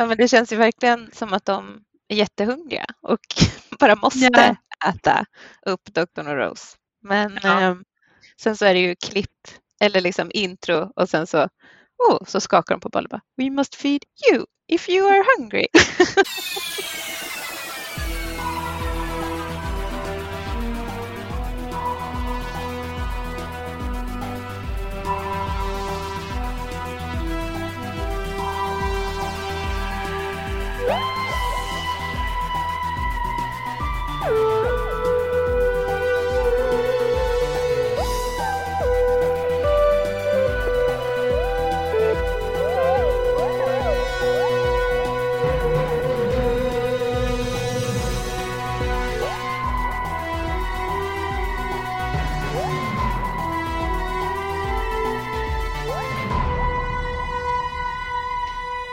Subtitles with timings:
[0.00, 3.20] Ja, men det känns ju verkligen som att de är jättehungriga och
[3.80, 4.56] bara måste Ja.
[4.88, 5.24] äta
[5.66, 6.28] upp Dr.
[6.28, 6.76] och Rose.
[7.02, 7.60] Men Ja.
[7.60, 7.74] eh,
[8.42, 9.48] sen så är det ju klipp
[9.80, 11.48] eller liksom intro och sen så,
[12.08, 14.00] oh, så skakar de på bollen We must feed
[14.32, 15.66] you if you are hungry.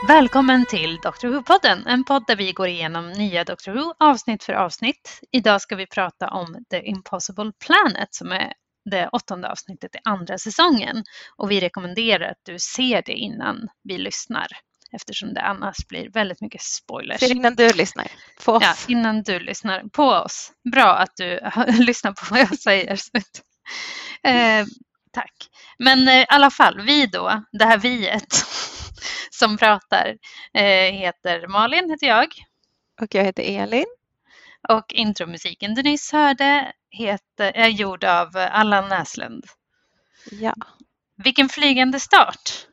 [0.08, 1.26] Välkommen till Dr.
[1.26, 3.70] Who-podden, en podd där vi går igenom nya Dr.
[3.70, 5.20] Who avsnitt för avsnitt.
[5.32, 8.52] Idag ska vi prata om The Impossible Planet som är
[8.90, 11.04] det åttonde avsnittet i andra säsongen.
[11.36, 14.46] Och vi rekommenderar att du ser det innan vi lyssnar
[14.92, 17.20] eftersom det annars blir väldigt mycket spoilers.
[17.20, 18.06] Ser innan du lyssnar
[18.44, 18.62] på oss.
[18.62, 20.52] Ja, innan du lyssnar på oss.
[20.72, 21.40] Bra att du
[21.78, 22.98] lyssnar på vad jag säger.
[24.22, 24.66] eh,
[25.12, 25.34] tack.
[25.78, 28.44] Men eh, i alla fall, vi då, det här viet
[29.30, 30.16] som pratar
[30.54, 32.28] eh, heter Malin, heter jag.
[33.00, 33.86] Och jag heter Elin.
[34.68, 39.44] Och intromusiken du nyss hörde heter, är gjord av Allan Näslund.
[40.30, 40.54] Ja.
[41.24, 42.66] Vilken flygande start!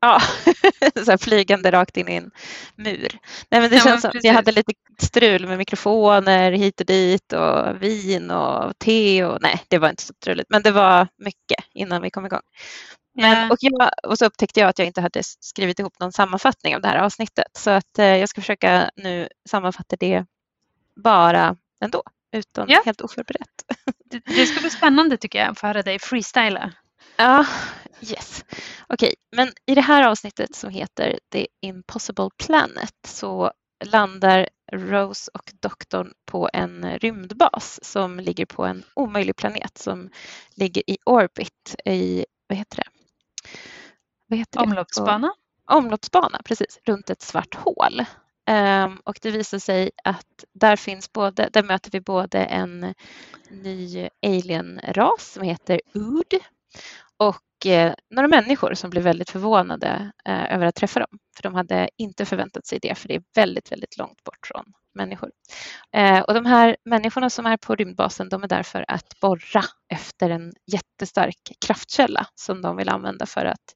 [0.00, 0.20] Ja,
[1.06, 2.30] så flygande rakt in i en
[2.76, 3.18] mur.
[3.50, 4.32] Nej, men det Ja, men känns som vi precis.
[4.32, 9.78] hade lite strul med mikrofoner hit och dit och vin och te och nej, det
[9.78, 12.40] var inte så struligt, men det var mycket innan vi kom igång.
[13.14, 16.74] Men, och, jag, och så upptäckte jag att jag inte hade skrivit ihop någon sammanfattning
[16.74, 20.24] av det här avsnittet så att eh, jag ska försöka nu sammanfatta det
[20.96, 22.02] bara ändå,
[22.32, 22.82] utan Ja.
[22.84, 23.48] helt oförberett.
[24.04, 26.72] Det, det ska bli spännande tycker jag att få höra dig freestyla.
[27.16, 27.46] Ja,
[28.00, 28.44] yes.
[28.86, 33.52] Okej, men i det här avsnittet som heter The Impossible Planet så
[33.84, 40.10] landar Rose och doktorn på en rymdbas som ligger på en omöjlig planet som
[40.54, 42.91] ligger i orbit i, vad heter det?
[44.26, 44.64] Vad heter det?
[44.64, 45.32] Omloppsbana.
[45.70, 48.04] omloppsbana precis, runt ett svart hål.
[48.46, 52.94] Ehm, och det visar sig att där finns både, där möter vi både en
[53.50, 56.34] ny alienras som heter Ood
[57.16, 61.18] och Eh, några människor som blev väldigt förvånade eh, över att träffa dem.
[61.36, 64.64] För de hade inte förväntat sig det, för det är väldigt, väldigt långt bort från
[64.94, 65.30] människor.
[65.92, 69.62] Eh, och de här människorna som är på rymdbasen, de är där för att borra
[69.88, 73.74] efter en jättestark kraftkälla som de vill använda för att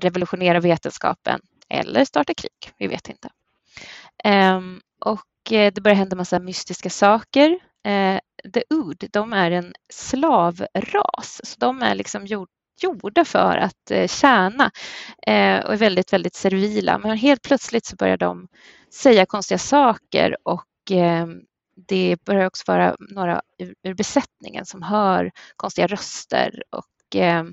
[0.00, 2.72] revolutionera vetenskapen eller starta krig.
[2.78, 3.28] Vi vet inte.
[4.24, 7.58] Ehm, och eh, det börjar hända massa mystiska saker.
[7.84, 8.20] Eh,
[8.54, 12.48] The Ood, de är en slavras, så de är liksom gjord,
[12.82, 14.70] gjorda för att eh, tjäna
[15.26, 16.98] eh, och är väldigt, väldigt servila.
[16.98, 18.48] Men helt plötsligt så börjar de
[18.92, 21.26] säga konstiga saker och eh,
[21.76, 27.44] det börjar också vara några ur, ur besättningen som hör konstiga röster och eh,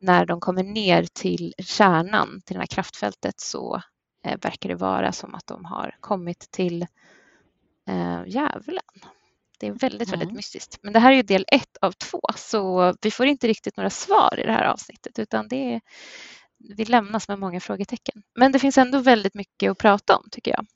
[0.00, 3.82] när de kommer ner till kärnan, till det här kraftfältet, så
[4.24, 6.82] eh, verkar det vara som att de har kommit till
[7.88, 8.82] eh, djävulen.
[9.58, 10.36] Det är väldigt, väldigt Mm.
[10.36, 10.78] mystiskt.
[10.82, 13.90] Men det här är ju del ett av två, så vi får inte riktigt några
[13.90, 15.80] svar i det här avsnittet, utan det är,
[16.76, 18.22] vi lämnas med många frågetecken.
[18.34, 20.66] Men det finns ändå väldigt mycket att prata om, tycker jag.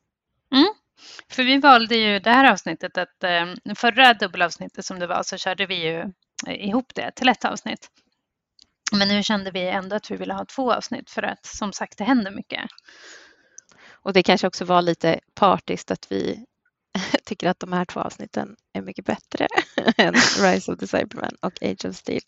[1.31, 5.37] För vi valde ju det här avsnittet att eh, förra dubbelavsnittet som det var så
[5.37, 6.01] körde vi ju
[6.47, 7.89] eh, ihop det till ett avsnitt.
[8.93, 11.99] Men nu kände vi ändå att vi ville ha två avsnitt för att som sagt
[11.99, 12.61] det händer mycket.
[14.03, 16.45] Och det kanske också var lite partiskt att vi
[17.25, 19.47] tycker att de här två avsnitten är mycket bättre
[19.97, 22.21] än Rise of the Cybermen och Age of Steel.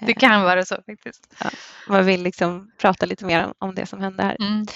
[0.00, 1.34] Det kan vara så faktiskt.
[1.88, 4.36] Man vill liksom prata lite mer om, om det som hände här.
[4.40, 4.66] Mm.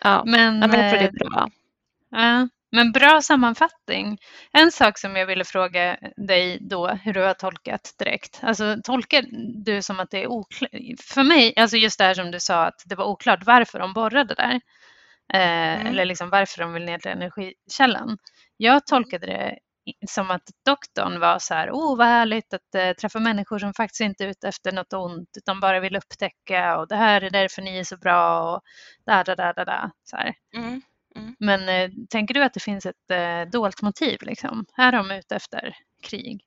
[0.00, 1.50] Ja, Men, ja, men jag tror det eh, är bra.
[2.10, 4.18] Ja, men bra sammanfattning.
[4.52, 8.40] En sak som jag ville fråga dig då, hur du har tolkat direkt.
[8.42, 9.24] Alltså tolkar
[9.64, 10.70] du som att det är oklart?
[11.00, 13.92] För mig, alltså just det här som du sa att det var oklart varför de
[13.92, 14.60] borrade där.
[15.34, 15.86] Eh, Mm.
[15.86, 18.18] Eller liksom varför de vill ner till energikällan.
[18.56, 19.58] Jag tolkade det
[20.08, 24.00] som att doktorn var så här, oh vad härligt att eh, träffa människor som faktiskt
[24.00, 27.62] inte är ute efter något ont utan bara vill upptäcka och det här är därför
[27.62, 28.62] ni är så bra och
[29.06, 29.90] där, där, där, där, där.
[30.04, 30.34] Så här.
[30.56, 30.82] Mm.
[31.38, 34.18] Men eh, tänker du att det finns ett eh, dolt motiv?
[34.22, 34.66] Liksom?
[34.76, 36.44] Är de ute efter krig?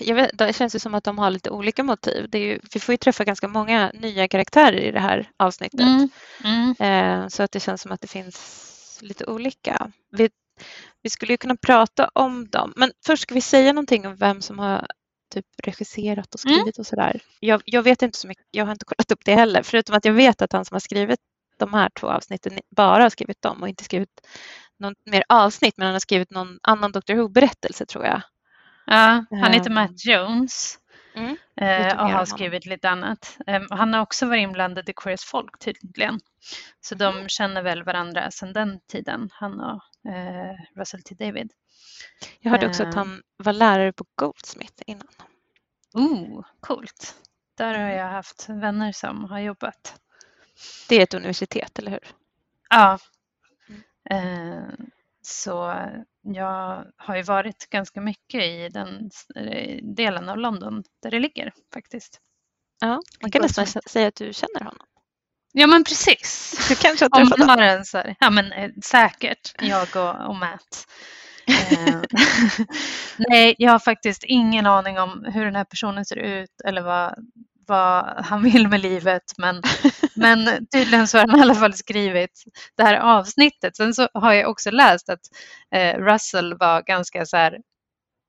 [0.00, 2.26] jag vet, det känns ju som att de har lite olika motiv.
[2.30, 5.80] Det är ju, vi får ju träffa ganska många nya karaktärer i det här avsnittet.
[5.80, 6.08] Mm.
[6.44, 6.74] Mm.
[6.78, 9.90] Eh, så att det känns som att det finns lite olika.
[10.10, 10.30] Vi,
[11.02, 14.42] vi skulle ju kunna prata om dem, men först ska vi säga någonting om vem
[14.42, 14.86] som har
[15.34, 16.56] typ regisserat och Mm.
[16.58, 17.20] skrivit och sådär.
[17.40, 20.04] Jag, jag vet inte så mycket, jag har inte kollat upp det heller, förutom att
[20.04, 21.20] jag vet att han som har skrivit
[21.58, 24.10] de här två avsnitten bara har skrivit dem och inte skrivit
[24.78, 28.22] något mer avsnitt, men han har skrivit någon annan Doctor Who-berättelse tror jag.
[28.86, 29.74] Ja, han heter Ehm.
[29.74, 30.78] Matt Jones
[31.16, 31.36] Mm.
[31.56, 33.38] eh, och har skrivit lite annat.
[33.46, 36.20] Ehm, Han har också varit inblandad i Queers folk tydligen.
[36.80, 37.28] Så de Mm.
[37.28, 41.52] känner väl varandra sedan den tiden, han och eh, Russell T David.
[42.40, 42.98] Jag hörde också att Ehm.
[42.98, 45.08] han var lärare på Goldsmith innan.
[45.94, 47.14] Oh, coolt.
[47.54, 50.00] Där har jag haft vänner som har jobbat.
[50.88, 52.06] Det är ett universitet, eller hur?
[52.70, 52.98] Ja.
[53.68, 53.82] Mm.
[54.10, 54.68] Eh,
[55.22, 55.74] så
[56.34, 61.52] jag har ju varit ganska mycket i den eh, delen av London där det ligger
[61.74, 62.20] faktiskt.
[62.80, 64.86] Ja, man kan nästan säga att du känner honom.
[65.52, 66.56] Ja men precis.
[66.68, 67.48] Du kanske har träffat honom.
[67.48, 70.86] har en så här, ja men eh, säkert, jag och, och Matt.
[71.48, 72.00] Eh,
[73.16, 77.14] Nej, jag har faktiskt ingen aning om hur den här personen ser ut eller vad,
[77.66, 79.22] vad han vill med livet.
[79.38, 79.62] Men,
[80.14, 82.44] men tydligen så har han i alla fall skrivit
[82.76, 83.76] det här avsnittet.
[83.76, 85.20] Sen så har jag också läst att
[85.74, 87.58] eh, Russell var ganska så här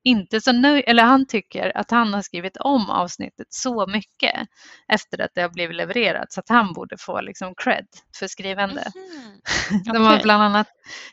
[0.07, 4.47] inte så nöjd, eller han tycker att han har skrivit om avsnittet så mycket
[4.87, 7.87] efter att det har blivit levererat så att han borde få liksom cred
[8.19, 8.83] för skrivande.
[8.95, 9.83] Mhm.
[9.93, 10.67] De har bland annat,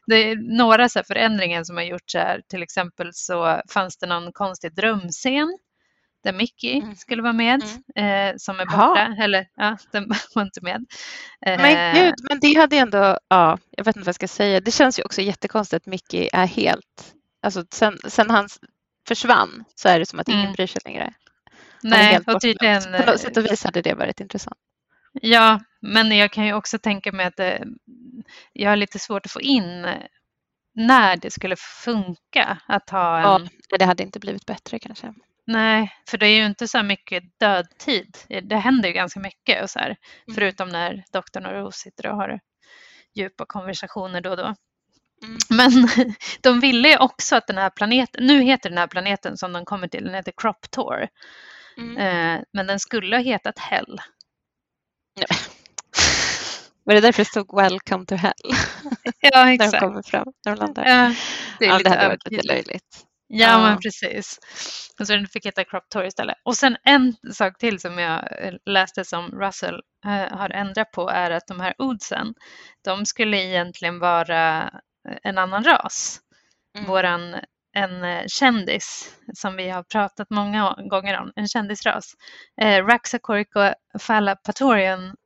[0.06, 2.42] det är några så förändringar som har gjorts här.
[2.48, 5.58] Till exempel så fanns det någon konstig drömscen
[6.24, 6.94] där Mickey Mm.
[6.96, 7.62] skulle vara med,
[7.96, 9.16] eh, som är borta.
[9.24, 10.84] Eller ja, den var inte med.
[11.46, 14.60] Eh, Men gud, men det hade ändå, ja, jag vet inte vad jag ska säga.
[14.60, 18.48] Det känns ju också jättekonstigt att Mickey är helt, alltså sen, sen han
[19.08, 20.52] försvann så är det som att ingen Mm.
[20.52, 21.14] bryr sig längre.
[21.82, 24.58] Nej, och tydligen, På något sätt och vis hade det varit intressant.
[25.12, 27.64] ja, men jag kan ju också tänka mig att det,
[28.52, 29.86] jag har lite svårt att få in
[30.74, 35.14] när det skulle funka att ha en Ja, det hade inte blivit bättre kanske.
[35.46, 38.16] Nej, för det är ju inte så mycket dödtid.
[38.42, 39.86] Det händer ju ganska mycket och så här,
[40.26, 40.34] Mm.
[40.34, 42.40] förutom när doktorn och Rose sitter och har
[43.14, 44.54] djupa konversationer då och då.
[45.22, 45.38] Mm.
[45.50, 45.70] Men
[46.40, 49.64] de ville ju också att den här planeten, nu heter den här planeten som de
[49.64, 51.08] kommer till, den heter Crop Tour,
[51.78, 51.96] Mm.
[51.98, 54.00] eh, men den skulle ha hetat Hell.
[56.84, 58.32] Var det därför det stod Welcome to Hell
[59.20, 59.80] Ja, när de exakt.
[59.80, 60.84] kommer fram, när de landar?
[60.86, 61.14] Ja,
[61.58, 63.06] det är ja, det hade varit lite löjligt.
[63.26, 63.58] Ja, Ja.
[63.58, 64.38] men precis.
[65.00, 66.36] Och så den fick heta Crop Tour istället.
[66.42, 71.08] Och sen en sak till som jag eh, läste som Russell eh, har ändrat på
[71.10, 72.34] är att de här Oodsen,
[72.84, 74.62] de skulle egentligen vara
[75.08, 76.20] eh, en annan ras.
[76.76, 76.86] Mm.
[76.88, 77.36] Våran,
[77.72, 82.14] en kändis som vi har pratat många gånger om, en kändisras.
[82.60, 85.16] Eh, Raxacorico Fallapatorian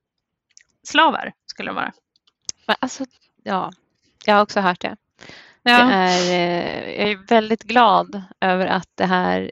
[0.83, 1.93] slavar skulle de vara.
[2.67, 3.05] Alltså,
[3.43, 3.71] ja,
[4.25, 4.97] jag har också hört det.
[5.69, 9.51] Ja, Det är, eh, jag är väldigt glad över att det här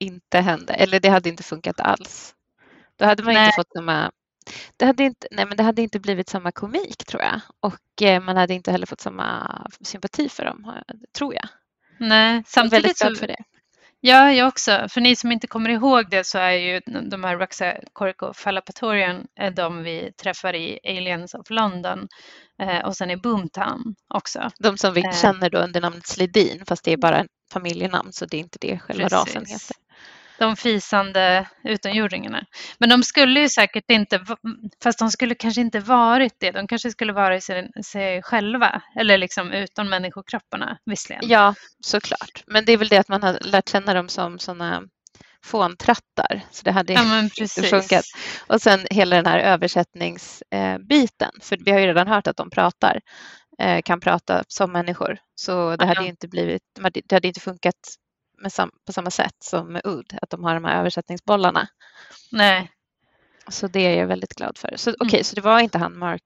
[0.00, 2.34] inte hände, eller det hade inte funkat alls.
[2.96, 3.46] Då hade man Nej.
[3.46, 4.10] inte fått samma
[4.76, 8.22] det hade, inte, nej, men det hade inte blivit samma komik tror jag och eh,
[8.22, 10.82] man hade inte heller fått samma sympati för dem,
[11.18, 11.48] tror jag.
[11.98, 12.42] nej.
[12.54, 13.44] Jag är väldigt Samtidigt så glad för det.
[14.06, 14.86] Ja, jag också.
[14.88, 16.80] För ni som inte kommer ihåg det så är ju
[17.10, 22.08] de här Raxacorico Fallapatorian är de vi träffar i Aliens of London
[22.62, 24.50] eh, och sen i Boomtown också.
[24.58, 25.12] De som vi Eh.
[25.22, 28.58] känner då under namnet Sledin fast det är bara en familjenamn så det är inte
[28.60, 29.68] det själva rasen Precis.
[29.70, 29.83] heter.
[30.38, 32.44] De fisande utomjordingarna.
[32.78, 34.24] Men de skulle ju säkert inte,
[34.82, 36.50] fast de skulle kanske inte varit det.
[36.50, 41.28] De kanske skulle vara i sig, sig själva eller liksom utan människokropparna visserligen.
[41.28, 42.44] Ja, såklart.
[42.46, 44.82] Men det är väl det att man har lärt känna dem som sådana
[45.44, 46.40] fåntrattar.
[46.50, 48.04] Så det hade Ja, inte funkat.
[48.46, 51.30] Och sen hela den här översättningsbiten.
[51.42, 53.00] För vi har ju redan hört att de pratar,
[53.58, 55.18] eh, kan prata som människor.
[55.34, 56.62] Så det hade inte blivit,
[57.08, 57.74] det hade inte funkat
[58.50, 61.68] sam, på samma sätt som med Ud, att de har de här översättningsbollarna.
[62.32, 62.70] Nej,
[63.48, 64.74] Så det är jag väldigt glad för.
[64.76, 66.22] Så okej, så det var inte han Mark,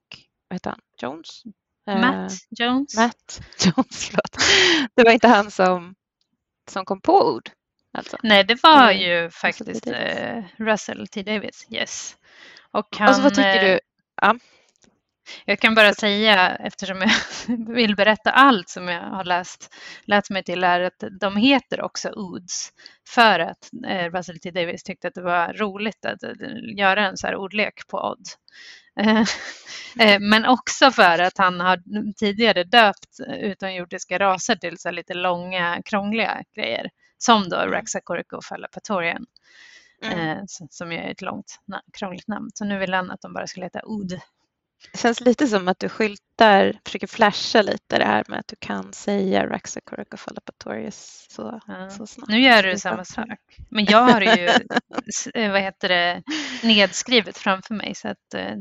[0.47, 1.43] vad heter han, Jones?
[1.89, 2.95] Eh, Matt Jones.
[2.95, 4.37] Matt Jones, förlåt.
[4.95, 5.95] Det var inte han som,
[6.71, 7.49] som kom på ord.
[7.93, 8.17] Alltså.
[8.23, 9.35] Nej, det var Eller ju T.
[9.35, 11.23] faktiskt eh, Russell T.
[11.23, 11.67] Davis.
[11.71, 12.15] Yes.
[12.71, 13.79] Och han, Och så vad tycker du?
[14.21, 14.35] Ja.
[15.45, 17.11] Jag kan bara säga, eftersom jag
[17.75, 22.09] vill berätta allt som jag har läst, lärt mig till, är att de heter också
[22.09, 22.69] Oods
[23.07, 26.31] för att eh, Russell T Davis tyckte att det var roligt att eh,
[26.77, 28.25] göra en så här ordlek på Odd.
[28.99, 31.79] Eh, Men också för att han har
[32.13, 36.89] tidigare döpt utomjordiska raser till så lite långa, krångliga grejer.
[37.17, 39.25] som då Raxacorico fallapatorian.
[40.03, 40.47] Mm.
[40.69, 41.59] Som ju är ett långt,
[41.93, 42.49] krångligt namn.
[42.53, 44.19] Så nu vill han att de bara ska heta Oud.
[44.91, 48.55] Det känns lite som att du skyltar, försöker flasha lite det här med att du
[48.59, 51.89] kan säga Raxacorica fallapatorius så, Ja.
[51.89, 52.29] så snabbt.
[52.31, 53.27] Nu gör du samma sak.
[53.69, 54.45] Men jag har ju
[55.33, 56.23] eh, vad heter det,
[56.63, 58.55] nedskrivet framför mig så att eh,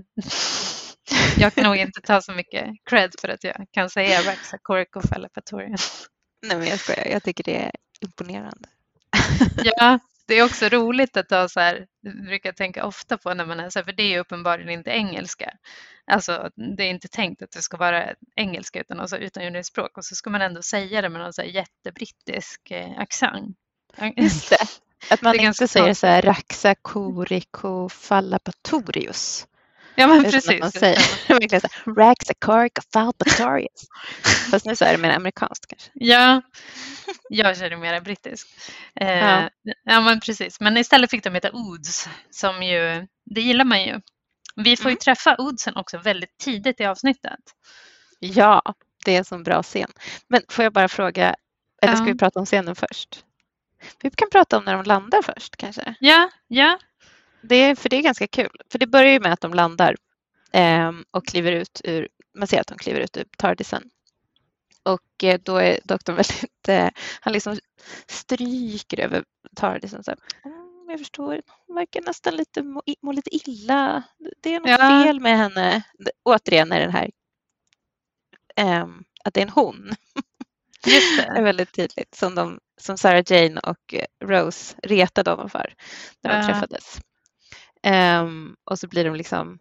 [1.39, 5.79] jag kan nog inte ta så mycket cred för att jag kan säga Raxacorico fallapatorian.
[6.47, 7.71] Nej men jag skojar, jag tycker det är
[8.01, 8.69] imponerande.
[9.65, 9.99] Ja,
[10.29, 13.47] det är också roligt att ha så här, det brukar jag tänka ofta på när
[13.47, 15.53] man är så här, för det är ju uppenbarligen inte engelska.
[16.07, 20.05] Alltså det är inte tänkt att det ska vara engelska utan alltså utan språk och
[20.05, 23.57] så ska man ändå säga det med någon så här jättebrittisk eh, accent.
[24.17, 24.67] Just det.
[25.11, 29.47] Att man Det inte säger så här Raxacorico fallapatorius.
[29.99, 30.61] Ja men Det precis.
[30.61, 33.87] man säger verkligen så här, Raxacorica fallapatorius.
[34.50, 35.90] Fast nu så är det mer amerikanskt kanske.
[35.95, 36.43] Ja,
[37.28, 38.49] jag känner mer brittisk.
[39.00, 39.50] Eh, Ja.
[39.85, 40.00] ja.
[40.00, 40.61] men precis.
[40.61, 44.00] Men istället fick de heta Oods som ju, det gillar man ju.
[44.57, 44.99] Vi får ju Mm.
[44.99, 47.40] träffa Oodsen också väldigt tidigt i avsnittet.
[48.19, 48.62] Ja,
[49.05, 49.90] det är en sån bra scen.
[50.28, 51.35] Men får jag bara fråga,
[51.83, 52.12] eller ska Ja.
[52.12, 53.25] vi prata om scenen först?
[54.02, 55.95] Vi kan prata om när de landar först kanske.
[56.00, 56.78] Ja, ja,
[57.42, 58.61] Det är, för det är ganska kul.
[58.73, 59.97] För det börjar ju med att de landar
[60.52, 63.90] ehm, och kliver ut ur, man ser att de kliver ut ur Tardisen.
[64.83, 66.88] Och eh, då är doktorn väldigt, eh,
[67.21, 67.59] han liksom
[68.07, 69.25] stryker över
[69.57, 70.04] Tardisen.
[70.04, 74.02] Så här, "Mm, jag förstår, hon verkar nästan lite, må, må lite illa.
[74.42, 74.76] Det är något Ja.
[75.04, 75.83] fel med henne.
[76.25, 77.11] Återigen är den här,
[78.57, 79.90] ehm, att det är en hon.
[80.87, 81.42] just Det är det.
[81.42, 85.75] väldigt tydligt som, de, som Sarah Jane och eh, Rose retade honom för
[86.23, 86.47] när de Ja.
[86.47, 86.99] träffades.
[87.83, 89.59] Ehm, och så blir de liksom,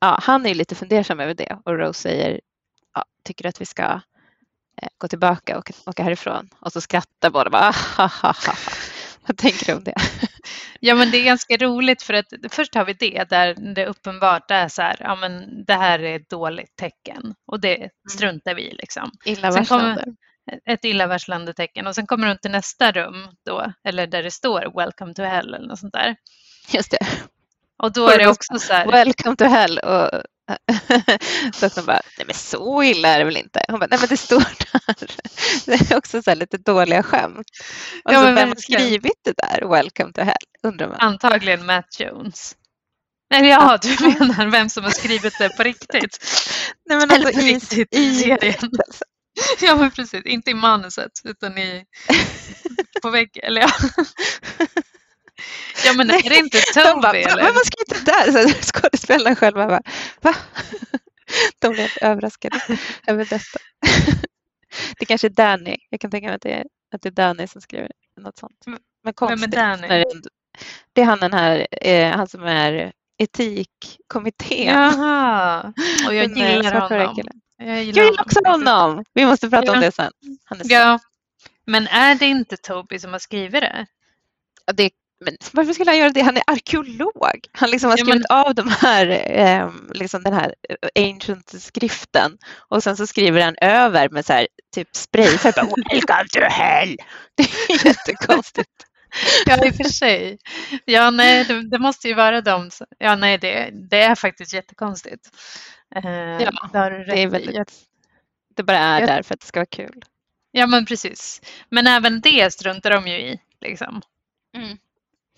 [0.00, 2.40] ja, han är lite fundersam över det och Rose säger,
[2.94, 3.82] ja, tycker du att vi ska
[4.82, 6.48] eh, gå tillbaka och åka härifrån?
[6.60, 8.54] Och så skrattar båda bara, "Ah, ha, ha, ha.
[9.26, 9.94] Vad tänker du om det?
[10.84, 14.50] Ja, men det är ganska roligt för att först har vi det där det uppenbart
[14.50, 18.62] är så här, ja men det här är ett dåligt tecken och det struntar vi
[18.62, 19.10] i liksom.
[19.24, 20.04] Illavarslande.
[20.64, 24.72] Ett illavarslande tecken och sen kommer de till nästa rum då, eller där det står
[24.76, 26.16] Welcome to hell eller något sånt där.
[26.72, 27.06] Just det.
[27.82, 29.78] Och då är det också så här, Welcome to hell.
[29.78, 30.10] Och
[31.60, 33.64] doktorn bara, nej men så illa är det väl inte?
[33.68, 35.10] Hon bara, nej men det står där.
[35.66, 37.46] Det är också så lite dåliga skämt.
[38.04, 40.36] Och Ja, så men vem har skrivit det där, Welcome to hell?
[40.62, 40.96] Undrar man.
[41.00, 42.56] antagligen Matt Jones.
[43.30, 46.18] Nej, ja, du menar vem som har skrivit det på riktigt?
[46.88, 48.70] Nej men Eller alltså på i, riktigt i serien.
[49.60, 50.26] Ja, men precis.
[50.26, 51.84] Inte i manuset, utan i,
[53.02, 53.44] på väggen.
[53.44, 53.70] Eller ja.
[55.86, 57.00] Ja, men är det inte De Toby?
[57.02, 57.42] "Va, Eller?
[57.44, 58.48] vem har skrivit det där?
[58.48, 59.82] Så skådespelarna själva bara,
[60.20, 60.34] va?
[61.58, 62.60] De blev överraskade
[63.06, 63.58] över detta.
[64.98, 65.76] Det kanske är Danny.
[65.90, 68.62] Jag kan tänka mig att det är, att det är Danny som skriver något sånt.
[68.66, 69.50] Men Vem är konstigt.
[69.50, 70.04] Danny?
[70.92, 74.74] det är han den här, eh, han som är etikkommittén.
[74.74, 75.72] Jaha.
[76.06, 77.16] Och jag gillar honom.
[77.56, 79.04] Jag Jag gillar också honom.
[79.14, 79.86] Vi måste prata om Ja.
[79.86, 80.12] det sen.
[80.64, 80.98] Ja,
[81.66, 83.86] men är det inte Toby som har skrivit det?
[84.74, 84.90] Det,
[85.24, 86.22] men varför skulle han göra det?
[86.22, 87.46] Han är arkeolog.
[87.52, 89.06] Han liksom har Ja, skrivit av de här,
[89.40, 90.54] eh, liksom den här
[90.94, 92.38] eh, ancient-skriften
[92.68, 95.52] och sen så skriver han över med så här, typ sprayfärg.
[95.92, 96.96] Welcome to hell!
[97.34, 98.70] Det är jättekonstigt.
[99.46, 100.38] Ja, i och för sig.
[100.84, 102.86] Ja, nej, det, det måste ju vara de som...
[102.98, 105.30] Ja, nej, det, det är faktiskt jättekonstigt.
[105.96, 106.10] Eh,
[106.42, 107.22] Ja, det är i.
[107.22, 107.72] Jag- väldigt,
[108.56, 110.02] det bara är jag- där för att det ska vara kul.
[110.50, 111.40] Ja, men precis.
[111.68, 113.40] Men även det struntar de ju i.
[113.60, 114.02] Liksom.
[114.56, 114.78] Mm.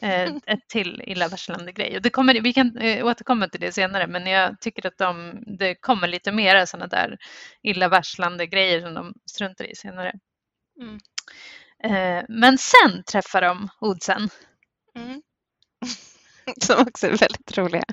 [0.01, 1.97] Eh, ett till illavarslande grej.
[1.97, 5.43] Och det kommer, vi kan eh, återkomma till det senare, men jag tycker att de,
[5.59, 7.19] det kommer lite mera sådana där
[7.63, 10.13] illavarslande grejer som de struntar i senare.
[10.81, 10.99] Mm.
[11.85, 14.29] Eh, men sen träffar de Oddsen.
[14.97, 15.23] Mm.
[16.61, 17.85] Som också är väldigt roliga.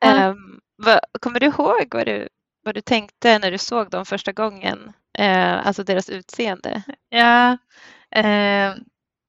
[0.00, 0.08] Ja.
[0.08, 2.28] Ehm, vad, kommer du ihåg vad du,
[2.62, 4.92] vad du tänkte när du såg dem första gången?
[5.18, 6.82] Eh, alltså deras utseende.
[7.08, 7.58] Ja,
[8.10, 8.74] eh,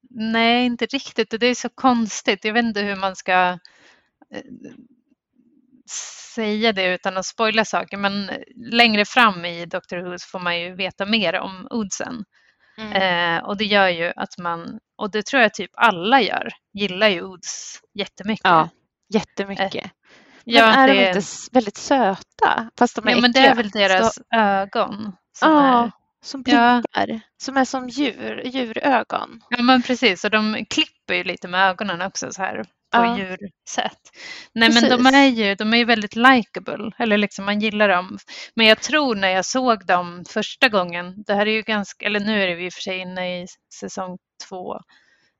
[0.10, 1.40] nej, inte riktigt.
[1.40, 2.46] Det är så konstigt.
[2.46, 3.60] Jag vet inte hur man ska
[4.34, 4.44] eh,
[6.36, 7.98] säga det utan att spoila saker.
[7.98, 12.26] Men längre fram i Doctor Who får man ju veta mer om Oddsen.
[12.94, 17.08] Eh, och det gör ju att man, och det tror jag typ alla gör, gillar
[17.08, 18.46] ju Oods jättemycket.
[18.46, 18.70] Ja,
[19.14, 19.74] jättemycket.
[19.74, 22.70] Men ja, är det, de inte väldigt söta?
[22.80, 25.16] Fast de är ja men det är väl deras Så, ögon.
[25.34, 25.92] Som ja, är,
[26.24, 26.82] som Ja.
[26.94, 27.22] blinkar.
[27.38, 29.42] Som är som djur, djurögon.
[29.50, 33.18] Ja men precis, och de klipper ju lite med ögonen också så här på Ja.
[33.18, 34.00] djursätt.
[34.54, 35.14] Nej men de Precis.
[35.14, 38.18] är ju de är ju väldigt likable, eller liksom man gillar dem.
[38.56, 42.20] Men jag tror när jag såg dem första gången, det här är ju ganska, eller
[42.20, 43.48] nu är det i och för sig inne i
[43.80, 44.18] säsong
[44.50, 44.80] två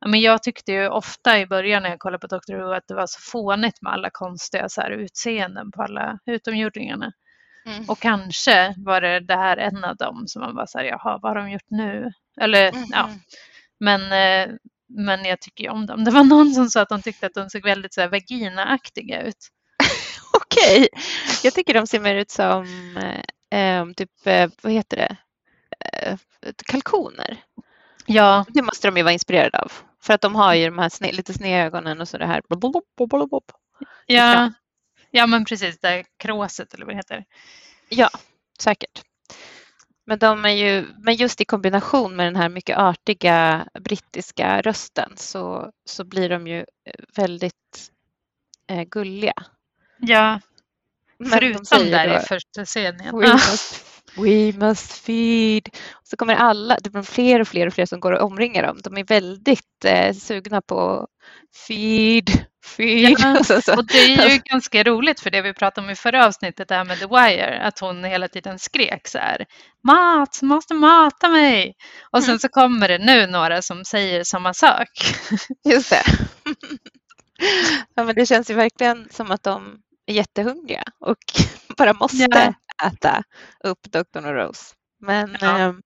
[0.02, 2.56] Ja, men jag tyckte ju ofta i början när jag kollade på Dr.
[2.56, 7.12] Who att det var så fånigt med alla konstiga så här, utseenden på alla utomjordingarna.
[7.66, 7.90] Mm.
[7.90, 11.20] Och kanske var det, det här en av dem som man var så här, jaha,
[11.22, 12.12] vad har de gjort nu?
[12.42, 13.20] Eller Mm, ja, mm.
[13.80, 14.56] men, eh,
[14.90, 16.04] men jag tycker ju om dem.
[16.04, 19.22] Det var någon som sa att de tyckte att de såg väldigt så här, vagina-aktiga
[19.22, 19.48] ut.
[20.34, 20.88] Okej,
[21.44, 22.66] jag tycker de ser mer ut som
[23.52, 25.16] eh, eh, typ, eh, vad heter det,
[26.02, 26.18] eh,
[26.66, 27.38] kalkoner.
[28.06, 29.72] Ja, Det måste de ju vara inspirerade av.
[30.02, 32.42] För att de har ju de här sne, lite sneda ögonen och så det här.
[32.50, 33.44] blub, blub, blub.
[34.06, 34.54] ja, fram.
[35.12, 37.26] Ja men precis, det kråset eller vad det heter.
[37.90, 38.10] Ja,
[38.60, 39.02] säkert.
[40.06, 45.14] Men, de är ju, men just i kombination med den här mycket artiga brittiska rösten
[45.16, 46.66] så, så blir de ju eh,
[47.16, 47.92] väldigt
[48.68, 49.34] eh, gulliga.
[49.98, 50.40] Ja,
[51.18, 53.20] Men de förutom säger där då, i första scenen.
[53.20, 53.86] We must,
[54.18, 55.70] we must feed.
[56.04, 58.78] Så kommer alla, det blir fler och fler och fler som går och omringar dem.
[58.84, 61.08] De är väldigt eh, sugna på
[61.68, 62.30] feed,
[62.78, 63.16] feed.
[63.20, 63.40] Ja,
[63.78, 66.76] Och det är ju ganska roligt för det vi pratade om i förra avsnittet, det
[66.76, 69.46] här med The Wire, att hon hela tiden skrek så här,
[69.84, 71.74] mat, måste mata mig.
[72.12, 72.40] Och sen Mm.
[72.40, 74.90] så kommer det nu några som säger samma sak.
[75.70, 76.04] Just det.
[77.96, 81.18] ja, men det känns ju verkligen som att de är jättehungriga och
[81.78, 82.54] bara måste Ja.
[82.88, 83.24] Äta
[83.64, 84.28] upp Dr.
[84.28, 84.76] och Rose.
[85.02, 85.58] Men Ja.
[85.60, 85.82] ehm,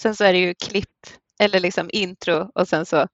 [0.00, 1.06] sen så är det ju klipp
[1.40, 3.08] eller liksom intro och sen så,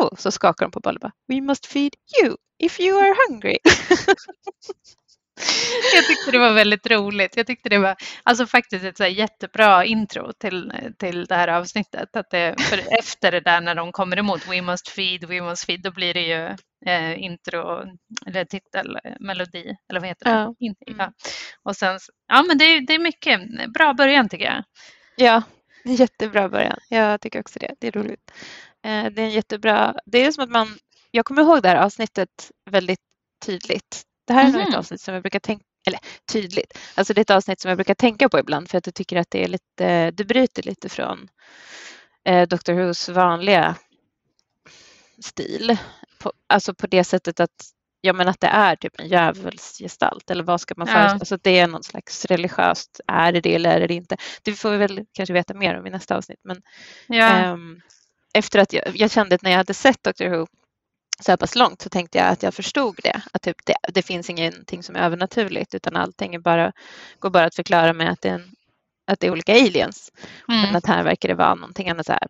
[0.00, 3.58] oh, så skakar de på bollen We must feed you if you are hungry.
[5.94, 7.36] Jag tyckte det var väldigt roligt.
[7.36, 12.16] Jag tyckte det var alltså faktiskt ett så jättebra intro till, till det här avsnittet.
[12.16, 15.66] Att det, för efter det där när de kommer emot We must feed, we must
[15.66, 16.56] feed, då blir det ju
[16.92, 17.84] eh, intro
[18.26, 20.30] eller titel, melodi eller vad heter det?
[20.30, 20.54] Ja.
[20.58, 20.98] In, Mm.
[20.98, 21.12] ja.
[21.62, 23.40] Och sen, ja men det är, det är mycket
[23.74, 24.64] bra början tycker jag.
[25.16, 25.42] Ja,
[25.84, 26.78] jättebra början.
[26.88, 27.74] Jag tycker också det.
[27.80, 28.32] Det är roligt.
[28.84, 29.94] Eh, Det är en jättebra...
[30.06, 30.68] Det är som att man...
[31.10, 33.00] Jag kommer ihåg det här avsnittet väldigt
[33.46, 34.02] tydligt.
[34.24, 34.78] Det här är nog ett Mhm.
[34.78, 35.64] avsnitt som jag brukar tänka...
[35.86, 36.00] Eller
[36.32, 36.78] tydligt.
[36.94, 39.16] Alltså det är ett avsnitt som jag brukar tänka på ibland för att jag tycker
[39.16, 40.10] att det är lite...
[40.10, 41.28] Det bryter lite från
[42.24, 42.72] eh, Dr.
[42.72, 43.74] Whos vanliga
[45.24, 45.76] stil.
[46.18, 47.50] På, alltså på det sättet att
[48.04, 50.92] Ja men att det är typ en djävulsgestalt eller vad ska man Ja.
[50.94, 54.16] föreställa Alltså det är någon slags religiöst, är det det eller är det inte?
[54.42, 56.40] Det får vi väl kanske veta mer om i nästa avsnitt.
[56.44, 56.62] Men
[57.08, 57.80] Ja, ehm,
[58.34, 60.46] efter att jag, jag kände att när jag hade sett Doctor Who
[61.22, 63.22] så här pass långt så tänkte jag att jag förstod det.
[63.32, 66.72] Att typ det, det finns ingenting som är övernaturligt utan allting är bara,
[67.18, 68.54] går bara att förklara med att det är, en,
[69.06, 70.12] att det är olika aliens.
[70.46, 70.76] Men mm.
[70.76, 72.28] att här verkar det vara någonting annat så här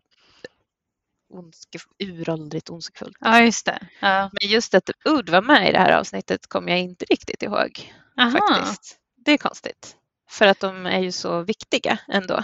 [1.29, 3.17] ondske, uråldrigt ondskefullt.
[3.19, 3.79] ja just det.
[3.99, 4.29] Ja.
[4.41, 7.93] Men just att Ud var med i det här avsnittet kommer jag inte riktigt ihåg
[8.17, 8.31] Aha.
[8.31, 8.97] faktiskt.
[9.25, 9.95] Det är konstigt.
[10.29, 12.43] För att de är ju så viktiga ändå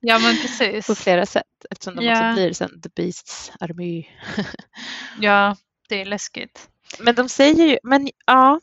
[0.00, 0.98] Ja men på precis.
[1.00, 2.12] flera sätt eftersom de Ja.
[2.12, 4.04] också blir sen The Beasts armé.
[5.20, 5.56] Ja,
[5.88, 6.68] det är läskigt.
[6.98, 8.60] Men de säger ju, men ja.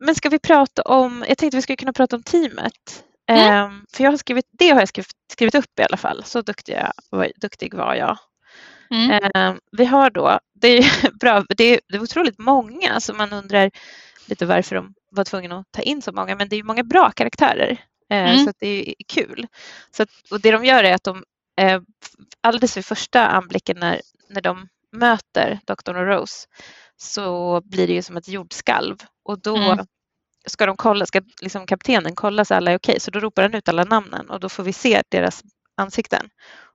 [0.00, 3.04] Men ska vi prata om, jag tänkte vi skulle kunna prata om teamet.
[3.30, 3.52] Mm.
[3.52, 6.42] Ehm, för jag har skrivit, det har jag skrivit, skrivit upp i alla fall, så
[6.42, 6.74] duktig,
[7.10, 8.18] jag, duktig var jag.
[8.90, 9.20] Mm.
[9.34, 13.32] Ehm, vi har då, det är bra, det är, det är otroligt många så man
[13.32, 13.70] undrar
[14.26, 16.84] lite varför de var tvungna att ta in så många, men det är ju många
[16.84, 17.70] bra karaktärer.
[18.10, 18.44] eh, Mm.
[18.44, 19.46] Så det är kul.
[19.96, 21.24] Så att, och det de gör är att de
[21.60, 21.80] eh,
[22.40, 26.46] alldeles vid första anblicken när, när de möter doktorn och Rose
[26.96, 29.86] så blir det ju som ett jordskalv och då Mm.
[30.46, 33.54] ska de kolla, ska liksom kaptenen kolla så alla är okej, så då ropar han
[33.54, 35.42] ut alla namnen och då får vi se deras
[35.76, 36.28] ansikten.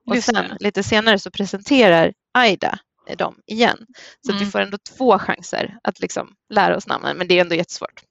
[0.06, 0.56] Och Just sen det.
[0.60, 2.78] lite senare så presenterar Aida
[3.18, 3.86] dem igen.
[4.26, 4.50] Så att vi Mm.
[4.50, 8.02] får ändå två chanser att liksom lära oss namnen, men det är ändå jättesvårt.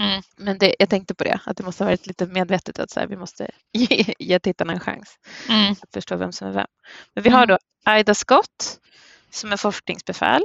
[0.00, 0.22] Mm.
[0.36, 3.00] Men det, jag tänkte på det, att det måste ha varit lite medvetet att så
[3.00, 5.16] här, vi måste ge, ge tittarna en chans
[5.48, 5.72] Mm.
[5.72, 6.66] att förstå vem som är vem.
[7.14, 8.78] Men vi har då Aida Scott
[9.30, 10.42] som är forskningsbefäl.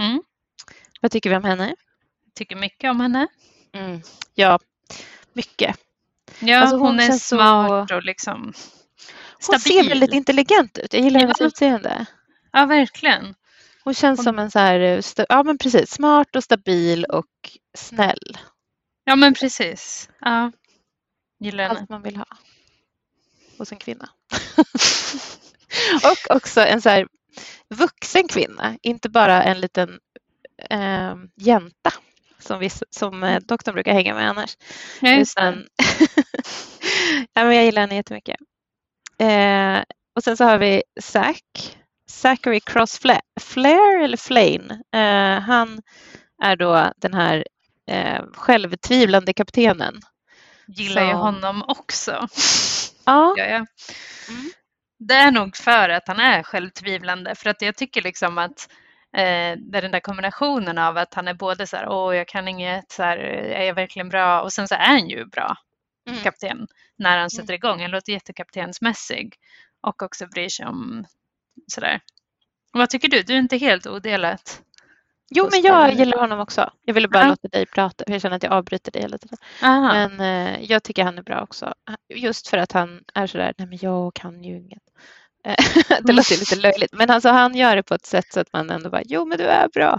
[0.00, 0.22] Mm.
[1.00, 1.74] Vad tycker vi om henne?
[2.34, 3.26] Tycker mycket om henne.
[4.34, 4.58] Ja,
[5.32, 5.76] mycket.
[6.40, 8.52] Ja, Alltså, hon, hon är känns så- smart och liksom
[9.46, 10.92] Hon ser väldigt intelligent ut.
[10.92, 11.26] Jag gillar Ja.
[11.26, 12.06] hennes utseende.
[12.52, 13.34] Ja, verkligen.
[13.84, 17.26] Hon känns Hon- som en så här, eh, ja men precis, smart och stabil och
[17.78, 18.38] snäll.
[19.04, 20.08] Ja, men precis.
[20.20, 20.52] Ja.
[21.40, 21.80] Gillar henne.
[21.80, 22.26] Allt man vill ha
[23.58, 24.08] hos en kvinna.
[26.04, 27.06] och också en så här
[27.74, 29.98] vuxen kvinna, inte bara en liten
[30.70, 31.92] eh, jänta
[32.38, 34.56] som, vi, som eh, doktorn brukar hänga med annars.
[35.20, 35.54] Utan,
[37.32, 38.36] ja, men jag gillar henne jättemycket.
[39.18, 39.82] Eh,
[40.16, 41.78] och sen så har vi Zack.
[42.10, 44.82] Zachary Cross Fla- Flare eller Flane.
[44.94, 45.82] Eh, han
[46.42, 47.44] är då den här
[47.90, 50.00] eh, självtvivlande kaptenen.
[50.66, 52.28] Gillar ju honom också.
[53.04, 53.66] Ja, Ja, ja.
[54.28, 54.50] Mm.
[55.08, 57.34] Det är nog för att han är självtvivlande.
[57.34, 58.68] För att jag tycker liksom att
[59.16, 62.92] eh, den där kombinationen av att han är både så här, åh jag kan inget,
[62.92, 64.42] så här, är jag verkligen bra?
[64.42, 65.56] Och sen så är han ju bra
[66.08, 66.20] Mm.
[66.22, 67.80] kapten när han sätter igång.
[67.80, 69.34] Han låter jättekaptensmässig
[69.80, 71.04] och också bryr sig om
[71.66, 72.00] sådär.
[72.72, 73.22] Vad tycker du?
[73.22, 74.62] Du är inte helt odelat?
[75.30, 76.70] Jo, men jag gillar honom också.
[76.84, 77.28] Jag ville bara Ja.
[77.28, 79.38] låta dig prata, för jag känner att jag avbryter dig hela tiden.
[79.62, 79.92] Aha.
[79.92, 81.74] Men eh, jag tycker han är bra också.
[82.14, 84.82] Just för att han är sådär, nej men jag kan ju inget.
[85.44, 85.54] Eh,
[86.02, 88.70] det låter lite löjligt, men alltså han gör det på ett sätt så att man
[88.70, 89.98] ändå bara, jo men du är bra.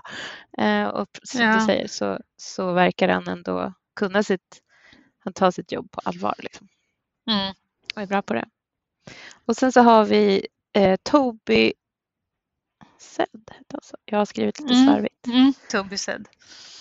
[0.58, 1.56] Eh, och som Ja.
[1.56, 4.62] du säger så, så verkar han ändå kunna sitt,
[5.24, 6.68] han tar sitt jobb på allvar liksom.
[7.32, 7.54] Mm.
[7.96, 8.46] och är bra på det.
[9.46, 11.74] Och sen så har vi eh, Toby
[13.04, 13.98] Sed, heter han så?
[14.06, 14.86] Jag har skrivit lite Mm.
[14.86, 15.28] slarvigt.
[15.28, 15.54] Mm.
[15.72, 16.28] Toby said.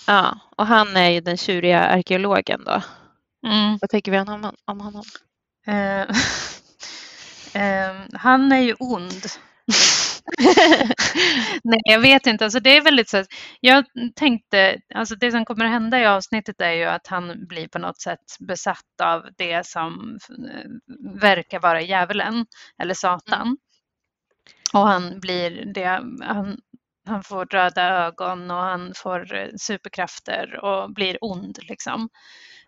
[0.07, 2.81] Ja, och han är ju den tjuriga arkeologen då.
[3.47, 3.77] Mm.
[3.81, 4.51] Vad tänker vi om?
[4.65, 5.03] Om honom?
[5.67, 6.15] Eh,
[8.13, 9.23] han är ju ond.
[11.63, 12.43] Nej, jag vet inte.
[12.45, 13.23] Alltså, det är väldigt så
[13.59, 17.67] jag tänkte, alltså det som kommer att hända i avsnittet är ju att han blir
[17.67, 20.69] på något sätt besatt av det som eh,
[21.21, 22.45] verkar vara djävulen
[22.81, 23.57] eller Satan.
[24.73, 25.85] Och han blir det,
[26.21, 26.57] han,
[27.05, 32.09] han får röda ögon och han får eh, superkrafter och blir ond liksom.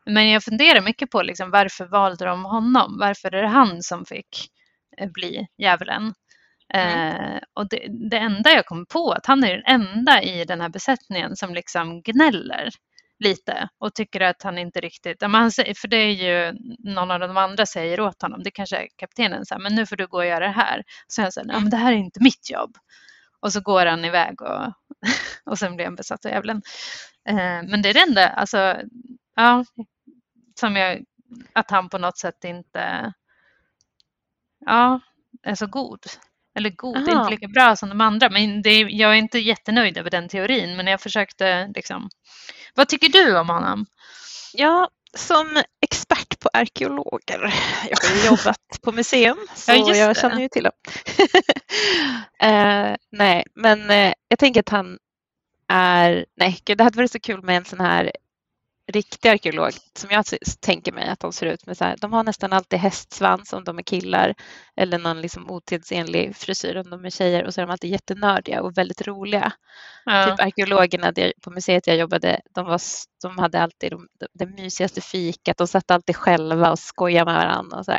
[0.05, 2.97] Men jag funderar mycket på liksom, varför valde de honom?
[2.99, 4.47] Varför är det han som fick
[4.97, 6.13] eh, bli djävulen?
[6.73, 10.61] Eh, och det, det enda jag kom på att han är den enda i den
[10.61, 12.69] här besättningen som liksom gnäller
[13.19, 17.11] lite och tycker att han inte riktigt, men han säger, för det är ju någon
[17.11, 19.95] av de andra säger åt honom, det kanske är kaptenen, så här, men nu får
[19.95, 20.83] du gå och göra det här.
[21.07, 22.77] Så han säger, ja, men det här är inte mitt jobb.
[23.39, 24.73] Och så går han iväg och,
[25.45, 26.61] och sen blir han besatt av djävulen.
[27.29, 27.35] Eh,
[27.69, 28.77] men det är det enda, alltså,
[29.35, 29.65] ja,
[30.59, 31.03] som jag,
[31.53, 33.13] att han på något sätt inte,
[34.65, 34.99] ja,
[35.43, 35.99] är så god.
[36.55, 37.19] Eller god, Aha.
[37.19, 38.29] inte lika bra som de andra.
[38.29, 42.09] Men det, jag är inte jättenöjd över den teorin, men jag försökte liksom.
[42.75, 43.85] Vad tycker du om honom?
[44.53, 47.53] Ja, som expert på arkeologer.
[47.89, 50.73] Jag har ju jobbat på museum så Ja, jag känner ju till dem.
[52.49, 54.97] eh, nej, men eh, jag tänker att han
[55.67, 58.11] är, nej, gud, det hade varit så kul med en sån här
[58.87, 60.25] riktig arkeolog som jag
[60.59, 61.77] tänker mig att de ser ut med.
[61.77, 64.35] Så här, de har nästan alltid hästsvans om de är killar
[64.75, 68.61] eller någon liksom otidsenlig frisyr om de är tjejer och så är de alltid jättenördiga
[68.61, 69.53] och väldigt roliga.
[70.05, 70.25] Ja.
[70.25, 72.81] Typ arkeologerna på museet jag jobbade, de, var,
[73.21, 75.57] de hade alltid de, det mysigaste fikat.
[75.57, 77.77] De satt alltid själva och skojade med varandra.
[77.77, 77.91] Och så.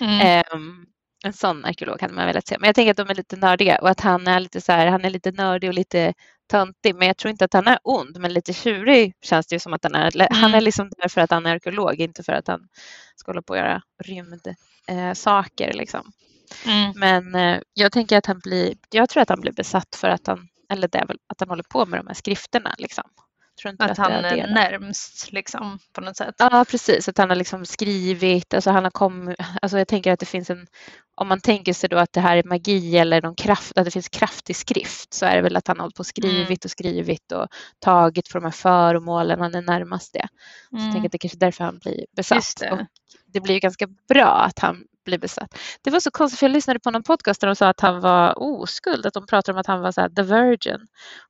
[0.00, 0.20] Mm.
[0.20, 0.86] Ehm,
[1.24, 2.56] en sån arkeolog hade man velat se.
[2.58, 4.86] Men jag tänker att de är lite nördiga och att han är lite så här,
[4.86, 6.14] han är lite nördig och lite
[6.50, 6.94] töntig.
[6.94, 9.72] Men jag tror inte att han är ond, men lite tjurig känns det ju som
[9.72, 10.28] att han är.
[10.30, 10.64] Han är Mm.
[10.64, 12.60] liksom där för att han är arkeolog, inte för att han
[13.16, 14.56] ska hålla på och göra rymdsaker.
[14.88, 16.12] Eh, saker, liksom.
[16.66, 16.92] Mm.
[16.96, 20.26] Men eh, jag tänker att han blir, jag tror att han blir besatt för att
[20.26, 22.74] han, eller det är väl att han håller på med de här skrifterna.
[22.78, 23.04] Liksom.
[23.60, 26.34] Tror inte Att det han är närmst liksom på något sätt.
[26.38, 27.08] Ja, precis.
[27.08, 30.50] Att han har liksom skrivit, alltså han har kommit, alltså jag tänker att det finns
[30.50, 30.66] en,
[31.14, 33.90] om man tänker sig då att det här är magi eller någon kraft, att det
[33.90, 36.64] finns kraft i skrift, så är det väl att han har hållit på och skrivit
[36.64, 37.46] och skrivit och
[37.78, 40.28] tagit för de här föremålen, han är närmast det.
[40.70, 40.92] Så jag Mm.
[40.92, 42.54] tänker att det kanske är därför han blir besatt.
[42.60, 42.70] Det.
[42.70, 42.78] Och
[43.26, 45.58] det blir ju ganska bra att han blir besatt.
[45.82, 48.00] Det var så konstigt, för jag lyssnade på någon podcast där de sa att han
[48.00, 50.86] var oskuld, att de pratade om att han var så här, the virgin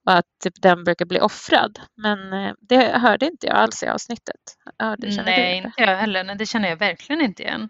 [0.06, 1.80] och att typ den brukar bli offrad.
[1.96, 4.36] Men eh, det hörde inte jag alls i avsnittet.
[5.16, 6.24] Känner Nej, inte jag heller.
[6.24, 7.68] Nej, det känner jag verkligen inte igen.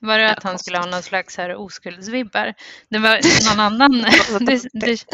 [0.00, 0.96] Var det Ja, att han skulle ha konstigt.
[0.96, 2.54] någon slags här oskuldsvibbar?
[2.90, 3.20] Det var
[3.50, 3.92] någon annan.
[4.40, 5.04] det, det,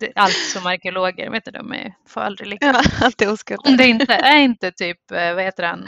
[0.00, 2.66] det, allt som arkeologer, vet du, de är, får aldrig ligga.
[2.66, 3.60] Ja, allt är oskuld.
[3.64, 5.86] Om det inte är inte typ, eh, vad heter han,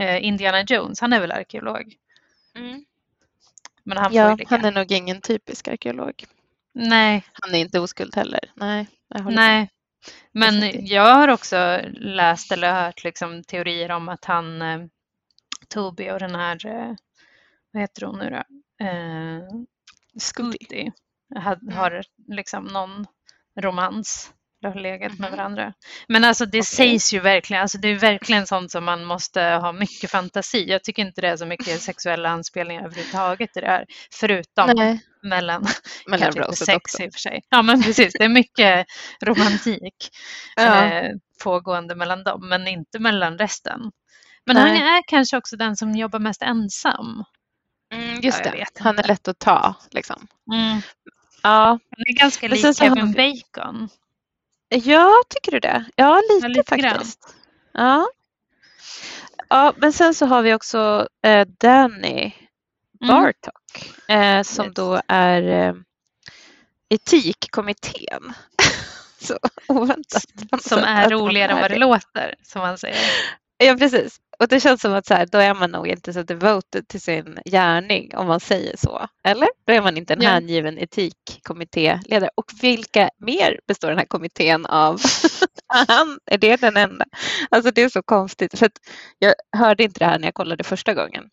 [0.00, 1.94] Eh, Indiana Jones, han är väl arkeolog?
[2.58, 2.84] Mm.
[3.88, 6.24] Men han Ja, han är nog ingen typisk arkeolog.
[6.74, 8.40] Nej, Han är inte oskuld heller.
[8.54, 8.86] Nej,
[9.24, 9.34] med.
[9.34, 9.70] nej.
[10.32, 14.80] Men jag har också läst eller hört liksom, teorier om att han, eh,
[15.68, 16.94] Toby och den här, eh,
[17.72, 18.36] vad heter hon nu då?
[18.84, 19.42] Eh,
[21.36, 21.76] had, Mm.
[21.76, 23.06] har liksom någon
[23.60, 24.32] romans.
[24.64, 25.36] Eller har legat med Mhm.
[25.38, 25.72] varandra.
[26.08, 26.62] Men alltså det Okej.
[26.64, 30.70] sägs ju verkligen, alltså det är verkligen sånt som man måste ha mycket fantasi.
[30.70, 33.84] Jag tycker inte det är så mycket sexuella anspelningar överhuvudtaget i det här.
[34.12, 35.66] Förutom Nej, mellan,
[36.06, 37.06] mellan kanske inte sex doktorn.
[37.06, 37.40] i och för sig.
[37.48, 38.86] Ja men precis, det är mycket
[39.24, 40.08] romantik
[40.56, 40.84] Ja.
[40.84, 41.10] eh,
[41.44, 43.80] pågående mellan dem, men inte mellan resten.
[44.46, 44.80] Men han Nej.
[44.82, 47.24] är kanske också den som jobbar mest ensam.
[47.94, 49.74] Mm, just Ja, det, han är lätt att ta.
[49.90, 50.26] Liksom.
[50.52, 50.80] Mm.
[51.42, 51.64] Ja.
[51.66, 53.88] Han är ganska lik Kevin vi- Bacon.
[54.68, 55.84] Ja, tycker du det?
[55.96, 56.90] Ja, lite, lite grann.
[56.94, 57.34] faktiskt.
[57.72, 58.08] Ja.
[59.48, 62.32] ja, men sen så har vi också eh, Danny
[63.08, 64.74] Bartok eh, som Yes.
[64.74, 65.74] då är eh,
[66.88, 68.32] etikkommittén.
[69.20, 70.24] Så oväntat.
[70.62, 71.78] Som är roligare än vad det.
[71.78, 72.98] låter, som man säger.
[73.58, 74.20] Ja, precis.
[74.40, 77.00] Och det känns som att så här, då är man nog inte så devoted till
[77.00, 79.06] sin gärning om man säger så.
[79.24, 79.48] Eller?
[79.66, 80.30] Då är man inte en Ja.
[80.30, 82.30] hängiven etikkommittéledare.
[82.34, 84.94] Och vilka mer består den här kommittén av?
[86.30, 87.04] Är det den enda?
[87.50, 88.58] Alltså det är så konstigt.
[88.58, 88.78] För att
[89.18, 91.24] jag hörde inte det här när jag kollade första gången.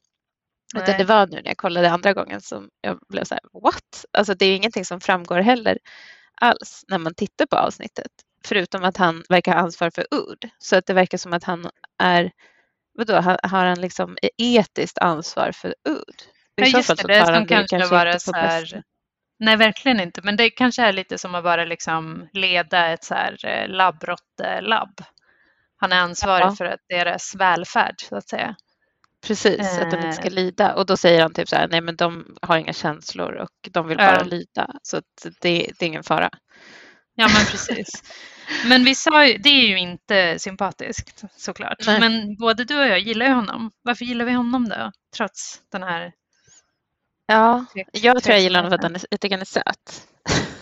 [0.76, 0.98] Utan Nej.
[0.98, 4.06] det var nu när jag kollade andra gången som jag blev så här, what?
[4.18, 5.78] Alltså det är ingenting som framgår heller
[6.42, 8.12] alls när man tittar på avsnittet.
[8.46, 10.50] Förutom att han verkar ha ansvar för Ud.
[10.58, 11.70] Så att det verkar som att han
[12.04, 12.32] är,
[12.98, 16.16] vadå, har, har han liksom etiskt ansvar för Ud?
[16.62, 17.02] I Ja, så fall det.
[17.02, 18.84] så Det tar han kanske inte vara på så här...
[19.40, 20.22] Nej, verkligen inte.
[20.24, 25.02] Men det kanske är lite som att bara liksom leda ett så här eh, labbrotte-labb.
[25.78, 26.56] Han är ansvarig Ja.
[26.56, 28.56] för att deras välfärd, så att säga.
[29.28, 30.34] Precis, att de inte ska Eh.
[30.34, 30.74] lida.
[30.76, 33.88] Och då säger han typ så här, nej men de har inga känslor och de
[33.88, 34.06] vill Ja.
[34.16, 34.70] bara lyda.
[34.84, 35.04] Så att
[35.42, 36.30] det, det är ingen fara.
[37.16, 38.04] Ja, men precis.
[38.66, 41.78] Men vi sa ju, det är ju inte sympatiskt såklart.
[41.88, 42.00] Nej.
[42.00, 43.72] Men både du och jag gillar ju honom.
[43.82, 44.92] Varför gillar vi honom då?
[45.18, 46.12] Trots den här...
[47.28, 50.08] Ja, jag tror jag gillar honom för att han är, jag tycker han är söt.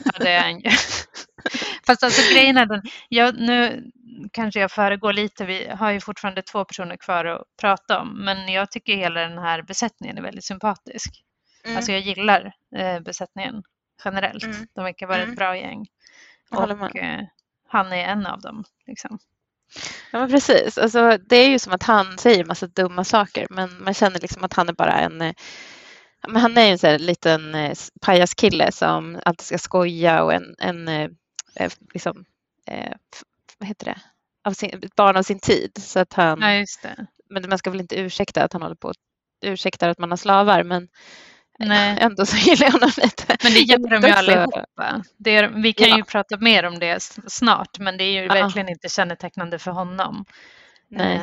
[0.06, 0.70] Ja, det är han ju.
[1.86, 3.84] Fast alltså grejen är den, jag, nu
[4.32, 8.54] kanske jag föregår lite, vi har ju fortfarande två personer kvar att prata om, men
[8.54, 11.24] jag tycker hela den här besättningen är väldigt sympatisk.
[11.66, 11.78] Mm.
[11.78, 13.64] Alltså jag gillar eh, besättningen
[14.06, 14.44] generellt.
[14.44, 14.68] Mm.
[14.76, 15.30] De verkar vara Mm.
[15.30, 15.88] ett bra gäng.
[16.52, 17.22] Och eh,
[17.74, 18.64] han är en av dem.
[18.88, 19.20] Liksom.
[20.12, 20.78] Ja, men precis.
[20.78, 24.44] Alltså, det är ju som att han säger massa dumma saker men man känner liksom
[24.44, 25.34] att han är bara en eh,
[26.28, 30.34] men han är ju en sån här liten eh, pajaskille som alltid ska skoja och
[30.34, 31.10] en, en eh,
[31.94, 32.26] liksom,
[33.58, 34.02] vad heter det,
[34.44, 35.72] av sin, ett barn av sin tid.
[35.78, 36.66] Så att han, Ja.
[37.30, 38.94] Men man ska väl inte ursäkta att han håller på
[39.44, 40.88] ursäktar att man har slavar men
[41.60, 41.98] Nej.
[42.02, 43.38] ändå så gillar jag honom lite.
[43.44, 45.04] Men det gör de ju allihopa.
[45.18, 45.98] Det är, vi kan Ja.
[45.98, 48.34] ju prata mer om det snart, men det är ju Ja.
[48.34, 50.26] verkligen inte kännetecknande för honom.
[50.90, 51.20] Nej.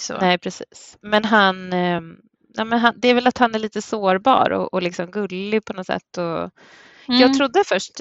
[0.00, 0.18] Så.
[0.20, 0.98] Nej, precis.
[1.02, 2.00] Men han, eh,
[2.54, 5.64] ja, men han, det är väl att han är lite sårbar och, och liksom gullig
[5.64, 6.18] på något sätt.
[6.18, 6.50] Och
[7.08, 7.20] Mm.
[7.20, 8.00] Jag trodde först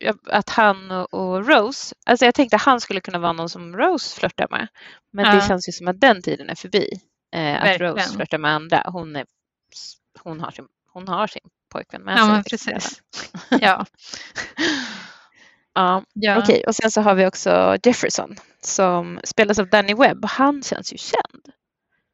[0.00, 3.76] eh, att han och, Rose, alltså jag tänkte att han skulle kunna vara någon som
[3.76, 4.68] Rose flörtar med.
[5.12, 5.48] Men det Ja.
[5.48, 6.88] känns ju som att den tiden är förbi.
[7.34, 7.80] Eh, att.
[7.80, 8.82] Rose flörtar med andra.
[8.86, 9.26] Hon, är,
[10.24, 12.28] hon, har, sin, hon har sin pojkvän med Ja, sig.
[12.32, 13.02] men precis.
[13.60, 13.86] Ja.
[15.74, 16.38] Ja, Ja.
[16.38, 16.64] okej.
[16.66, 20.24] Och sen så har vi också Jefferson som spelas av Danny Webb.
[20.24, 21.48] Han känns ju känd.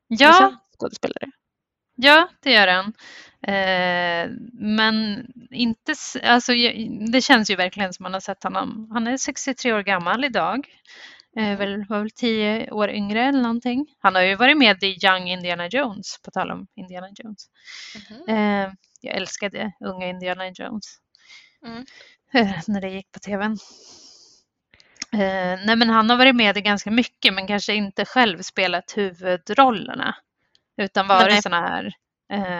[0.08, 1.30] Ja, känd skådespelare.
[1.96, 2.92] ja, det gör han.
[3.42, 6.52] Eh, men inte, alltså,
[7.12, 8.90] det känns ju verkligen som man har sett honom.
[8.92, 10.68] Han är 63 år gammal idag.
[11.36, 13.86] Eh, väl, var väl 10 år yngre eller någonting.
[13.98, 17.46] Han har ju varit med i Young Indiana Jones, på tal om Indiana Jones.
[18.28, 20.84] Eh, jag älskade unga Indiana Jones.
[21.66, 21.84] Mm.
[22.32, 23.56] Eh, när det gick på tvn.
[25.66, 30.16] Nej men han har varit med i ganska mycket men kanske inte själv spelat huvudrollerna.
[30.76, 31.94] Utan varit sådana här,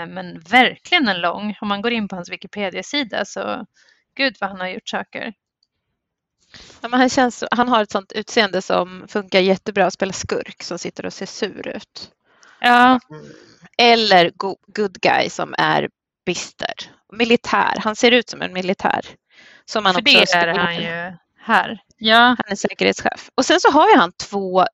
[0.06, 1.56] men verkligen en lång.
[1.60, 3.66] Om man går in på hans Wikipedia-sida så
[4.14, 5.32] gud vad han har gjort saker.
[6.80, 10.62] Ja, men han, känns, han har ett sånt utseende som funkar jättebra att spela skurk
[10.62, 12.10] som sitter och ser sur ut.
[12.60, 13.00] Ja,
[13.78, 15.88] Eller go, good guy som är
[16.26, 16.74] bister.
[17.12, 17.74] Militär.
[17.78, 19.06] Han ser ut som en militär.
[19.64, 21.80] Som man för det är han ju här.
[21.96, 23.30] Ja, Han är säkerhetschef.
[23.34, 24.64] Och sen så har ju han två,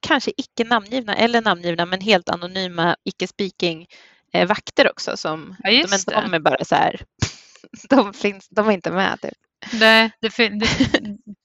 [0.00, 3.86] kanske icke namngivna eller namngivna, men helt anonyma icke-speaking
[4.32, 5.16] eh, vakter också.
[5.16, 7.00] Som, Ja, de, de är bara så här,
[7.88, 9.20] de, finns, de är inte med.
[9.20, 9.38] Typ.
[9.72, 10.68] Det, det, det,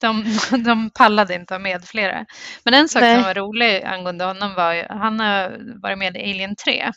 [0.00, 0.24] de,
[0.64, 2.26] de pallade inte ha med flera.
[2.64, 3.14] Men en sak Nej.
[3.14, 6.92] som var rolig angående honom var han har varit med i Alien 3.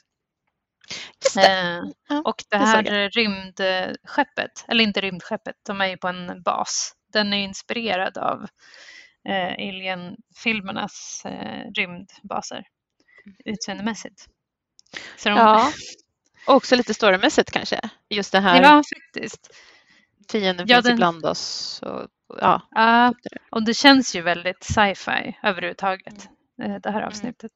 [1.23, 1.47] Just det.
[1.47, 6.41] Eh, Ja, och det det här rymdskeppet, eller inte rymdskeppet, de är ju på en
[6.43, 6.93] bas.
[7.13, 8.47] Den är inspirerad av
[9.29, 12.63] eh, Alien-filmernas eh, rymdbaser
[13.45, 14.27] utseendemässigt.
[15.17, 15.71] Så de, Ja.
[16.47, 17.79] Också lite storymässigt kanske.
[18.09, 19.49] Just det här ja, faktiskt.
[20.39, 21.79] Fienden Ja, finns den- ibland oss.
[21.83, 22.07] Och,
[22.41, 22.61] ja,
[23.51, 26.29] och det känns ju väldigt sci-fi överhuvudtaget,
[26.63, 27.51] eh, det här avsnittet.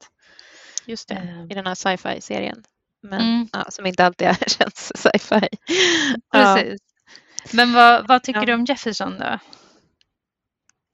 [0.86, 1.16] just det.
[1.16, 1.44] Eh.
[1.50, 2.63] I den här sci-fi-serien.
[3.04, 3.48] Men Mm.
[3.54, 5.48] ja, som inte alltid är, känns sci-fi.
[6.32, 6.60] Ja.
[7.54, 8.46] Men vad, vad tycker Ja.
[8.46, 9.26] du om Jefferson då?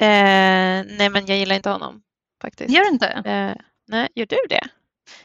[0.05, 2.01] Eh, nej, men jag gillar inte honom
[2.41, 2.69] faktiskt.
[2.73, 3.07] Gör du inte?
[3.07, 3.55] Eh,
[3.87, 4.67] nej, gör du det?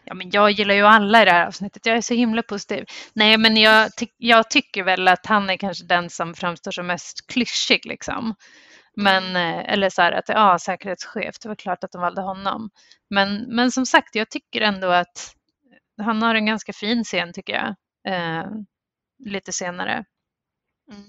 [0.04, 1.86] Ja, men jag gillar ju alla i det här avsnittet.
[1.86, 2.84] Jag är så himla positiv.
[3.12, 6.86] Nej, men jag, ty- jag tycker väl att han är kanske den som framstår som
[6.86, 8.34] mest klyschig liksom.
[8.96, 12.70] Men, eh, eller så här att, ja, säkerhetschef, det var klart att de valde honom.
[13.10, 15.34] Men, men som sagt, jag tycker ändå att
[16.02, 17.74] han har en ganska fin scen tycker jag.
[18.14, 18.46] eh,
[19.24, 20.04] lite senare.
[20.92, 21.04] Mm.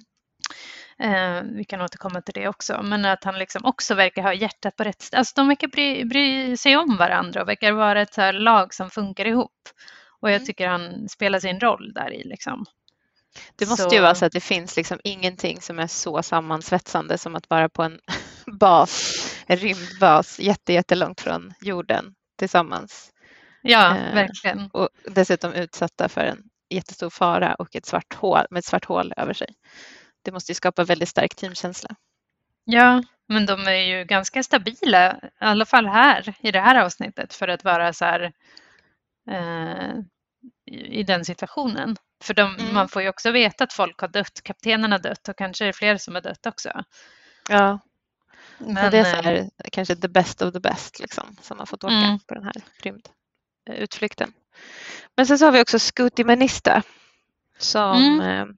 [1.00, 4.76] Eh, vi kan återkomma till det också, men att han liksom också verkar ha hjärtat
[4.76, 5.20] på rätt ställe.
[5.20, 8.90] Alltså de verkar bry, bry sig om varandra och verkar vara ett så lag som
[8.90, 9.52] funkar ihop.
[10.22, 10.46] Och jag Mm.
[10.46, 12.66] tycker han spelar sin roll där i liksom.
[13.56, 17.18] Det måste Så- ju vara så att det finns liksom ingenting som är så sammansvetsande
[17.18, 18.00] som att vara på en
[18.60, 19.16] bas,
[19.48, 23.12] en rymdbas jätte, jättelångt från jorden tillsammans
[23.62, 24.70] Ja, Eh, verkligen.
[24.74, 29.14] och dessutom utsatta för en jättestor fara och ett svart hål, med ett svart hål
[29.18, 29.48] över sig.
[30.22, 31.90] Det måste ju skapa väldigt stark teamkänsla.
[32.64, 37.34] Ja, men de är ju ganska stabila, i alla fall här i det här avsnittet
[37.34, 38.32] för att vara så här
[39.32, 39.96] eh,
[40.66, 41.96] i den situationen.
[42.24, 42.74] För de, Mm.
[42.74, 45.68] man får ju också veta att folk har dött, kaptenen har dött och kanske är
[45.68, 46.84] det fler som har dött också.
[47.50, 47.80] Ja,
[48.58, 51.60] Men, men det är så eh, här, kanske the best of the best liksom, som
[51.60, 52.20] har fått åka Mm.
[52.20, 52.54] på den här
[53.68, 54.34] rymdutflykten.
[55.16, 56.84] Men sen så har vi också Scooty Menista
[57.58, 58.58] som Mm.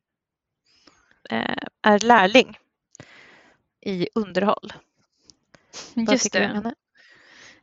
[1.32, 2.58] Eh, är lärling
[3.82, 4.74] i underhåll.
[5.94, 6.58] Vad just tycker du om det.
[6.58, 6.76] henne?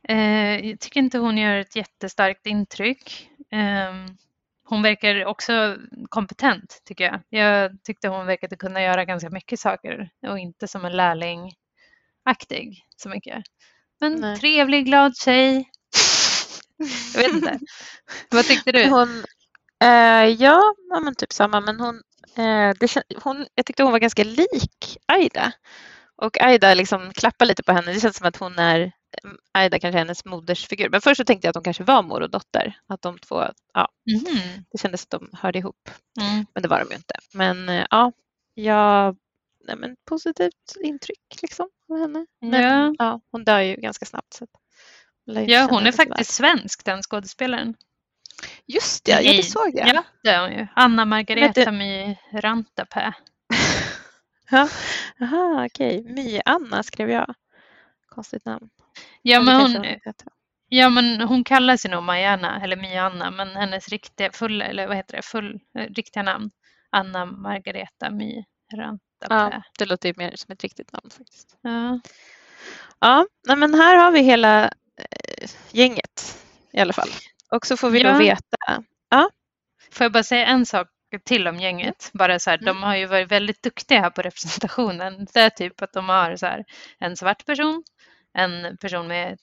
[0.03, 3.29] Eh, jag tycker inte hon gör ett jättestarkt intryck.
[3.51, 3.93] Eh,
[4.63, 5.77] hon verkar också
[6.09, 7.21] kompetent tycker jag.
[7.29, 13.09] Jag tyckte hon verkade kunna göra ganska mycket saker och inte som en lärlingaktig så
[13.09, 13.43] mycket.
[13.99, 14.37] Men Nej.
[14.37, 15.69] trevlig, glad tjej.
[17.13, 17.59] Jag vet inte.
[18.29, 18.89] Vad tyckte du?
[18.89, 19.23] Hon,
[19.83, 22.01] eh, ja, men typ samma, men hon,
[22.79, 25.51] det, kän- hon, jag tyckte hon var ganska lik Aida.
[26.15, 27.93] Och Aida liksom klappar lite på henne.
[27.93, 28.91] Det känns som att hon är,
[29.51, 30.89] Aida kanske är hennes modersfigur.
[30.89, 32.73] Men först så tänkte jag att de kanske var mor och dotter.
[32.87, 34.63] Att de två, ja, Mhm.
[34.71, 35.89] det kändes att de hörde ihop.
[36.21, 36.45] Mm.
[36.53, 37.13] Men det var de ju inte.
[37.33, 38.11] Men eh, ja,
[38.53, 39.17] jag,
[39.67, 42.25] nej, men positivt intryck liksom av henne.
[42.41, 42.95] Men, Ja.
[42.99, 44.33] ja, hon dör ju ganska snabbt.
[44.33, 44.47] Så
[45.47, 47.75] Ja, hon är faktiskt svensk, den skådespelaren.
[48.65, 49.87] Just det, ja, det såg jag.
[49.87, 50.67] Ja, det är hon ju.
[50.75, 53.13] Anna Margareta My Rantapää.
[54.51, 54.69] Ja,
[55.21, 56.03] Aha, okej.
[56.03, 57.35] My-Anna skrev jag.
[58.07, 58.69] Konstigt namn.
[59.21, 59.85] Ja, men hon.
[60.69, 64.97] Ja, men hon kallar sig nog Mariana eller My-Anna, men hennes riktiga, full, eller vad
[64.97, 66.51] heter det, full, eh, riktiga namn,
[66.89, 69.49] Anna Margareta My Rantapää.
[69.51, 71.57] Ja, det låter ju mer som ett riktigt namn faktiskt.
[71.61, 71.99] Ja.
[72.99, 77.09] Ja, men här har vi hela eh, gänget i alla fall.
[77.55, 78.11] Och så får vi Ja.
[78.11, 78.83] då veta.
[79.91, 80.87] Får jag bara säga en sak
[81.25, 82.09] till om gänget?
[82.13, 82.65] Bara så här, Mm.
[82.65, 85.27] De har ju varit väldigt duktiga här på representationen.
[85.33, 86.65] Det är typ att de har så här,
[86.99, 87.83] en svart person,
[88.33, 89.37] en person med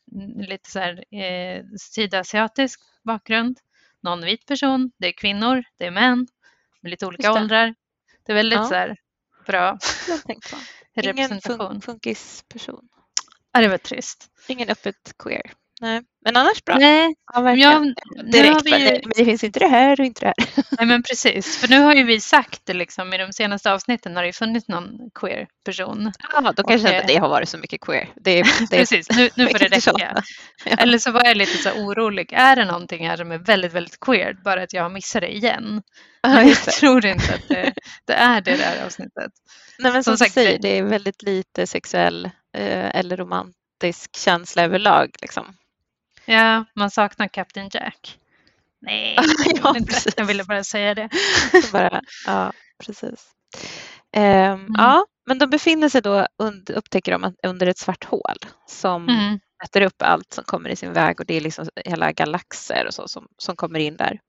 [0.48, 3.58] lite så här, eh, sydasiatisk bakgrund,
[4.02, 6.26] någon vit person, det är kvinnor, det är män
[6.80, 7.40] med lite olika det.
[7.40, 7.74] åldrar.
[8.26, 8.64] Det är väldigt Ja.
[8.64, 8.96] så här,
[9.46, 9.72] bra
[10.26, 10.56] på.
[11.00, 11.76] Ingen representation.
[11.76, 12.88] fun- funkisperson.
[13.52, 14.30] Ja, det var trist.
[14.48, 15.52] Ingen öppet queer.
[15.80, 16.76] Nej, men annars bra.
[16.78, 17.94] Nej, Ja, men verkligen.
[18.16, 20.64] jag, Direkt vi nej, det finns inte det här och inte det här.
[20.78, 21.56] nej, men precis.
[21.56, 24.32] För nu har ju vi sagt det liksom, i de senaste avsnitten har det ju
[24.32, 26.12] funnits någon queer person.
[26.32, 27.00] Ja, då kanske Okej.
[27.00, 28.08] inte det har varit så mycket queer.
[28.16, 29.92] Det det Precis, nu, nu får det räcka.
[30.64, 30.76] Ja.
[30.78, 32.32] Eller så var jag lite så orolig.
[32.32, 34.36] Är det någonting här som är väldigt, väldigt queer?
[34.44, 35.82] Bara att jag har missat det igen.
[36.22, 37.72] Ja, jag tror inte att det,
[38.06, 39.32] det är det där avsnittet.
[39.78, 42.24] Nej, men som, Som du sagt, säger, det- det är väldigt lite sexuell
[42.56, 45.10] eh, eller romantisk känsla överlag.
[45.22, 45.44] Liksom.
[46.26, 48.18] Ja, man saknar Captain Jack.
[48.80, 49.16] Nej,
[49.62, 50.14] ja, precis.
[50.16, 51.08] jag ville bara säga det.
[51.72, 52.52] Bara, ja,
[52.84, 53.26] precis.
[54.12, 58.36] Ehm, Ja, men de befinner sig då, und, upptäcker de under ett svart hål
[58.66, 59.38] som Mm.
[59.64, 62.94] äter upp allt som kommer i sin väg och det är liksom hela galaxer och
[62.94, 64.20] så som, som kommer in där.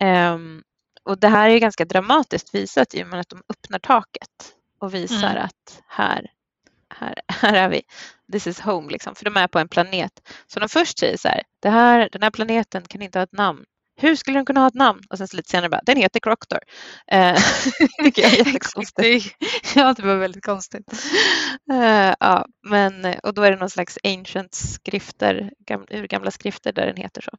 [0.00, 0.62] Ehm,
[1.02, 4.94] och det här är ganska dramatiskt visat i och med att de öppnar taket och
[4.94, 5.44] visar Mm.
[5.44, 6.30] att här,
[6.94, 7.82] här, här är vi.
[8.32, 9.14] This is home liksom.
[9.14, 10.12] För de är på en planet.
[10.46, 13.32] Så de först säger så här, det här, den här planeten kan inte ha ett
[13.32, 13.64] namn.
[13.96, 15.00] Hur skulle den kunna ha ett namn?
[15.10, 16.58] Och sen lite senare bara, den heter Croctor.
[17.12, 17.36] Eh,
[18.04, 19.36] tycker jag är jättekonstigt.
[19.74, 20.92] Ja, det var väldigt konstigt.
[21.72, 26.86] Eh, ja, men, och då är det någon slags ancient skrifter, gam, urgamla skrifter där
[26.86, 27.30] den heter så.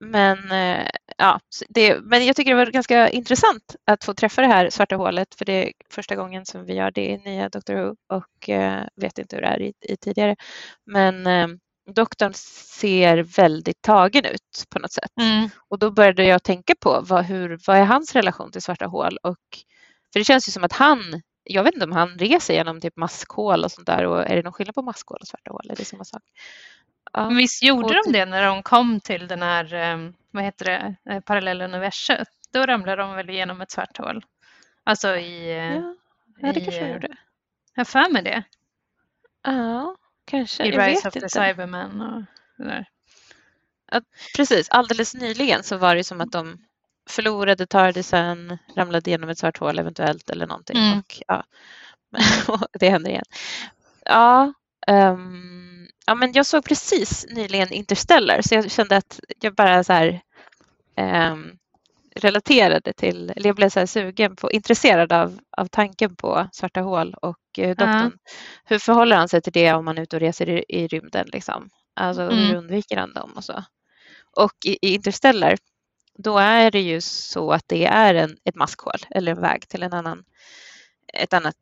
[0.00, 4.48] Men, eh, ja, det, men jag tycker det var ganska intressant att få träffa det
[4.48, 7.74] här svarta hålet för det är första gången som vi gör det i nya Doctor
[7.74, 10.36] Who och eh, vet inte hur det är i, i tidigare.
[10.86, 11.48] Men eh,
[11.94, 12.32] doktorn
[12.78, 15.10] ser väldigt tagen ut på något sätt.
[15.20, 15.48] Mm.
[15.68, 19.18] Och då började jag tänka på vad, hur, vad är hans relation till svarta hål?
[19.22, 19.38] Och,
[20.12, 22.96] för det känns ju som att han, jag vet inte om han reser genom typ
[22.96, 25.70] maskhål och sånt där och är det någon skillnad på maskhål och svarta hål?
[25.70, 26.22] Är det samma sak?
[27.12, 27.28] Ja.
[27.28, 30.96] Visst gjorde Och de det när de kom till den här, eh, vad heter det,
[31.12, 32.28] eh, parallelluniverset?
[32.52, 34.24] Då ramlade de väl igenom ett svart hål?
[34.84, 35.96] Alltså i, eh, Ja,
[36.40, 37.08] ja, det i, kanske de eh, gjorde.
[37.74, 38.42] jag har för mig det.
[39.42, 40.64] Ja, kanske.
[40.64, 41.28] I Rise of the inte.
[41.28, 42.22] Cybermen och
[42.58, 42.86] det där.
[44.36, 46.58] Precis, alldeles nyligen så var det som att de
[47.10, 50.78] förlorade Tardisen, ramlade genom ett svart hål eventuellt eller någonting.
[50.78, 50.98] Mm.
[50.98, 51.44] Och, ja,
[52.80, 53.24] det händer igen.
[54.04, 54.52] Ja,
[54.88, 55.79] um,
[56.10, 60.20] ja, men jag såg precis nyligen Interstellar så jag kände att jag bara så här
[61.32, 61.58] um,
[62.16, 66.80] relaterade till, eller jag blev så här sugen på, intresserad av, av tanken på svarta
[66.80, 68.12] hål och eh, doktorn.
[68.64, 71.26] Hur förhåller han sig till det om man är ute och reser i, i rymden?
[71.32, 71.70] Liksom?
[71.94, 72.56] Alltså hur Mm.
[72.56, 73.64] undviker han dem och så?
[74.36, 75.58] Och i, i Interstellar,
[76.18, 79.82] då är det ju så att det är en, ett maskhål eller en väg till
[79.82, 80.24] en annan,
[81.14, 81.56] ett annat,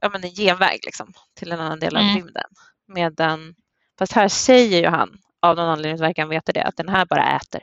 [0.00, 2.14] ja men en genväg liksom till en annan del av Mm.
[2.16, 2.50] rymden.
[2.86, 3.54] Medan,
[3.98, 7.06] fast här säger ju han, av någon anledning verkar han veta det, att den här
[7.06, 7.62] bara äter.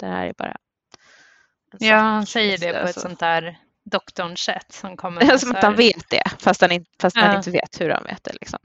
[0.00, 0.56] Det här är bara
[1.78, 5.50] Ja, han säger det på ett Alltså- sånt där doktorns sätt som kommer med Som
[5.52, 7.36] att han vet det, fast han, inte, fast han Ja.
[7.36, 8.32] inte vet hur han vet det.
[8.32, 8.58] Liksom.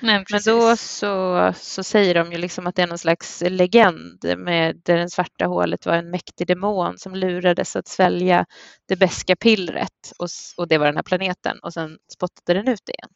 [0.00, 4.34] Nej, Men då så, så säger de ju liksom att det är någon slags legend
[4.38, 8.46] med där det svarta hålet var en mäktig demon som lurades att svälja
[8.86, 12.88] det beska pillret och, och det var den här planeten och sen spottade den ut
[12.88, 13.10] igen.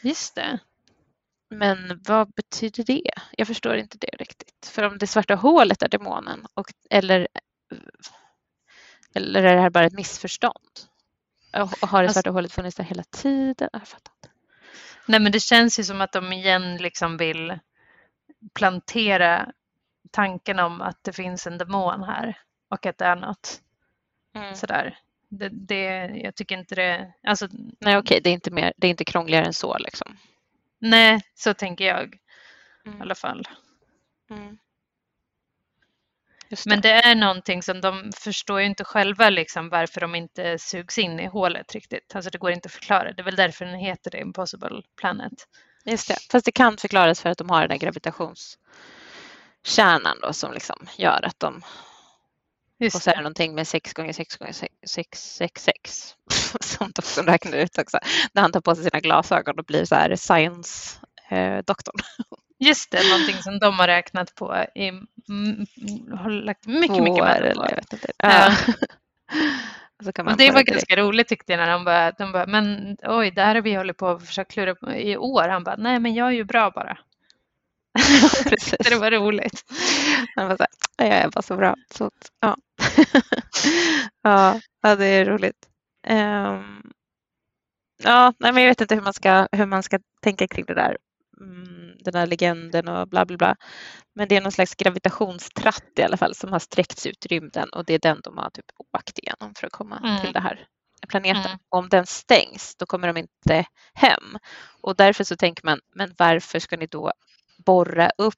[0.00, 0.58] Just det.
[1.50, 3.10] Men vad betyder det?
[3.36, 4.66] Jag förstår inte det riktigt.
[4.66, 7.28] För om det svarta hålet är demonen och, eller,
[9.14, 10.54] eller är det här bara ett missförstånd?
[11.52, 13.68] Och har det Alltså- svarta hålet funnits där hela tiden?
[13.72, 14.28] Jag fattar inte.
[15.06, 17.58] Nej, men det känns ju som att de igen liksom vill
[18.54, 19.52] plantera
[20.10, 22.38] tanken om att det finns en demon här
[22.70, 23.60] och att det är något
[24.34, 24.54] Mm.
[24.54, 24.98] sådär.
[25.28, 25.84] Det, det,
[26.24, 27.48] jag tycker inte det, alltså
[27.80, 30.16] Nej okej, det, är inte mer- det är inte krångligare än så liksom.
[30.90, 32.18] Nej, så tänker jag i
[32.88, 33.02] Mm.
[33.02, 33.48] alla fall.
[34.30, 34.58] Mm.
[36.48, 40.58] Just Men det är någonting som de förstår ju inte själva liksom varför de inte
[40.58, 42.16] sugs in i hålet riktigt.
[42.16, 43.12] Alltså det går inte att förklara.
[43.12, 45.32] Det är väl därför den heter det Impossible Planet.
[45.84, 46.16] Just det.
[46.30, 51.24] Fast det kan förklaras för att de har den där gravitationskärnan då som liksom gör
[51.24, 51.62] att de...
[52.78, 56.14] Just och så är det någonting med 6 gånger 6 gånger 6, 6, 6, 6
[56.60, 57.98] som doktorn räknar ut också.
[58.32, 61.96] När han tar på sig sina glasögon och blir så här science-doktorn.
[62.58, 64.90] Just det, någonting som de har räknat på i,
[66.16, 67.66] har lagt mycket, mycket eller på.
[67.70, 68.12] jag vet inte.
[68.18, 68.56] Ja.
[69.98, 73.30] Och Och det var ganska roligt tyckte jag när de bara, de bara, men oj,
[73.30, 75.48] det här har vi hållit på att försöka klura på i år.
[75.48, 76.98] Han bara, nej men jag är ju bra bara.
[78.44, 78.74] Precis.
[78.78, 79.64] Det var roligt.
[80.36, 80.64] Han var så
[80.98, 81.74] här, jag är bara så bra.
[81.94, 82.10] Så,
[82.40, 82.56] ja.
[84.22, 85.68] ja, ja, det är roligt.
[86.06, 86.82] Ehm,
[88.02, 90.74] ja, nej, men jag vet inte hur man ska, hur man ska tänka kring det
[90.74, 90.96] där.
[91.40, 93.56] Mm, den här legenden och bla bla bla.
[94.14, 97.68] Men det är någon slags gravitationstratt i alla fall som har sträckts ut i rymden
[97.68, 98.64] och det är den de har typ
[98.94, 100.20] åkt igenom för att komma Mm.
[100.20, 100.66] till den här
[101.08, 101.44] planeten.
[101.46, 101.58] Mm.
[101.68, 104.38] Om den stängs då kommer de inte hem
[104.82, 107.12] och därför så tänker man, men varför ska ni då
[107.66, 108.34] borra upp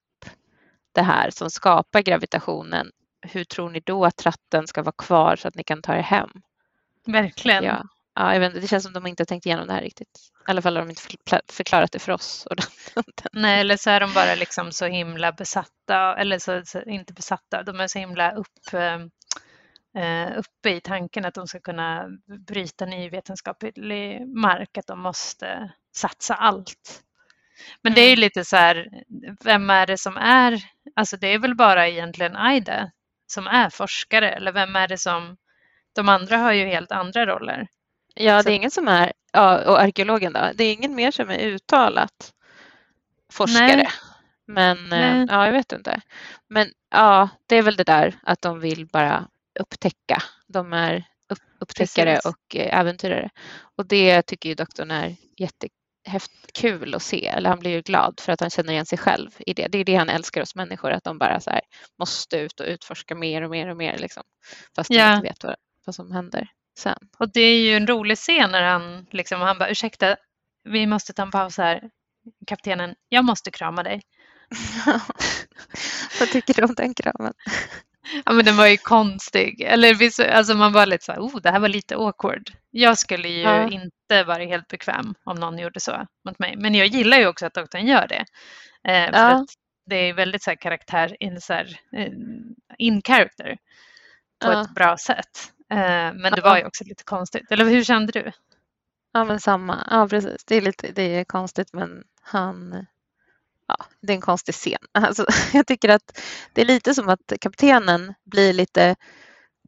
[0.93, 2.91] det här som skapar gravitationen?
[3.21, 6.03] Hur tror ni då att tratten ska vara kvar så att ni kan ta er
[6.03, 6.31] hem?
[7.07, 7.65] Verkligen.
[7.65, 7.83] Ja,
[8.15, 10.19] ja, jag vet, det känns som de inte har tänkt igenom det här riktigt.
[10.49, 12.47] I alla fall har de inte förkla- förklarat det för oss.
[13.33, 17.63] Nej, eller så är de bara liksom så himla besatta, eller så, så inte besatta,
[17.63, 19.01] de är så himla upp, eh,
[20.03, 22.09] eh, uppe i tanken att de ska kunna
[22.47, 27.03] bryta ny vetenskaplig mark, att de måste satsa allt.
[27.83, 28.21] Men det är ju Mm.
[28.21, 28.89] lite så här,
[29.45, 30.63] vem är det som är,
[30.97, 32.91] alltså det är väl bara egentligen Aida
[33.27, 35.37] som är forskare, eller vem är det som,
[35.95, 37.67] de andra har ju helt andra roller.
[38.15, 41.31] Ja, det är ingen som är, ja, och arkeologen då, det är ingen mer som
[41.31, 42.33] är uttalat
[43.33, 43.77] forskare.
[43.77, 43.89] Nej.
[44.47, 45.27] Men eh, Nej.
[45.31, 46.01] ja, jag vet inte.
[46.49, 49.29] Men ja, det är väl det där att de vill bara
[49.61, 50.23] upptäcka.
[50.47, 52.27] De är upp, upptäckare Precis.
[52.27, 53.31] och eh, äventyrare.
[53.77, 55.17] Och det tycker ju doktorn är
[56.13, 57.27] jättekul att se.
[57.27, 59.69] Eller han blir ju glad för att han känner igen sig själv i det.
[59.69, 61.61] Det är det han älskar hos människor, att de bara så här
[61.99, 63.99] måste ut och utforska mer och mer och mer.
[63.99, 64.23] Liksom.
[64.77, 65.15] Fast de Ja.
[65.17, 65.57] inte vet vad,
[65.87, 66.49] vad som händer
[66.79, 66.99] sen.
[67.19, 70.17] Och det är ju en rolig scen när han liksom, han bara ursäkta,
[70.65, 71.91] vi måste ta en paus här.
[72.47, 74.03] Kaptenen, jag måste krama dig.
[76.21, 77.35] Vad tycker du om den kramen?
[78.25, 79.61] Ja men den var ju konstig.
[79.61, 79.97] Eller
[80.37, 82.51] alltså man var lite så här, oh det här var lite awkward.
[82.71, 83.69] Jag skulle ju Ja.
[83.71, 86.57] inte vara helt bekväm om någon gjorde så mot mig.
[86.57, 88.25] Men jag gillar ju också att doktorn gör det.
[88.93, 89.43] Eh, för Ja.
[89.43, 89.47] att
[89.87, 92.13] det är väldigt så här karaktär, in, så här, eh,
[92.79, 93.59] in character
[94.45, 94.63] på Ja.
[94.63, 95.53] ett bra sätt.
[95.71, 97.53] Eh, men det var ju också lite konstigt.
[97.53, 98.33] Eller hur kände du?
[99.13, 99.87] Ja, men samma.
[99.91, 100.45] Ja, precis.
[100.45, 102.87] Det är, lite, det är konstigt, men han...
[103.69, 104.79] Ja, det är en konstig scen.
[104.93, 106.21] Alltså, jag tycker att
[106.53, 108.97] det är lite som att kaptenen blir lite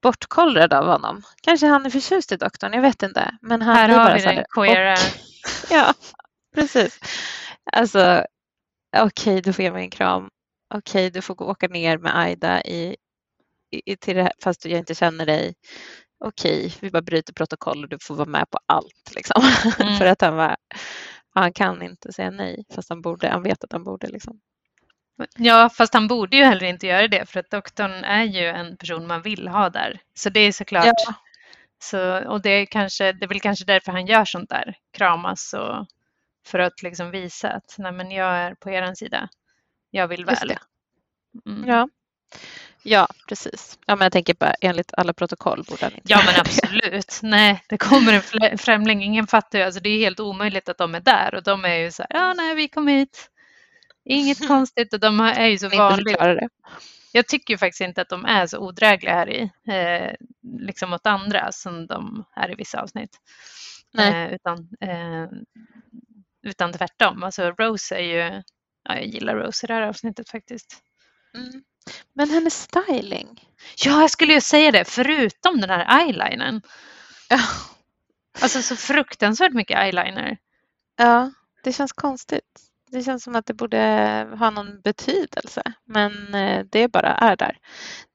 [0.03, 1.22] bortkollrad av honom.
[1.42, 3.38] Kanske han är förtjust i doktorn, jag vet inte.
[3.42, 4.96] Men han Här har bara vi den queera.
[5.70, 5.94] Ja,
[6.55, 6.98] precis.
[7.72, 8.24] Alltså,
[8.96, 10.28] okej, du får ge mig en kram.
[10.74, 12.96] Okej, du får gå åka ner med Aida i
[13.70, 15.55] i, till det här, fast jag inte känner dig.
[16.24, 19.14] Okej, vi bara bryter protokoll och du får vara med på allt.
[19.14, 19.42] Liksom.
[19.80, 19.98] Mm.
[19.98, 20.57] för att han, var,
[21.34, 24.07] han kan inte säga nej, fast han, borde, han vet att han borde.
[24.07, 24.40] Liksom.
[25.37, 28.77] Ja, fast han borde ju heller inte göra det för att doktorn är ju en
[28.77, 30.01] person man vill ha där.
[30.14, 30.85] Så det är såklart.
[30.87, 31.14] Ja.
[31.83, 35.55] Så, och det är, kanske, det är väl kanske därför han gör sånt där, kramas
[35.55, 35.87] och
[36.47, 39.29] för att liksom visa att nej men jag är på er sida.
[39.91, 40.57] Jag vill väl.
[41.47, 41.68] Mm.
[41.68, 41.89] Ja.
[42.83, 43.79] ja, precis.
[43.87, 47.21] Ja, men jag tänker bara enligt alla protokoll borde han inte Ja men absolut.
[47.23, 49.03] Nej, det kommer en främling.
[49.05, 49.64] Ingen fattar ju.
[49.64, 52.21] Alltså, det är helt omöjligt att de är där och de är ju så här,
[52.21, 53.31] ja nej vi kom hit.
[54.11, 56.49] Inget konstigt och de är ju så vanliga.
[57.13, 60.15] Jag tycker ju faktiskt inte att de är så odrägliga här i, eh,
[60.59, 63.19] liksom mot andra som de är i vissa avsnitt.
[63.99, 65.29] Eh, utan, eh,
[66.43, 67.23] utan tvärtom.
[67.23, 68.43] Alltså Rose är ju,
[68.85, 70.83] ja, jag gillar Rose i det här avsnittet faktiskt.
[71.35, 71.63] Mm.
[72.13, 73.49] Men hennes styling.
[73.85, 76.63] Ja, jag skulle ju säga det, förutom den här eyelinern.
[77.29, 77.41] Ja.
[78.41, 80.39] Alltså så fruktansvärt mycket eyeliner.
[80.97, 81.33] Ja,
[81.65, 82.70] det känns konstigt.
[82.93, 83.78] Det känns som att det borde
[84.38, 87.57] ha någon betydelse, men eh, det bara är där.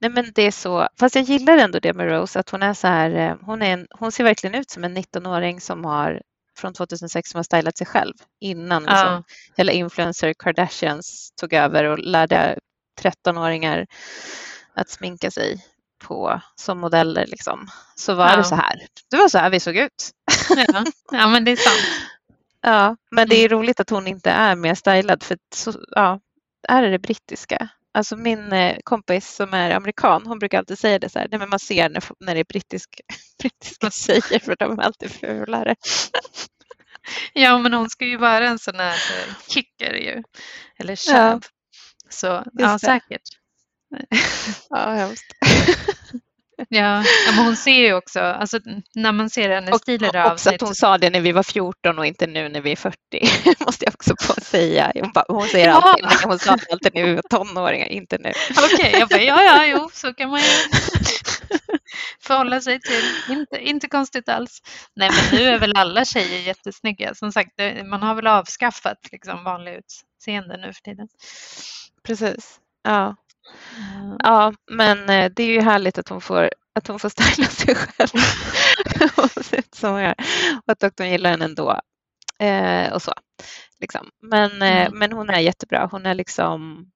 [0.00, 0.88] Nej, men det är så.
[1.00, 3.10] Fast jag gillar ändå det med Rose, att hon är så här.
[3.10, 6.22] eh, Hon, är en, hon ser verkligen ut som en 19-åring som har
[6.58, 8.90] från 2006 som har stylat sig själv innan Ja.
[8.92, 9.24] liksom,
[9.56, 12.58] hela influencer Kardashians tog över och lärde
[13.02, 13.86] 13-åringar
[14.74, 15.64] att sminka sig
[16.04, 17.26] på som modeller.
[17.26, 17.68] Liksom.
[17.96, 18.36] Så var Ja.
[18.36, 18.80] det så här.
[19.10, 20.10] Det var så här vi såg ut.
[20.56, 22.02] Ja, ja men det är sant.
[22.66, 26.20] Ja, men det är roligt att hon inte är mer stylad för så, ja,
[26.68, 27.68] är det det brittiska.
[27.94, 31.38] Alltså min eh, kompis som är amerikan, hon brukar alltid säga det så här, nej
[31.38, 33.00] men man ser när, när det är brittisk,
[33.38, 35.74] brittiska tjejer för de är alltid fulare.
[37.32, 40.22] Ja, men hon ska ju vara en sån här eh, kicker ju.
[40.78, 41.44] Eller chab.
[42.10, 42.78] Så ja, det.
[42.78, 43.28] säkert.
[44.70, 45.26] Ja, hemskt.
[46.68, 48.58] Ja, men hon ser ju också, alltså
[48.94, 50.54] när man ser hennes Och stil i det också avsnitt.
[50.54, 52.94] att hon sa det när vi var 14 och inte nu när vi är 40,
[53.64, 54.92] måste jag också få säga.
[54.94, 55.74] Hon, bara, hon säger Ja.
[55.82, 58.32] alltid, nej, hon sa det alltid när vi var tonåringar, inte nu.
[58.74, 60.46] Okej, jag bara, ja, ja, jo, så kan man ju
[62.20, 63.02] förhålla sig till.
[63.36, 64.62] Inte, inte konstigt alls.
[64.96, 67.14] Nej, men nu är väl alla tjejer jättesnygga.
[67.14, 67.50] Som sagt,
[67.84, 71.08] man har väl avskaffat liksom vanliga utseende nu för tiden.
[72.02, 72.60] Precis.
[72.84, 73.16] Ja.
[73.76, 74.16] Mm.
[74.22, 77.74] Ja, men eh, det är ju härligt att hon får, att hon får styla sig
[77.74, 78.20] själv
[79.72, 80.14] som hon gör.
[80.66, 81.80] Och att doktorn gillar henne ändå.
[82.38, 83.12] Eh, och så.
[83.80, 84.10] Liksom.
[84.22, 84.98] Men, eh, Mm.
[84.98, 85.88] men hon är jättebra.
[85.90, 86.90] Hon är liksom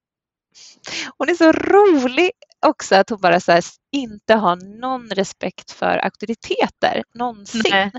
[1.18, 2.30] hon är så rolig
[2.66, 7.62] också att hon bara så här, inte har någon respekt för auktoriteter någonsin.
[7.70, 7.92] Nej.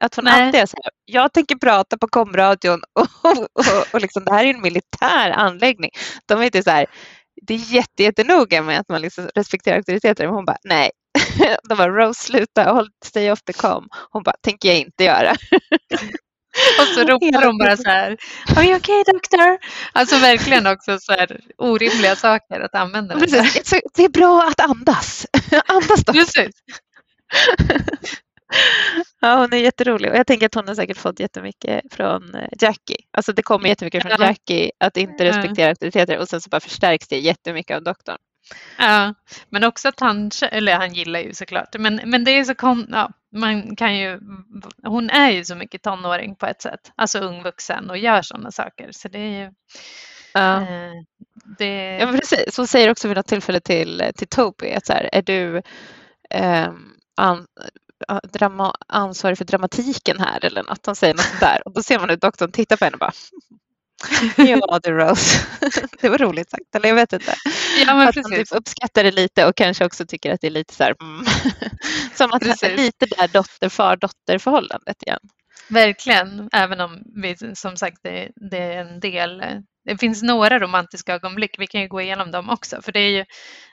[0.00, 0.42] Att hon Nej.
[0.42, 4.32] alltid är så här, jag tänker prata på komradion och, och, och, och liksom, det
[4.32, 5.90] här är en militär anläggning.
[6.26, 6.86] De är inte så här,
[7.42, 10.24] det är jätte, jättenoga med att man liksom respekterar auktoriteter.
[10.26, 10.90] Men hon bara, nej.
[11.68, 13.88] De bara, Rose sluta, håll stay off the com.
[14.10, 15.30] Hon bara, tänker jag inte göra.
[16.80, 18.16] Och så ropar hon bara så här,
[18.56, 19.58] Are you okay doctor?
[19.92, 23.14] Alltså verkligen också så här orimliga saker att använda.
[23.14, 23.26] det.
[23.26, 25.26] Precis, det är bra att andas.
[25.66, 26.12] Andas då.
[26.12, 26.50] Precis.
[29.20, 32.48] Ja, hon är jätterolig och jag tänker att hon har säkert fått jättemycket från eh,
[32.60, 32.96] Jackie.
[33.10, 34.26] Alltså det kommer jättemycket från Ja.
[34.26, 35.30] Jackie att inte Ja.
[35.30, 38.16] respektera auktoriteter och sen så bara förstärks det jättemycket av doktorn.
[38.78, 39.14] Ja,
[39.48, 42.86] men också att han, eller han gillar ju såklart, men, men det är så kon,
[42.92, 44.20] ja, man kan ju,
[44.82, 48.50] hon är ju så mycket tonåring på ett sätt, alltså ung vuxen och gör sådana
[48.52, 48.88] saker.
[48.92, 49.50] Så det är ju,
[50.34, 50.60] Ja.
[50.60, 50.92] eh,
[51.58, 52.56] det, Ja, men precis.
[52.56, 55.62] Hon säger också vid något tillfälle till, till Toby att så här, är du
[56.30, 57.46] ehm, an,
[58.32, 60.86] drama, ansvarig för dramatiken här eller något?
[60.86, 62.98] Hon säger något sånt där och då ser man hur doktorn tittar på henne och
[62.98, 63.12] bara
[64.36, 65.46] Ja du Rose,
[66.00, 66.74] det var roligt sagt.
[66.74, 67.34] Eller jag vet inte.
[67.86, 68.38] ja men att precis.
[68.38, 71.26] typ uppskattar det lite och kanske också tycker att det är lite så här, mm.
[72.14, 72.76] som att Precis.
[72.76, 75.20] lite där dotter-far-dotter förhållandet igen.
[75.70, 79.42] Verkligen, även om vi som sagt det, det är en del,
[79.84, 83.10] det finns några romantiska ögonblick, vi kan ju gå igenom dem också, för det är
[83.10, 83.20] ju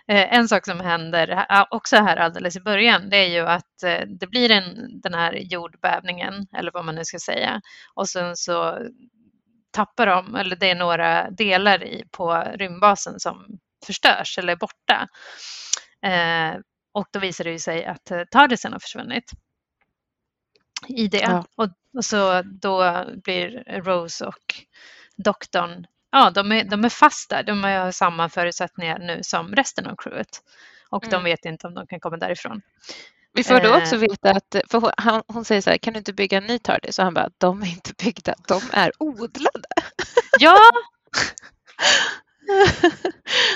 [0.07, 4.01] eh, en sak som händer också här alldeles i början, det är ju att eh,
[4.19, 7.61] det blir en, den här jordbävningen, eller vad man nu ska säga,
[7.95, 8.79] och sen så
[9.71, 15.07] tappar de, eller det är några delar i, på rymdbasen som förstörs eller är borta.
[16.05, 16.59] Eh,
[16.93, 19.31] och då visar det ju sig att eh, TARDISen har försvunnit
[20.87, 21.17] i det.
[21.19, 21.45] Ja.
[21.55, 21.67] Och,
[21.97, 24.55] och så då blir Rose och
[25.17, 27.43] doktorn, ja de är, de är fast där.
[27.43, 30.41] De har samma förutsättningar nu som resten av crewet.
[30.89, 31.23] Och de Mm.
[31.23, 32.61] vet inte om de kan komma därifrån.
[33.33, 33.77] Vi får då Eh.
[33.77, 36.43] också veta att, för hon, han, hon säger så här, kan du inte bygga en
[36.43, 36.99] ny TARDIS?
[36.99, 39.67] Och han bara, de är inte byggda, de är odlade.
[40.39, 40.57] Ja,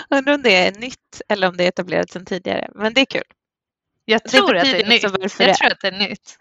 [0.10, 2.70] Undrar om det är nytt eller om det är etablerat sedan tidigare.
[2.76, 3.24] Men det är kul.
[4.06, 5.04] Jag tror att det är nytt.
[5.04, 6.38] Jag det- tror att det är nytt.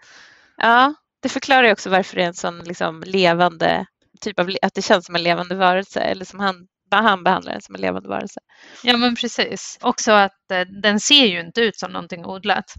[0.59, 3.85] Ja, det förklarar ju också varför det är en sån liksom levande
[4.21, 7.61] typ av, att det känns som en levande varelse eller som han, han behandlar den
[7.61, 8.39] som en levande varelse.
[8.83, 9.77] Ja, men precis.
[9.81, 12.73] Också att eh, den ser ju inte ut som någonting odlat.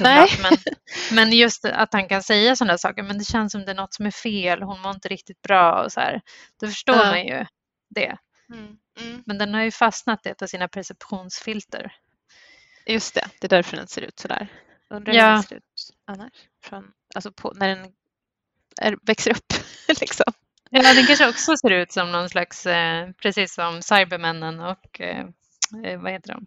[0.00, 0.28] Nej.
[0.28, 0.58] Såklart, men,
[1.16, 3.94] men just att han kan säga sådana saker, men det känns som det är något
[3.94, 6.20] som är fel, hon mår inte riktigt bra och så här.
[6.60, 7.04] Då förstår Ja.
[7.04, 7.46] man ju
[7.90, 8.16] det.
[8.54, 8.76] Mm.
[9.00, 9.22] Mm.
[9.26, 11.92] Men den har ju fastnat i ett av sina perceptionsfilter.
[12.86, 14.48] Just det, det är därför den ser ut sådär.
[14.92, 15.26] Undrar Ja.
[15.26, 15.62] hur den ser ut
[16.06, 16.32] annars.
[16.64, 17.92] Från, alltså på, när den
[18.80, 19.52] är, växer upp
[20.00, 20.32] liksom.
[20.70, 25.26] Ja, den kanske också ser ut som någon slags, eh, precis som cybermännen och eh,
[25.84, 26.46] eh, vad heter de?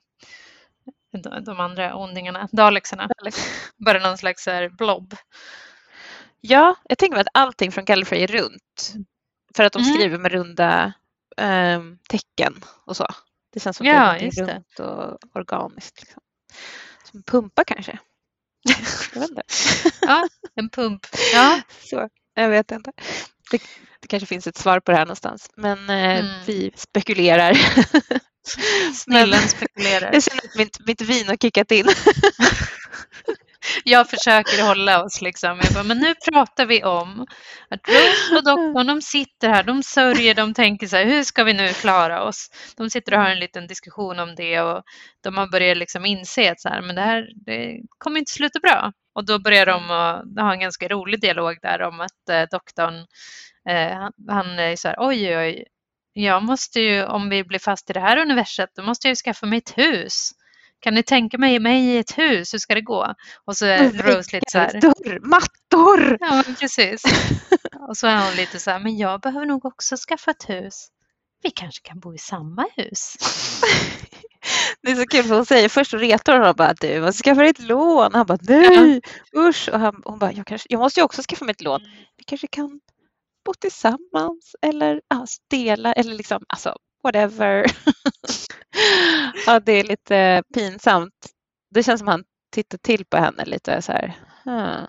[1.22, 3.10] De, de andra ondingarna, dalexarna.
[3.78, 5.16] Bara någon slags här blob.
[6.42, 8.94] Ja, jag tänker mig att allting från Gallifrey är runt.
[9.56, 9.94] För att de Mm.
[9.94, 10.94] skriver med runda
[11.38, 12.54] ehm, tecken
[12.86, 13.08] och så.
[13.54, 14.54] Det känns som Ja, det är just det.
[14.56, 16.02] runt och organiskt.
[16.02, 16.22] Liksom.
[17.04, 18.00] Som pumpa kanske.
[19.14, 19.42] Jag vet inte.
[20.56, 21.08] En pump.
[21.34, 22.92] Ja, Så, jag vet inte.
[23.52, 23.62] Det,
[24.02, 25.50] det kanske finns ett svar på det här någonstans.
[25.56, 26.46] Men eh, Mm.
[26.46, 27.58] vi spekulerar.
[28.94, 30.14] snillen spekulerar.
[30.14, 31.86] Jag känner att mitt, mitt vin har kickat in.
[33.84, 35.60] Jag försöker hålla oss liksom.
[35.64, 37.26] Jag bara, men nu pratar vi om
[37.70, 41.44] att Rose och doktorn, de sitter här, de sörjer, de tänker så här, hur ska
[41.44, 42.50] vi nu klara oss?
[42.78, 44.84] De sitter och har en liten diskussion om det och
[45.24, 48.60] de har börjat liksom inse att så här, men det här det kommer inte sluta
[48.60, 48.92] bra.
[49.16, 52.96] Och då börjar de att ha en ganska rolig dialog där om att eh, doktorn,
[53.70, 55.66] eh, han, han är så här, oj, oj, oj,
[56.14, 59.16] jag måste ju, om vi blir fast i det här universet, då måste jag ju
[59.16, 60.32] skaffa mig ett hus.
[60.86, 62.54] Kan ni tänka mig mig i ett hus?
[62.54, 63.14] Hur ska det gå?
[63.46, 64.82] Och så är Rose lite så här.
[64.82, 66.18] Dörr, mattor!
[66.20, 67.04] Ja, precis.
[67.90, 70.88] Och så är hon lite så här, men jag behöver nog också skaffa ett hus.
[71.44, 73.16] Vi kanske kan bo i samma hus.
[74.82, 77.24] Det är så kul för hon säger först så retar hon honom bara du måste
[77.24, 78.14] skaffa dig ett lån.
[78.14, 79.02] Han bara nej
[79.38, 79.70] usch.
[79.74, 81.82] Och han, hon bara jag, kanske, jag måste ju också skaffa mig ett lån.
[82.18, 82.80] Vi kanske kan
[83.46, 87.66] bo tillsammans eller ja, dela eller liksom alltså whatever.
[89.46, 91.30] Ja det är lite pinsamt.
[91.70, 94.14] Det känns som han tittar till på henne lite så här.
[94.44, 94.86] "Hmm."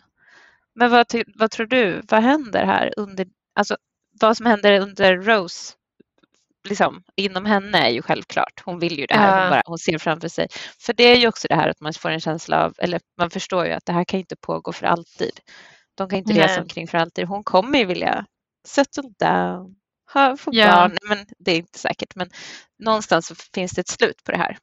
[0.75, 2.03] Men vad, vad tror du?
[2.09, 3.77] Vad händer här under alltså
[4.21, 5.75] vad som händer under Rose
[6.69, 8.63] liksom, inom henne är ju självklart.
[8.65, 10.49] Hon vill ju det här, hon, bara, hon ser framför sig.
[10.79, 13.31] För det är ju också det här att man får en känsla av, eller man
[13.31, 15.41] förstår ju att det här kan inte pågå för alltid.
[15.95, 16.43] De kan inte Nej.
[16.43, 17.27] resa omkring för alltid.
[17.27, 18.27] Hon kommer ju vilja
[18.67, 19.77] settle down,
[20.15, 20.71] ha, få Ja.
[20.77, 20.97] barn.
[21.09, 22.15] Men det är inte säkert.
[22.15, 22.31] Men
[22.79, 24.59] någonstans så finns det ett slut på det här.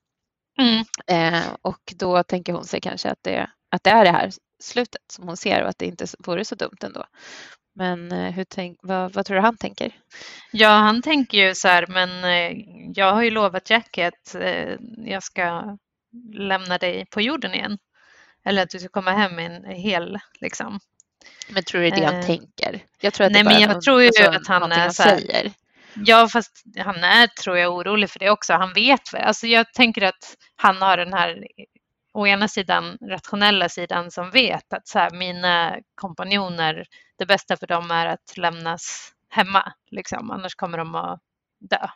[0.60, 0.84] Mm.
[1.08, 4.32] Eh, och då tänker hon sig kanske att det, att det är det här
[4.64, 7.06] slutet som hon ser och att det inte vore så dumt ändå.
[7.76, 9.96] Men eh, hur tänk, vad, vad tror du han tänker?
[10.52, 12.64] Ja, han tänker ju så här, men eh,
[12.96, 15.78] jag har ju lovat Jackie att eh, jag ska
[16.34, 17.78] lämna dig på jorden igen.
[18.46, 20.80] Eller att du ska komma hem en hel, liksom.
[21.50, 22.84] Men tror du det är det han Eh, tänker?
[23.02, 25.52] Jag tror att nej, men jag tror ju alltså, att han är så här- säger.
[25.96, 28.54] Ja, fast han är, tror jag, orolig för det också.
[28.54, 29.22] Han vet väl.
[29.22, 31.48] Alltså jag tänker att han har den här,
[32.14, 36.86] å ena sidan, rationella sidan som vet att så här, mina kompanjoner,
[37.18, 40.32] det bästa för dem är att lämnas hemma, liksom.
[40.32, 41.20] annars kommer de att
[41.60, 41.88] dö.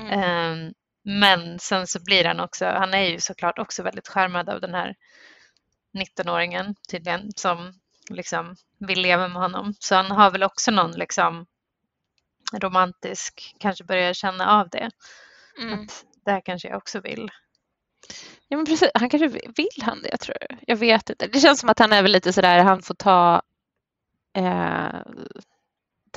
[0.00, 0.20] Mm.
[0.20, 0.72] Ehm,
[1.08, 4.74] Men sen så blir han också, han är ju såklart också väldigt skärmad av den
[4.74, 4.94] här
[5.98, 7.72] 19-åringen tydligen som
[8.10, 9.74] liksom vill leva med honom.
[9.78, 11.46] Så han har väl också någon liksom
[12.52, 14.90] romantisk, kanske börjar känna av det.
[15.60, 15.74] Mm.
[15.74, 17.30] Att det här kanske jag också vill.
[18.48, 18.90] Ja, men precis.
[18.94, 20.58] Han kanske vill vill han det, tror jag.
[20.66, 21.26] Jag vet inte.
[21.26, 23.42] Det känns som att han är väl lite sådär, han får ta,
[24.36, 25.00] eh,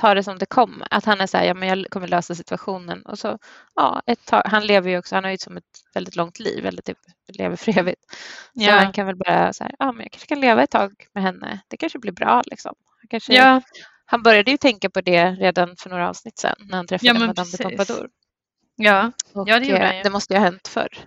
[0.00, 0.86] ta det som det kommer.
[0.90, 3.02] Att han är så här, ja men jag kommer lösa situationen.
[3.06, 3.38] Och så,
[3.74, 6.84] ja, tag, han lever ju också, han har ju som ett väldigt långt liv, väldigt
[6.84, 6.98] typ,
[7.38, 8.04] lever för evigt.
[8.10, 8.16] Så
[8.52, 8.72] Ja.
[8.72, 11.22] han kan väl bara så här, ja men jag kanske kan leva ett tag med
[11.22, 11.60] henne.
[11.68, 12.74] Det kanske blir bra liksom.
[13.10, 13.62] Kanske, Ja,
[14.04, 17.14] han började ju tänka på det redan för några avsnitt sedan när han träffade Ja,
[17.14, 17.60] Madame de precis.
[17.60, 18.08] Pompadour.
[18.76, 20.02] ja, Och, Ja, det gjorde eh, han ju.
[20.02, 20.98] det måste ju ha hänt förr.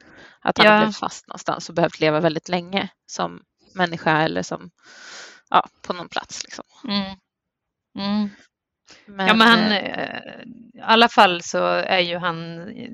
[0.42, 0.78] Att han Ja.
[0.80, 3.42] blivit fast någonstans och behövt leva väldigt länge som
[3.76, 4.72] människa eller som
[5.50, 6.44] ja, på någon plats.
[6.44, 6.66] Liksom.
[6.88, 7.16] mm.
[8.00, 8.30] Mm.
[9.06, 10.42] Men, ja men han, eh, eh,
[10.74, 12.90] i alla fall så är ju han eh,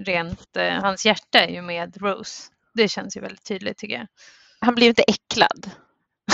[0.00, 2.42] rent, hans hjärta är ju med Rose.
[2.74, 4.06] Det känns ju väldigt tydligt tycker jag.
[4.60, 5.70] han blir ju inte äcklad.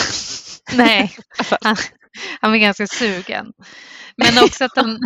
[0.72, 1.16] Nej,
[1.62, 1.76] han,
[2.40, 3.52] han var ganska sugen.
[4.16, 4.98] Men också att han...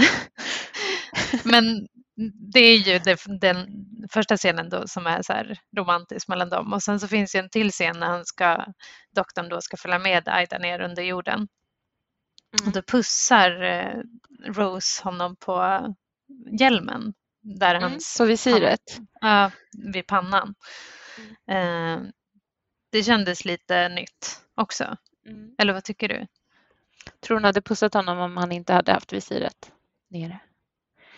[1.44, 1.86] Men
[2.52, 2.98] det är ju
[3.40, 3.66] den
[4.12, 6.72] första scenen då som är så här romantisk mellan dem.
[6.72, 8.64] Och sen så finns det en till scen när han ska,
[9.16, 11.48] doktorn då ska följa med Aida ner under jorden.
[12.52, 12.72] Och Mm.
[12.72, 14.02] då pussar eh,
[14.44, 15.86] Rose honom på
[16.60, 18.98] hjälmen där Mm, hans, på visiret.
[19.20, 19.50] ja,
[19.92, 20.54] vid pannan.
[21.50, 21.98] Eh,
[22.92, 24.96] det kändes lite nytt också.
[25.26, 25.54] Mm.
[25.58, 26.26] Eller vad tycker du?
[27.20, 29.72] Tror hon hade pussat honom om han inte hade haft visiret
[30.10, 30.40] nere?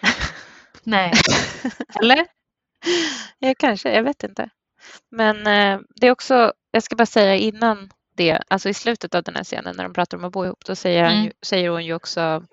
[0.82, 1.12] Nej.
[2.00, 2.26] Eller?
[3.38, 3.94] Ja, kanske.
[3.94, 4.50] Jag vet inte.
[5.10, 7.90] Men eh, det är också, jag ska bara säga innan
[8.20, 10.64] det, alltså i slutet av den här scenen när de pratar om att bo ihop,
[10.64, 11.32] då säger, han Mm.
[11.42, 12.44] säger hon ju också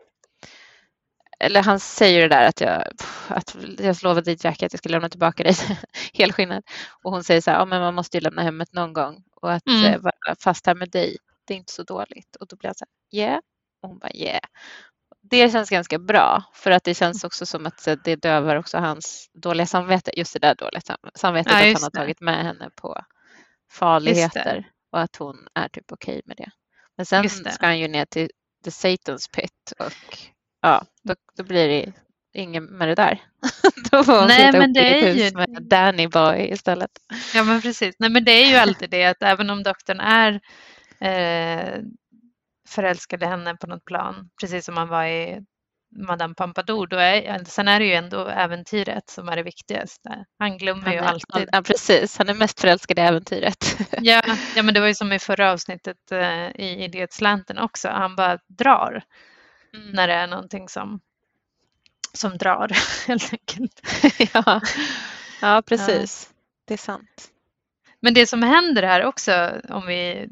[1.39, 2.83] eller han säger det där att jag,
[3.27, 5.53] att jag lovade Jack att jag skulle lämna tillbaka dig
[6.13, 6.63] helskinnad.
[7.03, 9.51] Och hon säger så här, ja men man måste ju lämna hemmet någon gång och
[9.53, 9.83] att Mm.
[9.93, 12.35] eh, vara fast här med dig, det är inte så dåligt.
[12.35, 13.39] Och då blir jag så här, yeah.
[13.81, 14.39] Och hon bara, yeah.
[15.21, 18.77] Det känns ganska bra för att det känns också som att eh, det dövar också
[18.77, 21.97] hans dåliga samvete, just det där dåliga sam- samvetet Ja, att han har det.
[21.97, 23.01] tagit med henne på
[23.71, 26.49] farligheter och att hon är typ okej med det.
[26.97, 28.29] Men sen ska han ju ner till
[28.63, 30.17] The Satan's Pit och
[30.61, 31.93] ja, då, då blir det
[32.33, 33.21] ingen med det där.
[33.91, 36.91] då får hon Nej, flytta men det är ju- med Danny Boy istället.
[37.33, 37.95] Ja, men precis.
[37.99, 40.39] Nej, men det är ju alltid det att även om doktorn är
[40.99, 41.79] eh,
[42.69, 45.41] förälskad i henne på något plan, precis som han var i
[45.97, 50.25] Madame Pompadour, då är, sen är det ju ändå äventyret som är det viktigaste.
[50.39, 51.25] Han glömmer Han ju är, alltid.
[51.33, 53.77] han, ja, precis, han är mest förälskad i äventyret.
[54.01, 54.21] Ja,
[54.55, 57.89] ja, men det var ju som i förra avsnittet eh, i Idiotslanten också.
[57.89, 59.03] Han bara drar
[59.73, 59.89] Mm.
[59.91, 60.99] när det är någonting som,
[62.13, 62.71] som drar
[63.07, 63.81] helt enkelt.
[64.33, 64.61] ja.
[65.41, 66.29] ja, precis.
[66.65, 67.29] Det är sant.
[67.99, 70.27] Men det som händer här också, om vi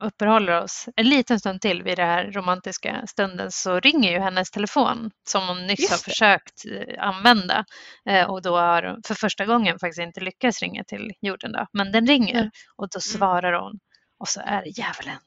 [0.00, 4.50] uppehåller oss en liten stund till vid den här romantiska stunden, så ringer ju hennes
[4.50, 6.02] telefon som hon nyss Just har det.
[6.04, 7.64] försökt eh, använda
[8.08, 11.52] eh, och då har för första gången faktiskt inte lyckats ringa till jorden.
[11.52, 11.66] Då.
[11.72, 13.78] Men den ringer och då svarar hon
[14.18, 15.18] och så är det djävulen.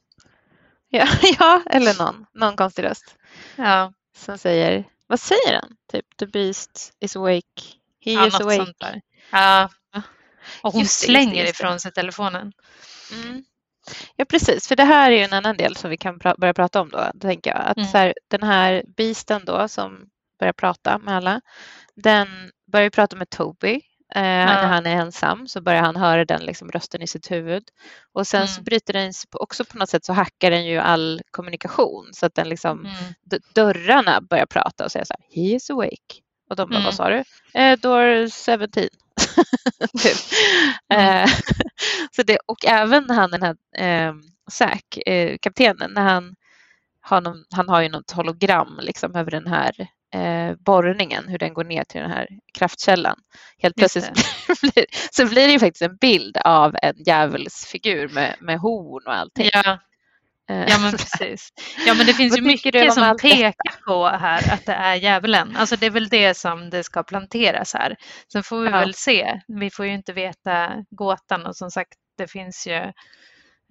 [0.90, 1.08] Ja,
[1.40, 3.16] ja, eller någon, någon konstig röst
[3.56, 5.76] Ja, som säger, vad säger han?
[5.92, 7.62] Typ, the beast is awake,
[8.06, 9.02] he ja is awake.
[9.32, 9.70] Ja.
[10.62, 11.64] Och hon Just just det, slänger just det.
[11.64, 12.52] ifrån sig telefonen.
[13.14, 13.44] Mm.
[14.16, 14.68] Ja, precis.
[14.68, 16.90] För det här är ju en annan del som vi kan pra- börja prata om
[16.90, 17.60] då, tänker jag.
[17.66, 17.90] Att Mm.
[17.90, 20.06] så här, den här beasten då som
[20.40, 21.42] börjar prata med alla,
[21.96, 22.28] den
[22.72, 23.82] börjar ju prata med Toby.
[24.16, 27.64] Eh, När han är ensam så börjar han höra den liksom, rösten i sitt huvud.
[28.14, 28.64] Och sen så Mm.
[28.64, 32.50] bryter den också på något sätt så hackar den ju all kommunikation så att den
[32.50, 32.96] liksom, Mm.
[33.56, 36.14] dörrarna börjar prata och säga så här, he is awake.
[36.50, 36.86] Och de bara, Mm.
[36.86, 37.24] vad sa du?
[37.60, 38.90] Eh, door 17.
[39.98, 40.18] typ.
[40.94, 41.24] Mm.
[41.24, 41.30] Eh,
[42.16, 44.14] så det, och även han den här eh,
[44.52, 46.36] Zack, eh, kaptenen, när han
[47.02, 49.72] har, någon, han har ju något hologram liksom över den här
[50.14, 53.20] eh, borrningen, hur den går ner till den här kraftkällan.
[53.58, 54.06] Helt plötsligt
[54.48, 59.08] så blir, så blir det ju faktiskt en bild av en djävulsfigur med, med horn
[59.08, 59.50] och allting.
[59.54, 59.80] Ja,
[60.54, 61.50] ja, men precis.
[61.88, 63.54] Ja, men det finns ju mycket om som allt pekar
[63.88, 65.56] på här att det är djävulen.
[65.58, 67.96] Alltså det är väl det som det ska planteras här.
[68.32, 68.80] Sen får vi Ja.
[68.80, 69.42] väl se.
[69.48, 72.74] Vi får ju inte veta gåtan och som sagt, det finns ju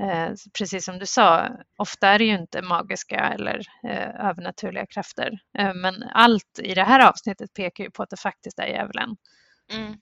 [0.02, 3.58] eh, precis som du sa, ofta är det ju inte magiska eller
[3.88, 5.38] eh, övernaturliga krafter.
[5.58, 9.16] Eh, men allt i det här avsnittet pekar ju på att det faktiskt är djävulen.
[9.72, 9.94] mm.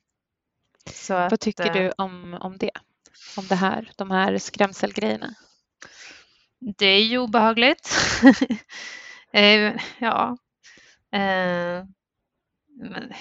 [1.11, 2.71] Att, Vad tycker eh, du om, om det?
[3.37, 5.35] Om det här, de här skrämselgrejerna?
[6.61, 7.91] Det är ju obehagligt.
[9.33, 10.37] Eh, ja.
[11.13, 11.85] Eh,
[12.81, 13.13] men,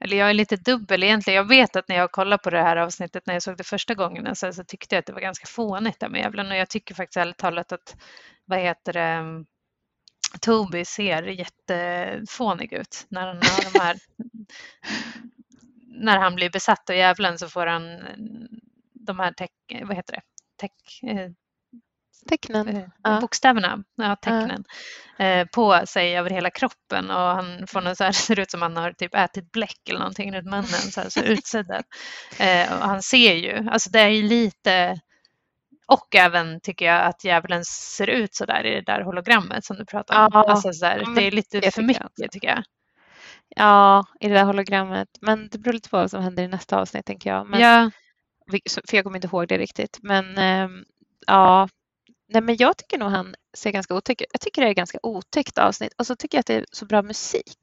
[0.00, 1.36] eller jag är lite dubbel egentligen.
[1.36, 3.94] Jag vet att när jag kollade på det här avsnittet när jag såg det första
[3.94, 6.70] gången så, så tyckte jag att det var ganska fånigt där med djävulen och jag
[6.70, 7.96] tycker faktiskt ärligt talat att
[8.44, 9.46] vad heter det mm,
[10.40, 13.96] Toby ser jättefånig ut när han har de här
[15.86, 18.48] när han blir besatt av djävulen så får han mm,
[18.92, 19.52] de här teck,
[19.82, 20.22] vad heter det?
[20.56, 21.30] Teck, eh,
[22.28, 22.68] Tecknen?
[22.68, 23.20] eh, Ja.
[23.20, 24.64] bokstäverna, ja, tecknen,
[25.18, 28.62] eh, på sig över hela kroppen och han får något så här, ser ut som
[28.62, 31.84] han har typ ätit bläck eller någonting runt munnen, så, här, så utsuddad.
[32.38, 35.00] Eh, och han ser ju, alltså det är ju lite,
[35.86, 39.76] och även tycker jag att djävulen ser ut så där i det där hologrammet som
[39.76, 40.30] du pratar om.
[40.32, 42.12] Ja, alltså så där, ja, det är lite det för tycker jag också.
[42.22, 42.62] mycket tycker jag.
[43.48, 45.08] Ja, i det där hologrammet.
[45.20, 47.46] Men det beror lite på vad som händer i nästa avsnitt, tänker jag.
[47.46, 47.90] Men, ja,
[48.88, 49.98] För jag kommer inte ihåg det riktigt.
[50.02, 50.84] Men ehm,
[51.26, 51.68] ja,
[52.28, 54.26] Nej, men jag tycker nog han ser ganska otäck ut.
[54.32, 56.86] Jag tycker det är ganska otäckt avsnitt och så tycker jag att det är så
[56.86, 57.58] bra musik.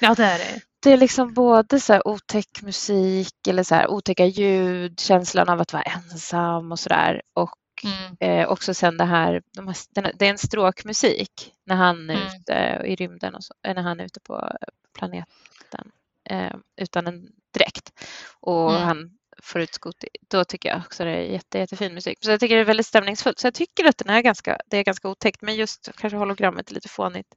[0.00, 0.60] ja, det är det.
[0.82, 5.60] Det är liksom både så här otäck musik eller så här otäcka ljud, känslan av
[5.60, 7.22] att vara ensam och sådär.
[7.34, 8.16] Och Mm.
[8.20, 12.26] eh, också sen det här, de här det är en stråkmusik när han är Mm.
[12.26, 14.50] ute i rymden och så, eh, när han är ute på
[14.98, 15.90] planeten
[16.30, 17.92] eh, utan en dräkt.
[18.40, 18.82] Och Mm.
[18.82, 19.10] han
[19.42, 22.18] får ut Scooty, då tycker jag också det är jätte, jättefin musik.
[22.20, 23.38] Så jag tycker det är väldigt stämningsfullt.
[23.38, 26.70] Så jag tycker att den är ganska, det är ganska otäckt, men just kanske hologrammet
[26.70, 27.34] är lite fånigt.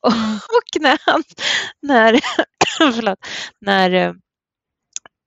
[0.00, 0.12] Och,
[0.56, 1.22] och när han,
[1.80, 2.20] när,
[2.92, 3.18] förlåt,
[3.60, 4.12] när, eh,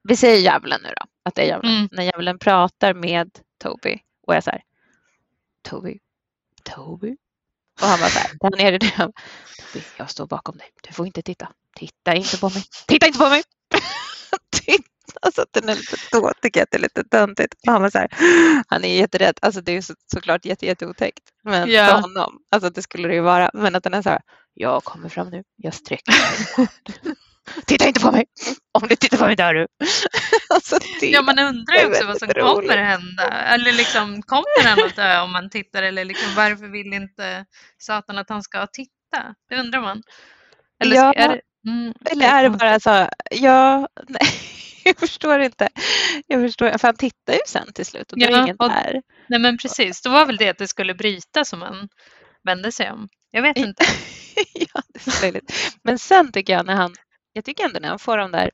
[0.04, 1.76] vi säger djävulen nu då, att det är djävulen.
[1.76, 1.90] Mm.
[1.92, 4.64] När djävulen pratar med Toby och så här,
[5.70, 6.00] Toby,
[6.64, 7.18] Toby.
[7.82, 11.06] Och han bara så här, där nere nu, Toby, jag står bakom dig, du får
[11.06, 11.52] inte titta.
[11.76, 13.44] Titta inte på mig, titta inte på mig.
[14.66, 14.99] titta.
[15.22, 17.56] Alltså att den är lite, då tycker jag att det är lite töntigt.
[17.68, 18.10] Han, var så här,
[18.68, 21.24] han är jätterädd, alltså det är så, såklart jätte, jätteotäckt.
[21.44, 21.86] Men Ja.
[21.86, 23.50] för honom, alltså det skulle det ju vara.
[23.54, 24.22] Men att den är så här,
[24.54, 26.12] jag kommer fram nu, jag sträcker
[26.58, 26.68] mig.
[27.66, 28.26] Titta inte på mig!
[28.72, 29.68] Om du tittar på mig dör du.
[30.54, 32.72] alltså, Ja, man undrar ju också vad som väldigt kommer roligt.
[32.72, 33.24] hända.
[33.34, 35.84] Eller liksom, kommer han att dö om man tittar?
[35.84, 37.46] Eller liksom, varför vill inte
[37.78, 39.36] Satan att han ska titta?
[39.50, 40.04] Det undrar man.
[40.84, 44.30] Eller, Ja, är det, mm, Eller är det bara så, ja, nej,
[44.90, 45.70] jag förstår inte.
[46.28, 49.02] Jag förstår, för han tittar ju sen till slut och då är och- där.
[49.28, 51.90] Nej men precis, då var väl det att det skulle bryta som han
[52.44, 53.10] vände sig om.
[53.32, 53.84] Jag vet inte.
[54.54, 55.78] ja, det är så löjligt.
[55.84, 56.96] Men sen tycker jag när han,
[57.34, 58.52] jag tycker ändå när han får de där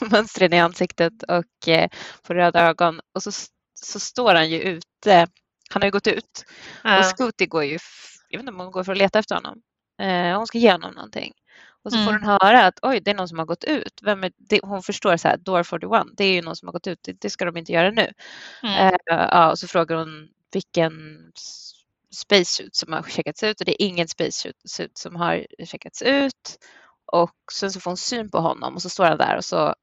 [0.10, 1.88] mönstren i ansiktet och eh,
[2.26, 3.30] får röda ögon och så,
[3.80, 5.26] så står han ju ute,
[5.70, 6.44] han har ju gått ut
[6.84, 6.98] Ja.
[6.98, 7.78] och Scooty går ju,
[8.28, 9.62] jag vet inte om hon går för att leta efter honom.
[10.02, 11.32] Eh, hon ska ge honom någonting.
[11.84, 12.22] Och så får Mm.
[12.22, 14.00] hon höra att oj, det är någon som har gått ut.
[14.02, 14.60] Vem är det?
[14.62, 17.12] Hon förstår så här, door 41, det är ju någon som har gått ut, det,
[17.20, 18.12] det ska de inte göra nu.
[18.62, 18.86] Mm.
[18.88, 20.92] Eh, ja, och så frågar hon vilken
[22.14, 26.58] spacesuit som har checkats ut och det är ingen spacesuit som har checkats ut.
[27.12, 29.74] Och sen så får hon syn på honom och så står han där och så,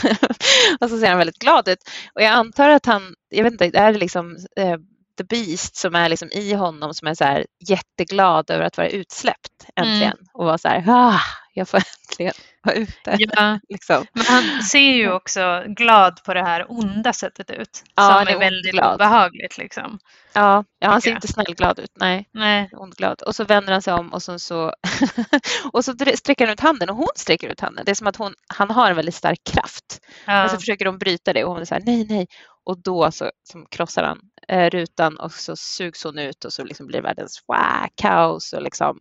[0.80, 1.78] och så ser han väldigt glad ut.
[2.14, 4.76] Och jag antar att han, jag vet inte, är det liksom eh,
[5.18, 8.88] The Beast som är liksom i honom som är så här jätteglad över att vara
[8.88, 11.20] utsläppt äntligen och vara så här, ah,
[11.52, 11.78] jag får
[12.10, 12.32] äntligen
[12.62, 13.16] vara ute.
[13.18, 14.06] Ja, Liksom.
[14.12, 17.84] men han ser ju också glad på det här onda sättet ut.
[17.94, 18.94] Ja, som han är är väldigt ondglad.
[18.94, 19.98] obehagligt liksom.
[20.32, 21.16] Ja, ja, han ser jag.
[21.16, 22.28] inte snällglad ut, nej.
[22.32, 22.68] Nej.
[22.72, 23.22] ondglad.
[23.22, 24.74] Och så vänder han sig om och, sen så
[25.72, 27.84] och så sträcker han ut handen och hon sträcker ut handen.
[27.84, 30.00] Det är som att hon, han har en väldigt stark kraft.
[30.26, 30.44] Ja.
[30.44, 32.26] Och så försöker de bryta det och hon är så här, nej, nej.
[32.64, 36.64] Och då så som krossar han eh, rutan och så sugs hon ut och så
[36.64, 38.98] liksom blir världens wow, kaos och liksom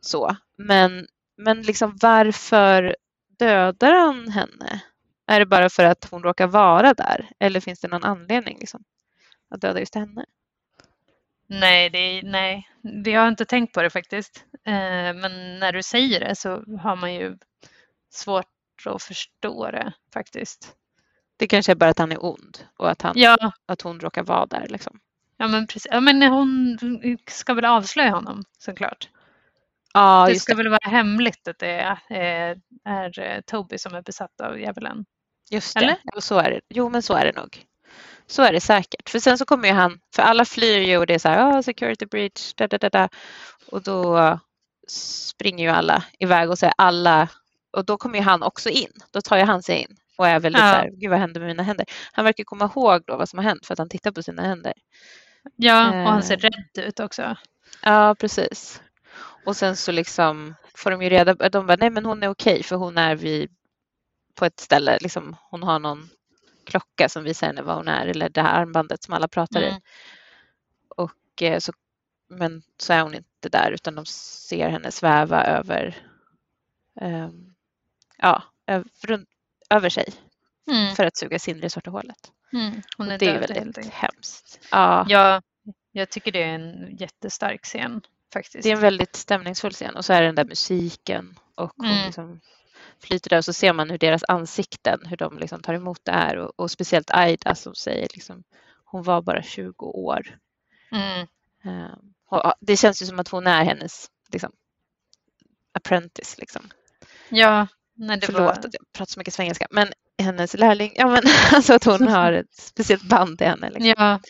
[0.00, 0.36] så.
[0.58, 1.06] Men,
[1.36, 2.96] men liksom varför
[3.38, 4.82] dödar han henne?
[5.26, 7.30] Är det bara för att hon råkar vara där?
[7.38, 8.84] Eller finns det någon anledning liksom,
[9.50, 10.24] att döda just henne?
[11.48, 14.44] Nej, det nej, vi har inte tänkt på det faktiskt.
[14.64, 17.38] Eh, men när du säger det så har man ju
[18.10, 18.46] svårt
[18.84, 20.72] att förstå det faktiskt.
[21.36, 24.22] Det kanske är bara att han är ond och att, han, Ja, att hon råkar
[24.22, 24.66] vara där.
[24.68, 25.00] Liksom.
[25.36, 25.86] ja men precis.
[25.90, 26.78] Ja, men hon
[27.26, 29.08] ska väl avslöja honom såklart.
[29.96, 30.56] Ja, det ska det.
[30.62, 35.04] väl vara hemligt att det är, är, är eh, Toby som är besatt av djävulen.
[35.50, 35.88] Just Eller?
[35.88, 35.98] det.
[36.14, 36.60] Jo, så är det.
[36.68, 37.64] Jo, men så är det nog.
[38.26, 39.10] Så är det säkert.
[39.10, 41.50] För sen så kommer ju han, för alla flyr ju och det är så här,
[41.50, 43.08] oh, security breach, da, da, da, da.
[43.70, 44.38] Och då
[44.88, 47.28] springer ju alla iväg och säger alla,
[47.72, 48.92] och då kommer ju han också in.
[49.12, 50.70] Då tar ju han sig in och är väldigt Ja.
[50.72, 51.86] så här, gud vad hände med mina händer?
[52.12, 54.42] Han verkar komma ihåg då vad som har hänt för att han tittar på sina
[54.42, 54.72] händer.
[55.56, 56.38] Ja, och han ser Eh.
[56.40, 57.36] rädd ut också.
[57.82, 58.82] Ja, precis.
[59.46, 62.28] Och sen så liksom får de ju reda på, de bara, nej men hon är
[62.28, 63.50] okej för hon är vid,
[64.34, 66.08] på ett ställe, liksom, hon har någon
[66.64, 69.68] klocka som visar henne var hon är eller det här armbandet som alla pratar i.
[69.68, 69.80] Mm.
[70.88, 71.72] Och, eh, så,
[72.28, 75.96] men så är hon inte där utan de ser henne sväva över,
[77.00, 77.54] ehm,
[78.18, 79.24] ja, över,
[79.70, 80.12] över sig
[80.70, 80.94] Mm.
[80.96, 82.32] för att suga sig in i det svarta hålet.
[82.52, 82.82] Mm.
[82.96, 84.60] Hon är Och det är väldigt hemskt.
[84.70, 85.42] Ja, Ja,
[85.92, 88.62] jag tycker det är en jättestark scen faktiskt.
[88.62, 91.86] Det är en väldigt stämningsfull scen och så är det den där musiken och hon
[91.86, 92.06] Mm.
[92.06, 92.40] liksom
[93.00, 96.12] flyter där och så ser man hur deras ansikten, hur de liksom tar emot det
[96.12, 98.44] här och, och speciellt Aida som säger liksom
[98.84, 100.38] hon var bara 20 år.
[100.92, 101.26] Mm.
[101.64, 101.98] Ehm,
[102.60, 104.52] det känns ju som att hon är hennes liksom,
[105.74, 106.38] apprentice.
[106.38, 106.70] Liksom.
[107.28, 108.50] Ja, nej, det Förlåt var...
[108.50, 111.22] att jag pratar så mycket svengelska men hennes lärling, ja men
[111.52, 113.70] alltså att hon har ett speciellt band till henne.
[113.70, 113.94] Liksom.
[113.96, 114.20] Ja,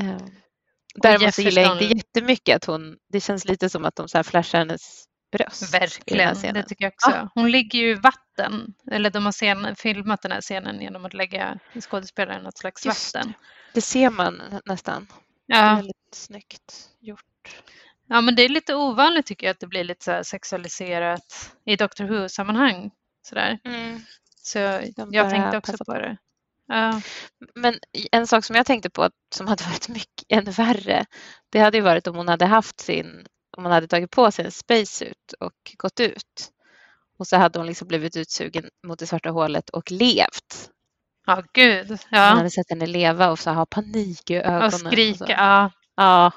[0.00, 0.30] Ehm,
[1.02, 4.18] Däremot så gillar jag inte jättemycket att hon, det känns lite som att de så
[4.18, 5.62] här flashar hennes bröst.
[5.62, 6.54] i den här verkligen.
[6.54, 7.30] Det tycker jag också.
[7.34, 8.74] Hon ligger ju i vatten.
[8.90, 13.14] Eller de har scen, filmat den här scenen genom att lägga skådespelaren något slags Just
[13.14, 13.32] vatten.
[13.74, 15.06] Det ser man nä- nästan.
[15.46, 15.74] Ja.
[15.74, 17.62] väldigt snyggt gjort.
[18.08, 21.76] ja, men det är lite ovanligt tycker jag att det blir lite så sexualiserat i
[21.76, 22.90] Doctor Who-sammanhang.
[23.22, 23.58] Sådär.
[24.42, 24.58] Så
[24.96, 25.92] De jag tänkte också på.
[25.94, 26.16] det.
[26.68, 27.00] Ja.
[27.54, 27.74] Men
[28.12, 31.06] en sak som jag tänkte på som hade varit mycket ännu värre,
[31.50, 34.44] det hade ju varit om hon hade haft sin, om hon hade tagit på sig
[34.44, 36.52] en spacesuit och gått ut
[37.18, 40.70] Och så hade hon liksom blivit utsugen mot det svarta hålet och levt.
[41.26, 41.98] Ja, gud.
[42.10, 42.18] Ja.
[42.18, 44.62] hade sett henne leva och så ha panik i ögonen.
[44.64, 45.26] Och skrika.
[45.26, 45.32] så.
[45.32, 45.70] Ja.
[45.96, 46.32] Ja,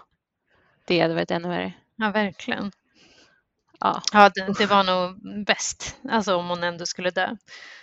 [0.88, 1.74] det hade varit ännu värre.
[1.96, 2.72] ja, verkligen.
[3.82, 5.96] Ja, Ja, det, det var nog bäst.
[6.10, 7.36] Alltså om hon ändå skulle dö.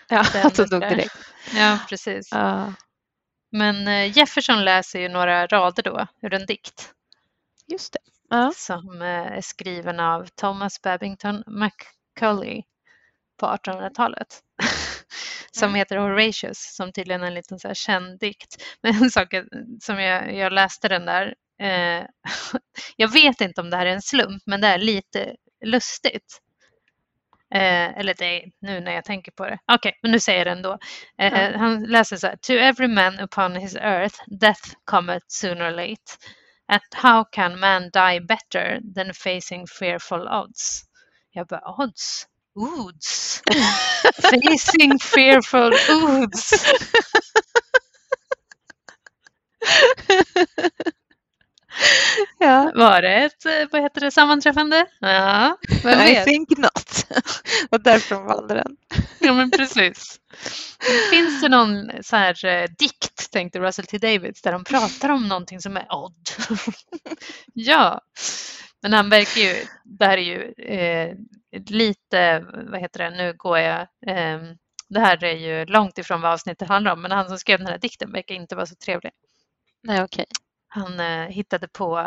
[0.09, 1.17] ja att hon dog direkt.
[1.55, 2.29] Ja, precis.
[2.33, 2.73] Ja,
[3.53, 6.93] Men eh, Jefferson läser ju några rader då ur en dikt
[7.67, 7.99] just det.
[8.31, 8.53] Ja.
[8.57, 12.63] som eh, är skriven av Thomas Babington Macaulay
[13.41, 14.41] på 1800-talet.
[15.53, 15.75] som Mm.
[15.79, 18.57] heter Horatius, som tydligen är en liten så här känd dikt.
[18.83, 19.29] Men en sak
[19.83, 22.05] som jag, jag läste den där, eh,
[22.97, 26.41] jag vet inte om det här är en slump, men det är lite lustigt.
[27.55, 29.59] Eh, eller det nu när jag tänker på det.
[29.73, 30.79] Okej, men nu säger jag det ändå.
[31.19, 31.59] Eh, Ja.
[31.59, 32.37] Han läser så här.
[32.37, 36.13] To every man upon his earth death cometh sooner or late.
[36.69, 40.83] And how can man die better than facing fearful odds?
[41.33, 42.27] Jag bara odds?
[42.57, 43.43] Odds?
[44.23, 46.53] facing fearful odds?
[52.39, 52.73] ja.
[52.75, 54.87] Var det ett, eh, vad heter det, sammanträffande?
[55.01, 56.25] Ja, vem I vet?
[56.25, 57.07] think not.
[57.71, 58.77] och därifrån valde den.
[59.21, 60.21] Ja, men precis.
[61.11, 65.29] Finns det någon så här eh, dikt, tänkte Russell T Davids, där de pratar om
[65.29, 66.29] någonting som är odd?
[67.55, 68.01] ja,
[68.83, 69.55] men han verkar ju,
[69.85, 71.17] det här är ju eh,
[71.67, 74.41] lite, vad heter det, nu går jag, eh,
[74.89, 77.69] det här är ju långt ifrån vad avsnittet handlar om, men han som skrev den
[77.69, 79.13] här dikten verkar inte vara så trevlig.
[79.83, 80.27] Nej, okej.
[80.69, 81.99] Han eh, hittade på,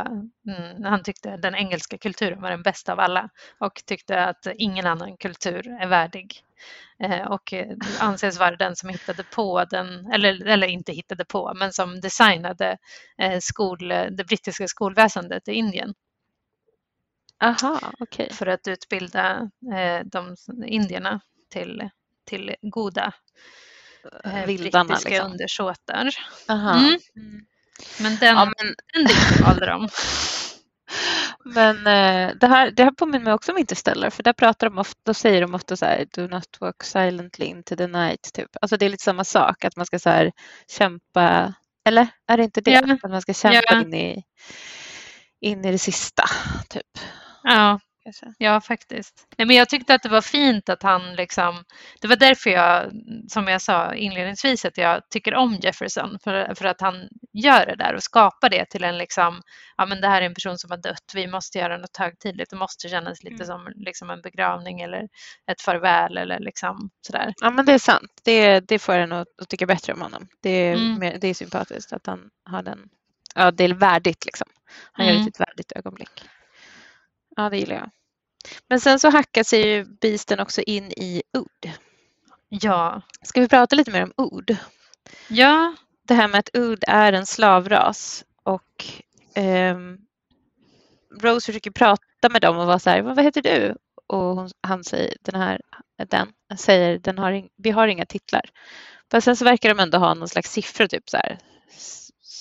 [0.48, 4.86] mm, han tyckte den engelska kulturen var den bästa av alla och tyckte att ingen
[4.88, 6.44] annan kultur är värdig.
[7.00, 11.54] Eh, och eh, anses vara den som hittade på den, eller, eller inte hittade på,
[11.56, 12.78] men som designade
[13.18, 15.94] eh, skol, det brittiska skolväsendet i Indien
[17.42, 18.30] Aha, okej.
[18.34, 20.36] för att utbilda eh, de
[20.66, 21.90] indierna till,
[22.26, 23.14] till goda
[24.24, 25.32] eh, Vildarna brittiska liksom.
[25.32, 26.10] undersåtar.
[26.50, 26.78] Aha.
[26.78, 27.00] Mm.
[28.00, 28.76] Men den, Ja, men
[29.06, 29.90] den valde de.
[31.46, 34.78] Men eh, det, här, det här påminner mig också om Interstellar för där pratar de
[34.78, 38.30] ofta, då säger de ofta så här Do not walk silently into the night.
[38.34, 38.50] Typ.
[38.62, 40.32] Alltså det är lite samma sak att man ska så här
[40.78, 41.54] kämpa,
[41.86, 42.72] eller är det inte det?
[42.72, 42.98] Ja.
[43.04, 43.82] Att man ska kämpa Ja.
[43.82, 44.24] in, i,
[45.42, 46.24] in i det sista.
[46.70, 46.88] Typ.
[47.44, 48.34] Ja, Kanske.
[48.38, 49.28] Ja, faktiskt.
[49.38, 51.64] Nej, men jag tyckte att det var fint att han liksom...
[52.02, 52.92] Det var därför jag,
[53.30, 56.18] som jag sa inledningsvis, att jag tycker om Jefferson.
[56.24, 59.42] För, för att han gör det där och skapar det till en liksom...
[59.78, 61.12] Ja, men det här är en person som har dött.
[61.14, 62.50] Vi måste göra något högtidligt.
[62.50, 63.48] Det måste kännas lite Mm.
[63.48, 65.08] som liksom en begravning eller
[65.52, 67.34] ett farväl eller liksom sådär.
[67.42, 68.12] Ja men det är sant.
[68.24, 70.28] Det, det får en att, att tycka bättre om honom.
[70.42, 71.20] Det är, Mm.
[71.20, 72.80] det är sympatiskt att han har den.
[73.36, 74.48] Ja det är värdigt liksom.
[74.92, 75.32] Han gör det Mm.
[75.32, 76.24] till ett värdigt ögonblick.
[77.36, 77.90] Ja det gillar jag.
[78.68, 81.70] Men sen så hackar sig ju Beasten också in i ord.
[82.50, 83.02] Ja.
[83.22, 84.56] Ska vi prata lite mer om ord?
[85.28, 85.76] Ja.
[86.08, 88.86] Det här med att Ood är en slavras och
[89.36, 89.98] ehm,
[91.22, 93.76] Rose försöker prata med dem och vara så här, "Men vad heter du?
[94.08, 95.62] Och hon, han säger, den här,
[96.08, 98.50] den säger, den har vi har inga titlar.
[99.12, 101.38] Men sen så verkar de ändå ha någon slags siffror, typ så här,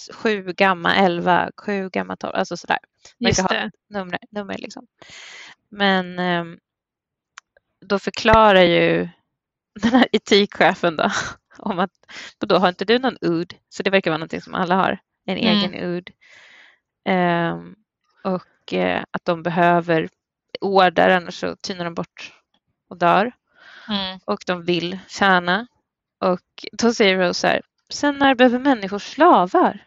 [0.00, 2.78] s- s- sju gamma, elva, sju gamma, tolv, alltså sådär.
[3.18, 3.70] Just Verkar ha det.
[3.88, 4.86] nummer, nummer liksom.
[5.68, 6.58] Men ehm,
[7.80, 9.08] då förklarar ju
[9.82, 11.10] den här etikchefen då
[11.58, 11.90] om att
[12.38, 15.36] då har inte du någon UD, så det verkar vara någonting som alla har, en
[15.38, 15.58] Mm.
[15.58, 16.10] egen UD.
[17.04, 17.74] Ehm,
[18.24, 20.08] och eh, att de behöver
[20.60, 22.32] order, annars så tynar de bort
[22.88, 23.32] och dör.
[23.88, 24.18] Mm.
[24.24, 25.66] Och de vill tjäna.
[26.18, 26.40] Och
[26.72, 29.84] då säger Rose så här, sen när behöver människor slavar?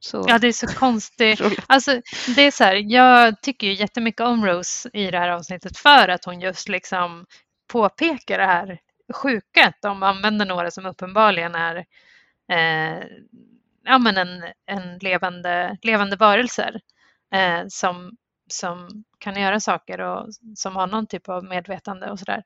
[0.00, 1.40] Så, Ja, det är så konstigt.
[1.66, 2.00] Alltså,
[2.36, 6.08] det är så här, jag tycker ju jättemycket om Rose i det här avsnittet för
[6.08, 7.26] att hon just liksom
[7.72, 8.78] påpekar det här
[9.14, 11.76] sjuka att de använder några som uppenbarligen är
[12.52, 13.04] eh,
[13.84, 16.80] ja, men en, en levande, levande varelser
[17.34, 18.16] eh, som,
[18.50, 20.26] som kan göra saker och
[20.56, 22.42] som har någon typ av medvetande och sådär.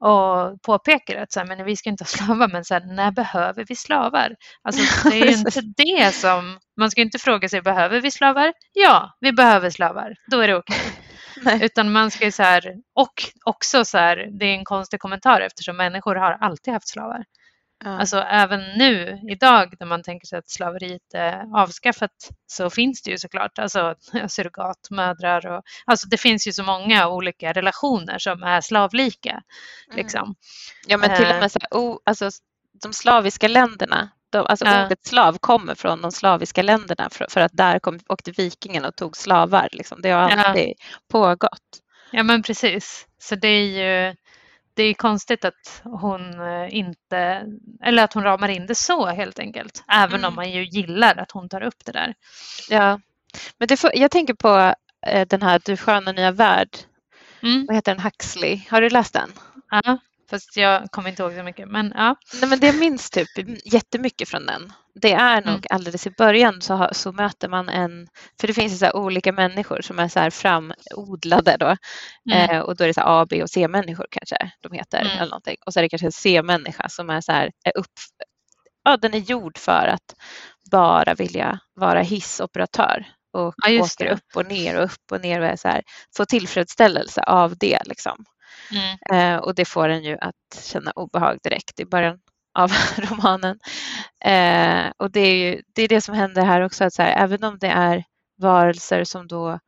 [0.00, 3.10] Och påpekar att så här, men vi ska inte ha slavar, men så här, när
[3.10, 4.36] behöver vi slavar?
[4.62, 6.58] Alltså, det är ju inte det som...
[6.76, 8.52] Man ska inte fråga sig, behöver vi slavar?
[8.72, 10.14] Ja, vi behöver slavar.
[10.30, 10.80] Då är det okej.
[11.44, 11.64] Nej.
[11.64, 13.12] Utan man ska ju så här, och
[13.44, 17.24] också så här, det är en konstig kommentar eftersom människor har alltid haft slavar.
[17.84, 17.90] Ja.
[17.98, 22.10] Alltså även nu idag när man tänker sig att slaveriet är avskaffat
[22.46, 23.94] så finns det ju såklart alltså,
[24.28, 29.30] surrogatmödrar och alltså det finns ju så många olika relationer som är slavlika.
[29.30, 29.96] Mm.
[29.96, 30.34] Liksom.
[30.86, 31.40] Ja men till och Eh.
[31.40, 32.30] med så här, oh, alltså,
[32.82, 34.86] de slaviska länderna, de, alltså Ja.
[34.86, 38.96] ordet slav kommer från de slaviska länderna för, för att där kom, åkte vikingarna och
[38.96, 39.68] tog slavar.
[39.72, 40.02] Liksom.
[40.02, 40.44] Det har Ja.
[40.44, 40.72] alltid
[41.10, 41.80] pågått.
[42.10, 43.06] Ja men precis.
[43.18, 43.64] Så det är
[44.08, 44.14] ju
[44.76, 47.44] det är konstigt att hon eh, inte,
[47.84, 49.84] eller att hon ramar in det så helt enkelt.
[49.88, 50.28] Även Mm.
[50.28, 52.14] om man ju gillar att hon tar upp det där.
[52.70, 53.00] Ja,
[53.58, 54.74] men det får, jag tänker på
[55.06, 56.68] eh, den här Du sköna nya värld.
[57.42, 57.66] Mm.
[57.66, 58.04] Vad heter den?
[58.04, 58.60] Huxley.
[58.70, 59.32] Har du läst den?
[59.70, 59.98] Ja,
[60.30, 61.68] fast jag kommer inte ihåg så mycket.
[61.68, 62.16] Men ja.
[62.40, 63.28] Nej, men det minns typ
[63.64, 64.72] jättemycket från den.
[65.02, 65.62] Det är nog Mm.
[65.70, 68.08] alldeles i början så, så möter man en,
[68.40, 71.76] för det finns så olika människor som är så här framodlade då.
[72.32, 72.50] Mm.
[72.50, 75.00] Eh, och då är det så A, B och C-människor kanske de heter.
[75.00, 75.12] Mm.
[75.12, 75.56] Eller någonting.
[75.66, 77.86] Och så är det kanske en C-människa som är så här, är upp,
[78.84, 80.14] ja, den är gjord för att
[80.70, 84.10] bara vilja vara hissoperatör och Ja, åker det.
[84.12, 85.82] upp och ner och upp och ner och är så här,
[86.16, 87.78] får tillfredsställelse av det.
[87.84, 88.24] Liksom.
[88.72, 88.96] Mm.
[89.34, 92.18] Eh, och det får en ju att känna obehag direkt i början
[92.56, 93.58] av romanen.
[94.24, 97.24] Eh, och det är ju det, är det som händer här också, att så här,
[97.24, 98.04] även om det är
[98.38, 99.58] varelser som då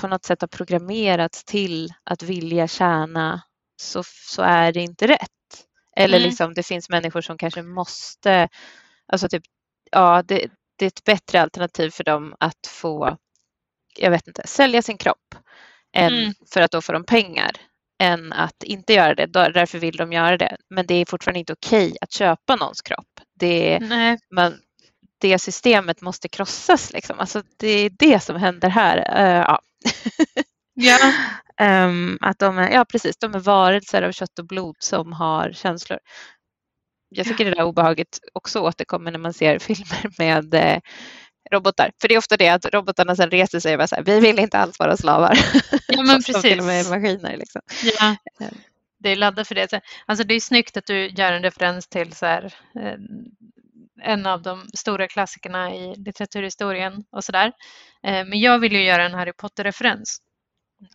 [0.00, 3.42] på något sätt har programmerats till att vilja tjäna
[3.76, 5.30] så, så är det inte rätt.
[5.96, 6.28] Eller Mm.
[6.28, 8.48] liksom det finns människor som kanske måste,
[9.08, 9.42] alltså typ,
[9.92, 10.46] ja det,
[10.76, 13.16] det är ett bättre alternativ för dem att få,
[13.98, 15.34] jag vet inte, sälja sin kropp
[15.96, 16.34] än Mm.
[16.54, 17.50] för att då får de pengar
[18.02, 19.26] än att inte göra det.
[19.26, 20.56] Därför vill de göra det.
[20.70, 23.20] Men det är fortfarande inte okej att köpa någons kropp.
[23.40, 23.80] Det,
[24.30, 24.54] man,
[25.20, 26.92] det systemet måste krossas.
[26.92, 27.20] Liksom.
[27.20, 28.96] Alltså, det är det som händer här.
[29.16, 29.60] Eh, ja.
[30.76, 31.12] Ja.
[31.56, 35.52] Ehm, att de är, ja, precis, de är varelser av kött och blod som har
[35.52, 35.98] känslor.
[37.08, 40.80] Jag tycker det där obehaget också återkommer när man ser filmer med eh,
[41.52, 41.92] robotar.
[42.00, 44.20] För det är ofta det att robotarna sen reser sig och bara så här, vi
[44.20, 45.38] vill inte alls vara slavar.
[45.88, 46.90] Ja, men Som till och med precis.
[46.90, 47.36] maskiner.
[47.36, 47.60] Liksom.
[48.00, 48.16] Ja.
[48.38, 48.46] Ja.
[48.98, 49.70] Det är laddat för det.
[49.70, 52.44] Så- Alltså det är snyggt att du gör en referens till så här,
[52.80, 52.94] eh,
[54.02, 57.52] en av de stora klassikerna i litteraturhistorien och sådär.
[58.06, 60.18] Eh, Men jag vill ju göra en Harry Potter-referens.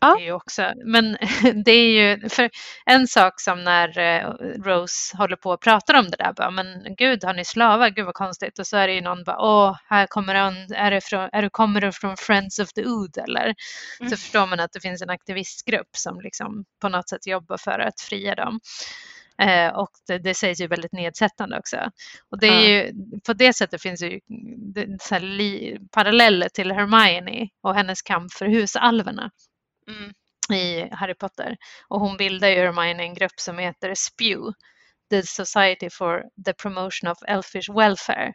[0.01, 0.15] Ja.
[0.15, 1.17] Det är ju också, men
[1.65, 2.49] det är ju för
[2.85, 4.29] en sak som när eh,
[4.63, 8.05] Rose håller på och pratar om det där, bara, men gud har ni slavar, gud
[8.05, 8.59] vad konstigt.
[8.59, 11.41] Och så är det ju någon bara, åh, här kommer han, är det från, är
[11.41, 13.55] det, kommer det från Friends of the Ood eller?
[13.99, 14.09] Mm.
[14.09, 17.79] Så förstår man att det finns en aktivistgrupp som liksom på något sätt jobbar för
[17.79, 18.59] att fria dem.
[19.41, 21.77] Eh, och det, det sägs ju väldigt nedsättande också.
[22.31, 22.67] Och det är Ja.
[22.69, 22.93] ju,
[23.25, 24.19] på det sättet finns det ju
[24.73, 29.31] det, li, paralleller till Hermione och hennes kamp för husalverna
[29.89, 30.13] Mm.
[30.59, 31.57] i Harry Potter.
[31.87, 34.53] Och hon bildar ju Hermione en grupp som heter SPEW,
[35.09, 38.33] The Society for the Promotion of Elfish Welfare.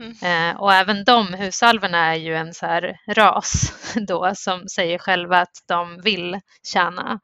[0.00, 0.12] Mm.
[0.22, 3.72] Eh, och även de husalverna är ju en så här ras
[4.08, 6.40] då som säger själva att de vill
[6.72, 7.20] tjäna.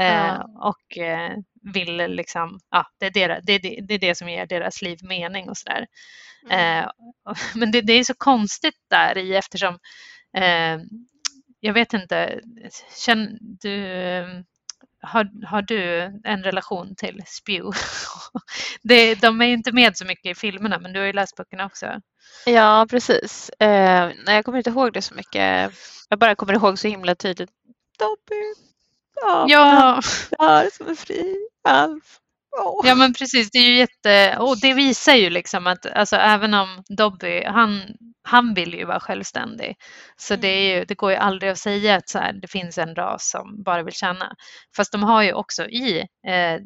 [0.00, 0.46] Eh, Ja.
[0.60, 1.36] Och eh,
[1.74, 4.98] vill liksom, ja, det är, deras, det, är det, är det som ger deras liv
[5.02, 5.86] mening och sådär.
[6.50, 6.84] Mm.
[6.84, 6.90] Eh,
[7.54, 9.78] men det, det är så konstigt där i eftersom
[10.36, 10.78] eh,
[11.64, 12.40] jag vet inte,
[12.96, 13.84] känn, du,
[15.02, 17.78] har, har du en relation till Spew?
[18.82, 21.36] det, de är ju inte med så mycket i filmerna men du har ju läst
[21.36, 22.00] böckerna också.
[22.46, 23.50] Ja, precis.
[23.50, 25.72] Eh, nej, jag kommer inte ihåg det så mycket.
[26.08, 27.50] Jag bara kommer ihåg så himla tydligt.
[27.98, 28.54] Dobby.
[29.20, 29.46] Ja,
[30.38, 32.18] Ja, som en fri alf.
[32.84, 36.54] Ja men precis, det är ju jätte, och det visar ju liksom att alltså, även
[36.54, 37.82] om Dobby, han,
[38.22, 39.76] han vill ju vara självständig.
[40.16, 42.78] Så det, är ju, det går ju aldrig att säga att så här, det finns
[42.78, 44.34] en ras som bara vill tjäna.
[44.76, 46.58] Fast de har ju också i, eh,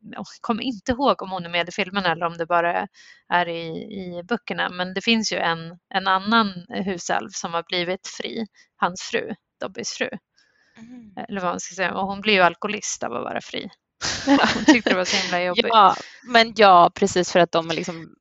[0.00, 2.86] jag kommer inte ihåg om hon är med i filmerna eller om det bara
[3.32, 8.06] är i, i böckerna, men det finns ju en, en annan husalv som har blivit
[8.06, 10.08] fri, hans fru, Dobbys fru.
[10.78, 11.26] Mm.
[11.28, 13.68] Eller vad man ska säga, och hon blir ju alkoholist av att vara fri.
[14.54, 15.66] Hon tyckte det var så himla jobbigt.
[15.68, 18.14] Ja, men ja, precis för att de har liksom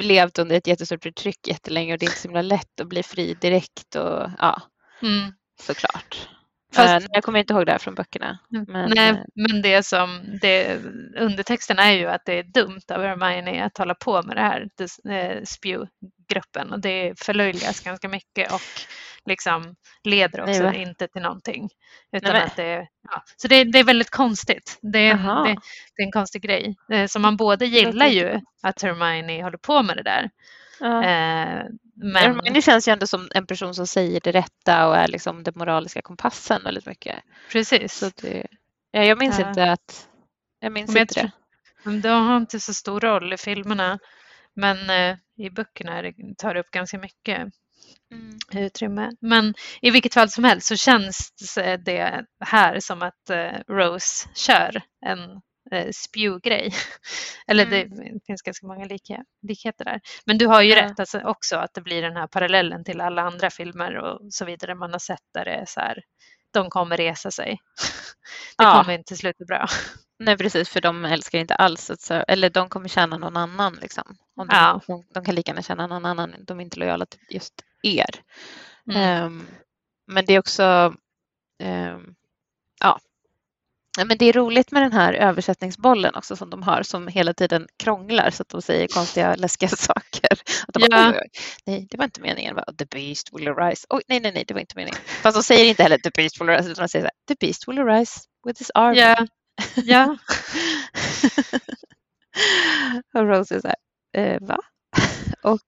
[0.00, 3.02] levt under ett jättestort förtryck jättelänge och det är inte så himla lätt att bli
[3.02, 4.62] fri direkt och ja,
[5.02, 5.32] Mm.
[5.62, 6.28] såklart.
[6.74, 8.38] Fast- Eh, jag kommer inte ihåg det här från böckerna.
[8.48, 10.78] Men, Nej, eh, men det som det,
[11.18, 14.68] undertexten är ju att det är dumt av Hermione att hålla på med det här,
[14.76, 16.72] det, eh, Spew-gruppen.
[16.72, 18.60] Och det förlöjligas ganska mycket och
[19.26, 19.74] liksom
[20.04, 21.68] leder också Nej, inte till någonting.
[22.12, 23.22] Utan men- att det, ja.
[23.36, 24.78] Så det, det är väldigt konstigt.
[24.82, 25.42] Det är, en, Aha.
[25.44, 25.54] det,
[25.96, 26.76] det är en konstig grej.
[27.08, 30.30] Så man både gillar ju att Hermione håller på med det där.
[30.80, 31.04] Ja.
[31.04, 31.64] Eh,
[31.96, 35.42] men, Hermione känns ju ändå som en person som säger det rätta och är liksom
[35.42, 37.16] den moraliska kompassen väldigt mycket.
[37.52, 37.94] precis.
[37.94, 38.46] Så det,
[38.90, 39.48] ja, jag minns Ja.
[39.48, 40.08] inte att...
[40.60, 41.30] Jag minns Men jag inte tror- det.
[41.84, 43.98] Men de har inte så stor roll i filmerna.
[44.56, 47.38] Men eh, i böckerna det- tar det upp ganska mycket
[48.12, 48.36] Mm.
[48.64, 49.10] utrymme.
[49.20, 51.32] Men i vilket fall som helst så känns
[51.84, 55.40] det här som att eh, Rose kör en
[55.70, 56.74] eh, spew-grej.
[57.46, 57.88] Eller det
[58.26, 60.00] finns ganska många like, likheter där.
[60.26, 60.84] Men du har ju Ja.
[60.84, 64.44] rätt alltså också att det blir den här parallellen till alla andra filmer och så
[64.44, 66.02] vidare man har sett där det är så här
[66.50, 67.58] de kommer resa sig.
[68.58, 68.82] Det Ja.
[68.82, 69.66] kommer inte sluta bra.
[70.18, 73.74] Nej precis, för de älskar inte alls, att, så- eller de kommer känna någon annan.
[73.82, 74.16] Liksom.
[74.36, 74.80] Om de, Ja.
[74.86, 78.10] de, de kan lika gärna känna någon annan, de är inte lojala till just er.
[78.90, 79.02] Mm.
[79.02, 79.46] Ehm,
[80.06, 80.94] men det är också,
[81.62, 82.14] ehm,
[82.80, 82.98] ja.
[84.06, 87.66] Men det är roligt med den här översättningsbollen också som de har som hela tiden
[87.76, 90.28] krånglar så att de säger konstiga läskiga saker.
[90.68, 91.22] Att de bara, Ja.
[91.66, 92.54] nej, det var inte meningen.
[92.54, 92.64] Va?
[92.78, 93.86] The beast will arise.
[93.90, 95.00] Oj, nej, nej, nej, det var inte meningen.
[95.22, 97.46] Fast de säger inte heller the beast will arise utan de säger så här, the
[97.46, 98.98] beast will arise with his army.
[99.00, 99.26] Ja,
[99.76, 100.16] ja.
[103.14, 103.76] och Rose är så här,
[104.16, 104.58] eh, va?
[105.42, 105.64] Okej.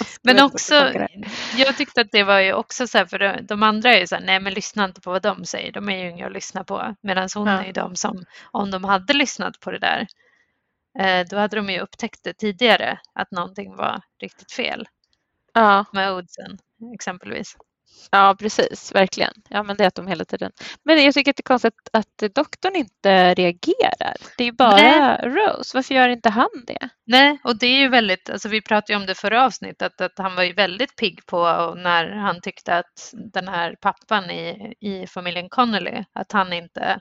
[0.22, 0.92] Men också,
[1.56, 4.06] jag tyckte att det var ju också så här, för de- de andra är ju
[4.06, 6.32] så här, nej men lyssna inte på vad de säger, de är ju inga att
[6.32, 6.94] lyssna på.
[7.00, 7.60] Medan hon Ja.
[7.60, 10.06] är ju de som, om de hade lyssnat på det där,
[10.98, 14.88] eh, då hade de ju upptäckt det tidigare, att någonting var riktigt fel
[15.54, 16.58] Ja, med oddsen
[16.94, 17.56] exempelvis.
[18.10, 19.32] Ja, precis, verkligen.
[19.48, 20.52] Ja, men det är att de hela tiden.
[20.84, 24.16] Men jag tycker att det är konstigt att, att doktorn inte reagerar.
[24.36, 25.18] Det är ju bara Nej.
[25.22, 25.76] Rose.
[25.76, 26.88] Varför gör inte han det?
[27.06, 30.18] Nej, och det är ju väldigt, alltså vi pratade ju om det förra avsnittet, att
[30.18, 35.06] han var ju väldigt pigg på när han tyckte att den här pappan i, i
[35.06, 37.00] familjen Connolly, att han inte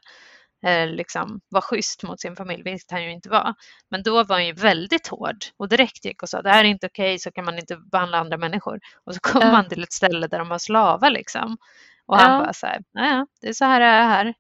[0.87, 3.53] liksom var schysst mot sin familj, vilket han ju inte var.
[3.89, 6.67] Men då var han ju väldigt hård och direkt gick och sa det här är
[6.67, 8.79] inte okej, så kan man inte behandla andra människor.
[9.05, 9.51] Och så kom Ja.
[9.51, 11.57] man till ett ställe där de var slavar liksom.
[12.05, 12.21] Och Ja.
[12.21, 14.33] han bara så här, "Ja, det är så här det är här.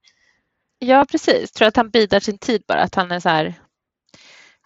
[0.79, 1.51] Ja, precis.
[1.51, 2.81] Tror att han bidar sin tid bara.
[2.81, 3.53] Att han är så här.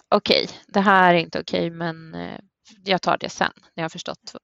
[0.10, 2.40] Okej, det här är inte okej, men eh,
[2.84, 4.36] jag tar det sen när jag har förstått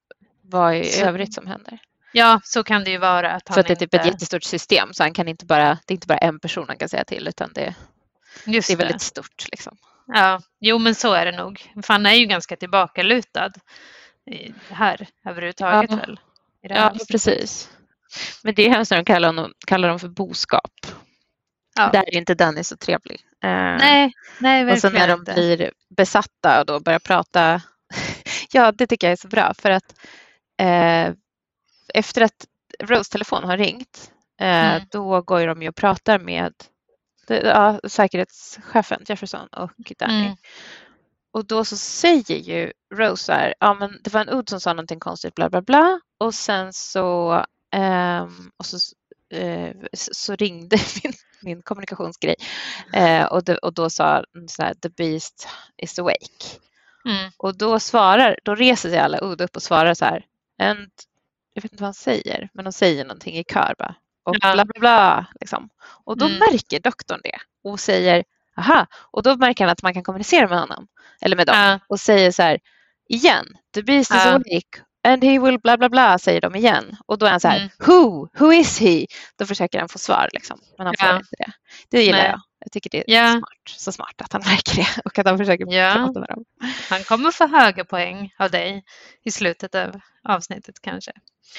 [0.41, 1.79] vad i Så- övrigt som händer.
[2.17, 3.31] Ja, så kan det ju vara.
[3.31, 4.07] Att han För att det är typ ett inte...
[4.07, 6.89] jättestort system så han kan inte bara, det är inte bara en person han kan
[6.89, 7.75] säga till utan det,
[8.45, 9.45] Just det är väldigt stort.
[9.51, 9.77] Liksom.
[10.07, 11.71] Ja, jo men så är det nog.
[11.83, 13.51] För han är ju ganska tillbakalutad
[14.69, 15.97] här överhuvudtaget Ja.
[15.97, 16.19] väl.
[16.61, 17.07] Det Ja, avsnittet.
[17.07, 17.69] precis.
[18.43, 20.71] Men det är hemskt när de kallar honom, kallar dem för boskap.
[21.75, 21.89] Ja.
[21.93, 23.21] Där är inte Danny så trevlig.
[23.43, 25.33] Eh, Nej, nej och sen verkligen när de inte.
[25.33, 27.61] blir besatta och då börjar prata.
[28.51, 29.95] ja, det tycker jag är så bra för att
[30.61, 31.13] eh,
[31.93, 32.45] efter att
[32.83, 34.81] Rose telefon har ringt eh, Mm.
[34.91, 36.53] då går ju de ju och pratar med
[37.27, 40.25] ja, säkerhetschefen Jefferson och Danny.
[40.25, 40.35] Mm.
[41.31, 44.59] Och då så säger ju Rose så här, ja men det var en Odd som
[44.59, 48.77] sa någonting konstigt bla bla bla och sen så, ehm, och så,
[49.37, 52.35] eh, så ringde min, min kommunikationsgrej
[52.93, 55.47] eh, och, det, och då sa så här, the beast
[55.77, 56.59] is awake.
[57.05, 57.31] Mm.
[57.37, 60.25] Och då svarar, då reser sig alla Odd upp och svarar så här,
[60.61, 60.89] and,
[61.57, 63.95] jag vet inte vad han säger, men de säger någonting i kör bara.
[64.25, 65.25] Och bla bla bla.
[65.39, 65.69] Liksom.
[66.05, 66.37] Och då Mm.
[66.39, 68.23] märker doktorn det och säger,
[68.57, 70.87] aha, och då märker han att man kan kommunicera med honom,
[71.21, 72.59] eller med dem Ja, och säger så här
[73.09, 74.29] igen, the beast is Ja.
[74.31, 77.47] awake and he will bla bla bla säger de igen och då är han så
[77.47, 77.69] här, Mm.
[77.79, 79.05] who, who is he?
[79.39, 81.15] Då försöker han få svar liksom, men han får Ja.
[81.15, 81.51] inte det.
[81.89, 82.27] Det gillar Nej.
[82.31, 82.41] jag.
[82.67, 83.31] Jag tycker det är Ja.
[83.31, 85.93] smart, så smart att han märker det och att han försöker Ja.
[85.93, 86.45] prata med dem.
[86.89, 88.83] han kommer få höga poäng av dig
[89.23, 91.11] i slutet av avsnittet kanske.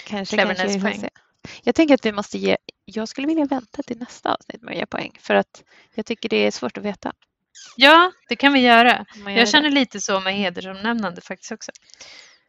[0.07, 1.11] Kanske, kanske se.
[1.63, 4.79] Jag tänker att vi måste ge, jag skulle vilja vänta till nästa avsnitt med att
[4.79, 5.63] ge poäng för att
[5.95, 7.13] jag tycker det är svårt att veta.
[7.77, 9.07] Ja, det kan vi göra.
[9.27, 9.47] Jag det.
[9.47, 11.71] känner lite så med hedersomnämnande faktiskt också.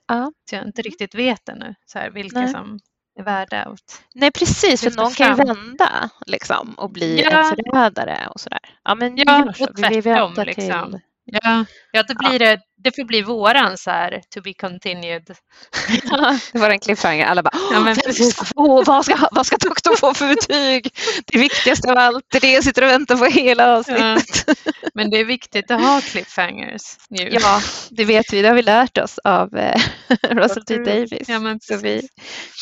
[0.08, 0.32] Ja.
[0.50, 2.52] Så jag inte riktigt vet ännu så här, vilka Nej.
[2.52, 2.80] som
[3.20, 5.48] är värda att Nej precis, för någon kan ju fram.
[5.48, 7.30] vända liksom, och bli Ja.
[7.30, 8.60] en förrädare och sådär.
[8.84, 10.92] Ja men Ja, och tvärtom, väntar liksom.
[10.92, 15.24] till Ja, ja då blir det, det får bli våran så här to be continued.
[16.54, 17.26] det var en cliffhanger.
[17.26, 18.36] Alla bara, Ja, men "Åh, vem precis.
[18.36, 20.94] ska få, vad, ska, vad ska doktorn få för betyg?
[21.26, 24.58] Det viktigaste av allt, det är det jag sitter och väntar på hela avsnittet.
[24.94, 27.30] Men det är viktigt att ha cliffhangers nu.
[27.32, 28.42] Ja, det vet vi.
[28.42, 29.82] Det har vi lärt oss av eh,
[30.30, 30.84] Russell T Dr.
[30.86, 31.30] Davis.
[31.30, 32.08] Ja, men så vi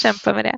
[0.02, 0.58] kämpar med det.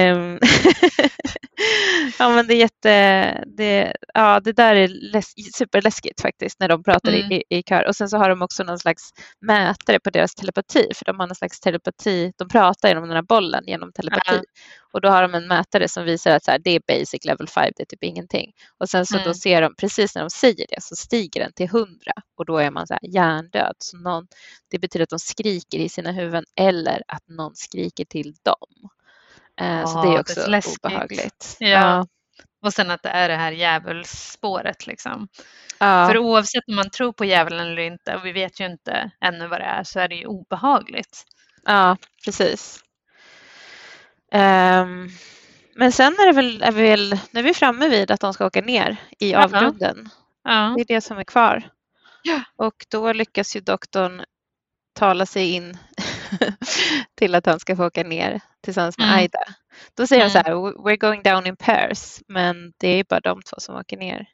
[0.00, 0.38] Ehm,
[2.18, 3.44] ja, men det är jätte...
[3.56, 7.32] Det, ja, det där är läs, superläskigt faktiskt när de pratar Mm.
[7.32, 7.88] i, i kör.
[7.88, 11.26] Och sen så har de också någon slags mätare på deras telepati, för de har
[11.26, 12.32] någon slags telepati.
[12.38, 14.34] De pratar genom den här bollen genom telepati.
[14.34, 14.42] Ja.
[14.92, 17.48] Och då har de en mätare som visar att så här, det är basic level
[17.48, 18.52] 5, det är typ ingenting.
[18.78, 19.34] Och sen så då Mm.
[19.34, 21.88] ser de, precis när de säger det, så stiger den till 100
[22.38, 23.74] och då är man så här hjärndöd.
[23.78, 24.26] Så någon,
[24.70, 28.90] det betyder att de skriker i sina huvuden eller att någon skriker till dem.
[29.60, 30.84] Eh, så det Ja, är det också är läskigt.
[30.84, 31.56] obehagligt.
[31.58, 32.06] Ja.
[32.62, 35.28] Och sen att det är det här djävulsspåret liksom.
[35.78, 36.06] Ja.
[36.08, 39.46] För oavsett om man tror på djävulen eller inte, och vi vet ju inte ännu
[39.46, 41.24] vad det är, så är det ju obehagligt.
[41.64, 42.84] ja, precis.
[44.32, 45.08] Ehm,
[45.74, 48.34] men sen är, det väl, är vi väl, nu är vi framme vid att de
[48.34, 50.08] ska åka ner i avgrunden.
[50.44, 51.62] Ja, Det är det som är kvar.
[52.22, 52.40] Ja.
[52.56, 54.24] Och då lyckas ju doktorn
[54.94, 55.78] tala sig in
[57.18, 59.18] till att han ska få åka ner tillsammans med Mm.
[59.18, 59.40] Aida.
[59.96, 60.32] Då säger Mm.
[60.34, 63.76] han så här, we're going down in pairs, men det är bara de två som
[63.76, 64.26] åker ner.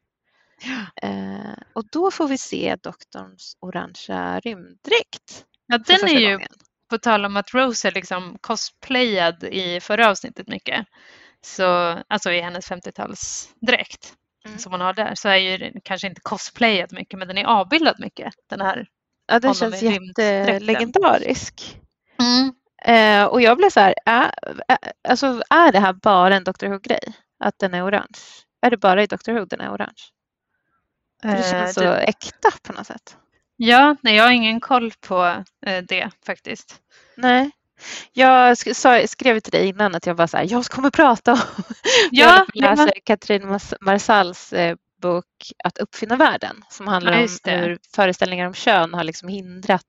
[1.03, 5.45] Eh, och då får vi se doktorns orangea rymddräkt.
[5.66, 6.49] Ja, den är ju, gången.
[6.91, 10.87] på tal om att Rose är liksom cosplayad i förra avsnittet mycket,
[11.41, 14.12] så, alltså i hennes 50-talsdräkt
[14.47, 14.59] Mm.
[14.59, 17.45] som hon har där, så är ju den kanske inte cosplayad mycket, men den är
[17.45, 18.87] avbildad mycket, den här.
[19.27, 21.79] Ja, den känns jättelegendarisk.
[22.23, 22.53] Mm.
[22.85, 24.31] Eh, och jag blev så här, är,
[24.69, 24.78] är,
[25.09, 27.12] alltså, är det här bara en Dr Who-grej?
[27.40, 28.19] Att den är orange?
[28.62, 30.03] Är det bara i Dr Who den är orange?
[31.23, 33.16] För det Eh, känns så det- äkta på något sätt.
[33.57, 36.77] Ja, nej, jag har ingen koll på eh, det faktiskt.
[37.16, 37.51] Nej.
[38.12, 41.32] Jag sk- sa, skrev till dig innan att jag var så här, jag kommer prata
[41.32, 41.39] om...
[42.11, 45.24] Ja, jag läser men- Katrin Marsals eh, bok
[45.65, 47.28] Att uppfinna världen som handlar Ja, om
[47.61, 49.85] hur föreställningar om kön har liksom hindrat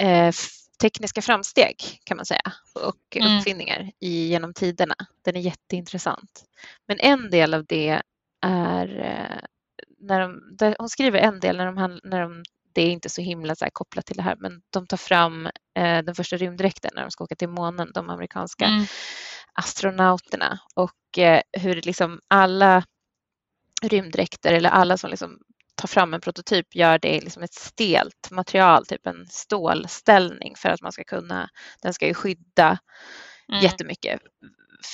[0.00, 0.32] eh,
[0.82, 2.52] tekniska framsteg kan man säga
[2.84, 3.38] och Mm.
[3.38, 4.94] uppfinningar i, genom tiderna.
[5.24, 6.44] Den är jätteintressant.
[6.88, 8.02] Men en del av det
[8.46, 9.38] är eh,
[9.98, 12.42] när de, där, hon skriver en del när de, när de
[12.72, 15.46] det är inte så himla så kopplat till det här, men de tar fram
[15.78, 18.86] eh, den första rymddräkten när de ska åka till månen, de amerikanska Mm.
[19.52, 22.84] astronauterna och eh, hur liksom alla
[23.82, 25.38] rymddräkter eller alla som liksom
[25.76, 30.68] tar fram en prototyp gör det i liksom ett stelt material, typ en stålställning för
[30.68, 31.48] att man ska kunna,
[31.82, 32.78] den ska ju skydda
[33.48, 33.62] Mm.
[33.62, 34.20] jättemycket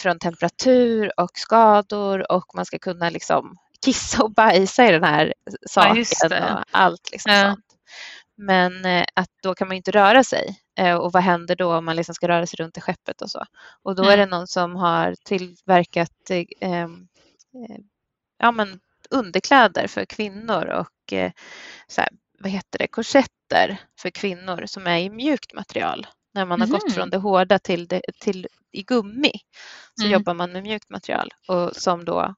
[0.03, 5.35] från temperatur och skador och man ska kunna liksom kissa och bajsa i den här
[5.71, 6.53] saken det.
[6.55, 7.43] och allt liksom Ja.
[7.51, 7.65] sånt.
[8.37, 11.75] Men eh, att då kan man ju inte röra sig eh, och vad händer då
[11.77, 13.45] om man liksom ska röra sig runt i skeppet och så.
[13.83, 14.31] Och då är det Mm.
[14.31, 17.09] någon som har tillverkat eh, ehm,
[17.71, 17.77] eh,
[18.39, 18.81] ja, men
[19.13, 21.33] underkläder för kvinnor och eh,
[21.89, 22.11] så här,
[22.41, 26.07] vad heter det, korsetter för kvinnor som är i mjukt material.
[26.35, 26.73] När man har Mhm.
[26.73, 29.33] gått från det hårda till, det, till i gummi
[29.95, 30.13] så Mm.
[30.13, 32.35] jobbar man med mjukt material och som då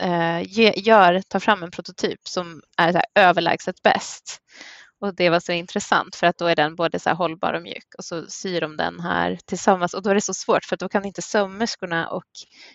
[0.00, 4.40] eh, ge, gör, tar fram en prototyp som är så här överlägset bäst.
[5.00, 7.62] Och det var så intressant för att då är den både så här hållbar och
[7.62, 10.76] mjuk och så syr de den här tillsammans och då är det så svårt för
[10.76, 12.24] att då kan inte sömmerskorna och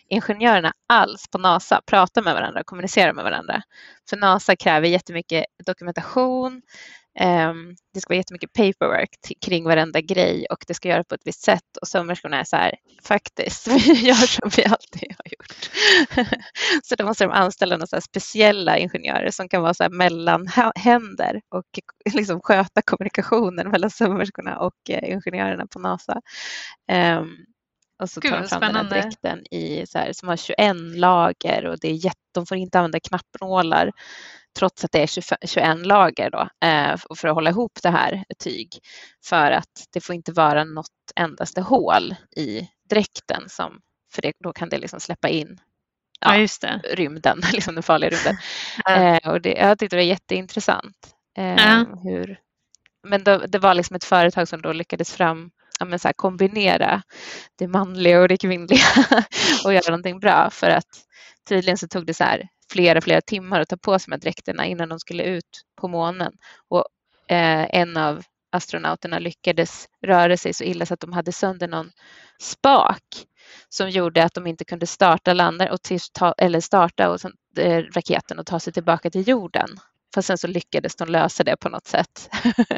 [0.10, 3.62] ingenjörerna alls på NASA prata med varandra och kommunicera med varandra.
[4.10, 6.62] För NASA kräver jättemycket dokumentation,
[7.20, 11.22] ehm, det ska vara jättemycket paperwork kring varenda grej och det ska göras på ett
[11.26, 15.25] visst sätt och sömmerskorna är så här, faktiskt, vi gör som vi alltid gör
[15.56, 15.70] gjort.
[16.84, 21.66] så då måste de anställa några speciella ingenjörer som kan vara så här mellanhänder och
[22.14, 26.22] liksom sköta kommunikationen mellan sömmerskorna och eh, ingenjörerna på NASA.
[26.92, 27.28] Ehm,
[28.04, 29.02] och så Gud, tar de fram den här spännande.
[29.02, 32.80] dräkten i, så här, som har 21 lager och det är jätte, de får inte
[32.80, 33.92] använda knappnålar
[34.60, 38.24] trots att det är 25, 21 lager då, eh, för att hålla ihop det här
[38.40, 38.70] tyg.
[39.26, 43.80] För att det får inte vara något endaste hål i dräkten som,
[44.16, 45.60] för det, då kan det liksom släppa in
[46.20, 46.80] Ja, Ja.
[46.94, 48.38] rymden, liksom den farliga rymden.
[48.90, 51.16] Eh, och det, jag tyckte det var jätteintressant.
[51.38, 52.40] Eh, hur,
[53.08, 57.02] men då, det var liksom ett företag som då lyckades fram, ja, så här, kombinera
[57.56, 58.86] det manliga och det kvinnliga
[59.66, 60.50] och göra någonting bra.
[60.50, 60.88] För att
[61.50, 64.22] tydligen så tog det så här flera, flera timmar att ta på sig de här
[64.22, 66.34] dräkterna innan de skulle ut på månen.
[66.70, 66.86] Och
[67.36, 71.92] eh, en av astronauterna lyckades röra sig så illa så att de hade sönder någon
[72.42, 73.04] spak
[73.70, 75.80] som gjorde att de inte kunde starta landar och
[76.14, 77.20] ta, eller starta och
[77.60, 79.70] eh, raketen och ta sig tillbaka till jorden.
[80.16, 82.30] Fast sen så lyckades de lösa det på något sätt.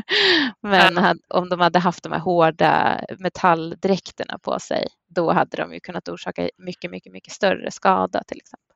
[0.61, 1.02] Men Ja.
[1.02, 5.80] hade, om de hade haft de här hårda metalldräkterna på sig, då hade de ju
[5.80, 8.76] kunnat orsaka mycket, mycket, mycket större skada till exempel.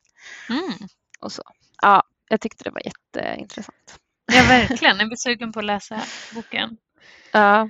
[0.49, 0.87] Mm.
[1.19, 1.43] Och så.
[1.81, 3.99] Ja, jag tyckte det var jätteintressant.
[4.33, 4.97] Ja, verkligen.
[4.97, 6.01] Jag blir sugen på att läsa
[6.33, 6.77] boken.
[7.31, 7.69] Ja,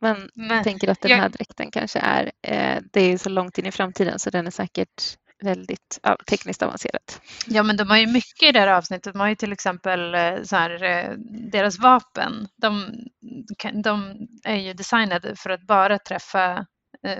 [0.00, 3.28] men Men, jag tänker att den jag- här dräkten kanske är, eh, det är så
[3.28, 7.02] långt in i framtiden så den är säkert väldigt ja, tekniskt avancerad.
[7.46, 9.12] Ja, men de har ju mycket i det här avsnittet.
[9.12, 11.10] De har ju till exempel eh, så här, eh,
[11.52, 12.48] deras vapen.
[12.56, 12.90] De,
[13.84, 14.14] de
[14.44, 16.66] är ju designade för att bara träffa
[17.06, 17.18] eh,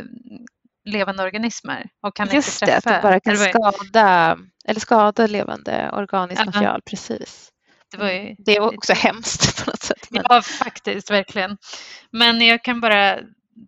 [0.85, 2.97] levande organismer och kan Just inte det, träffa...
[2.97, 4.39] att det bara kan eller skada,
[4.69, 6.47] eller skada levande organiskt Ja.
[6.47, 6.81] material.
[6.91, 7.49] Precis.
[7.91, 10.11] Det var ju Det är också hemskt på något sätt.
[10.11, 11.59] Men, Ja, faktiskt, verkligen.
[12.11, 13.19] Men jag kan bara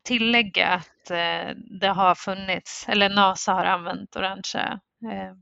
[0.05, 4.81] tillägga att eh, det har funnits, eller NASA har använt orangea
[5.13, 5.35] eh,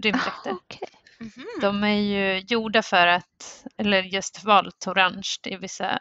[0.00, 0.50] rymddräkter.
[0.50, 0.88] Ah, okej.
[1.20, 1.46] Mhm.
[1.60, 6.00] De är ju gjorda för att, eller just valt orange i vissa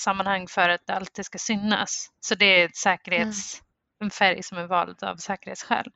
[0.00, 2.08] sammanhang för att det alltid ska synas.
[2.20, 3.62] Så det är ett säkerhets,
[4.00, 5.86] en färg som är vald av säkerhetsskäl.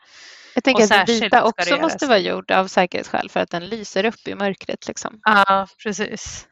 [0.54, 4.04] Jag tänker och att vita också måste vara gjord av säkerhetsskäl för att den lyser
[4.04, 4.88] upp i mörkret.
[4.88, 5.20] Liksom.
[5.24, 6.46] Ja, precis.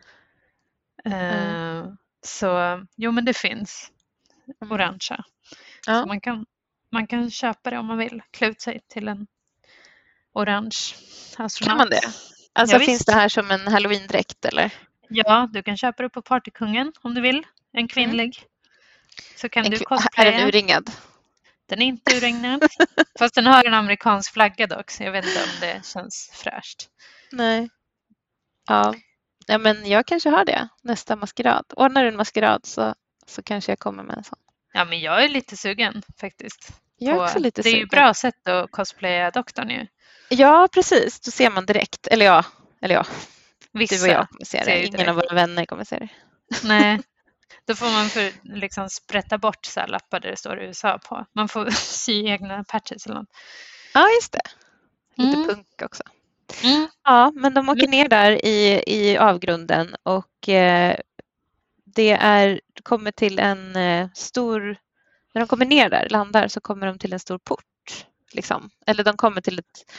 [1.04, 1.78] Mm.
[1.84, 1.92] Eh,
[2.26, 3.90] Så jo, men det finns.
[4.62, 4.72] Mm.
[4.72, 5.24] orangea.
[5.86, 6.06] Ja.
[6.06, 6.46] Man kan,
[6.92, 9.26] man kan köpa det om man vill, klä ut sig till en
[10.32, 10.94] orange
[11.36, 11.68] astronaut.
[11.68, 12.00] Kan man det?
[12.52, 13.06] Alltså Ja, finns visst.
[13.06, 14.70] det här som en halloween-dräkt eller?
[15.08, 18.42] Ja, du kan köpa det på Partykungen om du vill, en kvinnlig.
[19.36, 20.30] Så kan En du kvi- är cosplaya.
[20.30, 20.90] den urringad?
[21.66, 22.62] Den är inte urringad,
[23.18, 26.88] fast den har en amerikansk flagga dock, så jag vet inte om det känns fräscht.
[27.32, 27.70] Nej.
[28.68, 28.94] Ja.
[29.48, 31.64] Ja, men jag kanske har det nästa maskerad.
[31.76, 32.94] Ordnar du en maskerad så,
[33.26, 34.38] så kanske jag kommer med en sån.
[34.72, 36.72] Ja, men jag är lite sugen faktiskt.
[36.98, 37.88] Jag är också lite det är ju sugen.
[37.88, 39.86] bra sätt att cosplaya doktorn ju.
[40.28, 41.20] Ja, precis.
[41.20, 42.06] Då ser man direkt.
[42.06, 42.44] Eller ja,
[42.82, 43.06] eller ja.
[43.72, 43.94] Vissa.
[43.94, 44.84] du och jag kommer se det.
[44.86, 46.08] Ingen av våra vänner kommer se det.
[46.64, 47.00] Nej,
[47.66, 51.26] då får man för, liksom sprätta bort så här lappar där det står USA på.
[51.32, 53.28] Man får sy egna patches eller något.
[53.94, 54.40] Ja, just det.
[55.16, 55.48] Lite Mm.
[55.48, 56.02] punk också.
[56.64, 56.88] Mm.
[57.04, 60.96] Ja, men de åker ner där i, i avgrunden och eh,
[61.84, 64.76] det är, kommer till en eh, stor...
[65.34, 67.64] När de kommer ner där, landar, så kommer de till en stor port.
[68.32, 68.70] Liksom.
[68.86, 69.92] Eller de kommer till ett...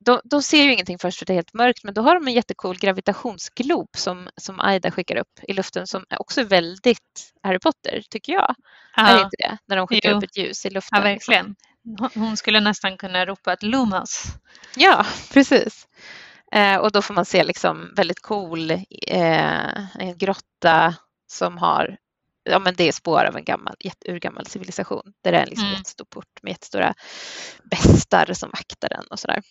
[0.00, 2.26] De, de ser ju ingenting först för det är helt mörkt men då har de
[2.28, 7.58] en jättecool gravitationsglob som, som Aida skickar upp i luften som också är väldigt Harry
[7.58, 8.54] Potter tycker jag.
[8.96, 9.58] Är Ja, inte det?
[9.66, 10.16] När de skickar Jo.
[10.16, 10.98] upp ett ljus i luften.
[11.02, 11.32] ja, liksom.
[11.32, 11.46] verkligen.
[11.46, 11.56] Hon-
[12.14, 14.24] Hon skulle nästan kunna ropa ett Lumos.
[14.76, 15.88] Ja, precis.
[16.52, 20.94] Eh, och då får man se liksom väldigt cool eh, en grotta
[21.26, 21.96] som har,
[22.44, 23.74] ja men det är spår av en gammal,
[24.08, 25.12] urgammal civilisation.
[25.24, 25.78] Där det är liksom en Mm.
[25.78, 26.94] jättestor port med jättestora
[27.64, 29.42] bestar som vaktar den och sådär.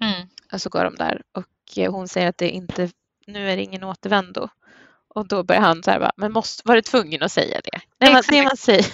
[0.00, 0.28] Mm.
[0.52, 2.90] Och så går de där och eh, hon säger att det inte,
[3.26, 4.48] nu är det ingen återvändo.
[5.08, 7.80] Och då börjar han så här bara, men måste, var du tvungen att säga det?
[8.00, 8.86] Nej, det man säger,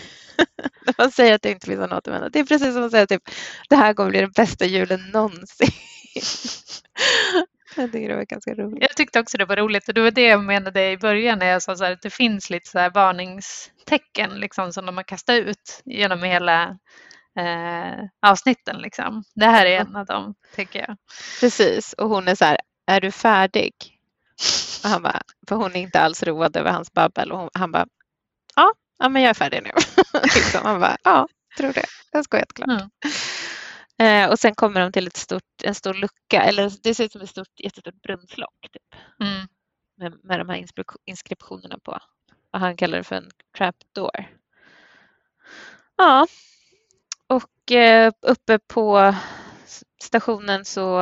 [0.87, 3.07] när man säger att det inte finns någon återvändo, det är precis som att säga
[3.07, 3.23] typ,
[3.69, 5.69] det här kommer bli den bästa julen någonsin.
[7.77, 8.83] jag tycker det var ganska roligt.
[8.83, 11.47] Jag tyckte också det var roligt och det var det jag menade i början när
[11.47, 15.05] jag sa så här, att det finns lite så här varningstecken liksom, som de har
[15.05, 16.79] kastat ut genom hela
[17.39, 18.77] eh, avsnitten.
[18.79, 19.25] Liksom.
[19.35, 20.97] Det här är en av dem, tycker jag.
[21.41, 23.73] Precis, och hon är så här, är du färdig?
[24.85, 27.73] Och han bara, för hon är inte alls road över hans babbel och hon, han
[27.73, 27.87] bara,
[29.01, 29.71] ja, men jag är färdig nu.
[30.23, 30.61] liksom.
[30.65, 31.87] Han bara, ja, tror det.
[32.13, 32.69] Jag ska jätteklart.
[32.69, 32.91] Mm.
[34.25, 37.13] Eh, och sen kommer de till ett stort, en stor lucka, eller det ser ut
[37.13, 39.49] som ett stort, jättestort brunnslock typ, Mm.
[39.99, 40.65] med, med de här
[41.07, 41.99] inskriptionerna på.
[42.53, 44.27] Och han kallar det för en trapdoor.
[45.97, 46.27] Ja,
[47.27, 49.15] och eh, uppe på
[50.03, 51.01] stationen så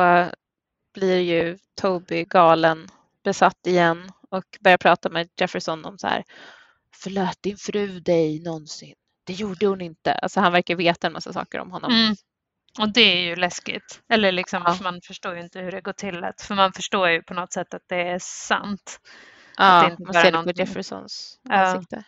[0.93, 2.87] blir ju Toby galen,
[3.23, 6.23] besatt igen och börjar prata med Jefferson om så här
[6.95, 8.95] Förlät din fru dig någonsin?
[9.23, 10.13] Det gjorde hon inte.
[10.13, 11.91] Alltså han verkar veta en massa saker om honom.
[11.91, 12.15] Mm.
[12.79, 14.01] Och det är ju läskigt.
[14.09, 14.77] Eller liksom, Ja.
[14.83, 16.23] man förstår ju inte hur det går till.
[16.23, 18.99] Att, för man förstår ju på något sätt att det är sant.
[19.57, 21.55] Ja, det inte man ser det på Jeffersons Ja.
[21.55, 22.03] ansikte.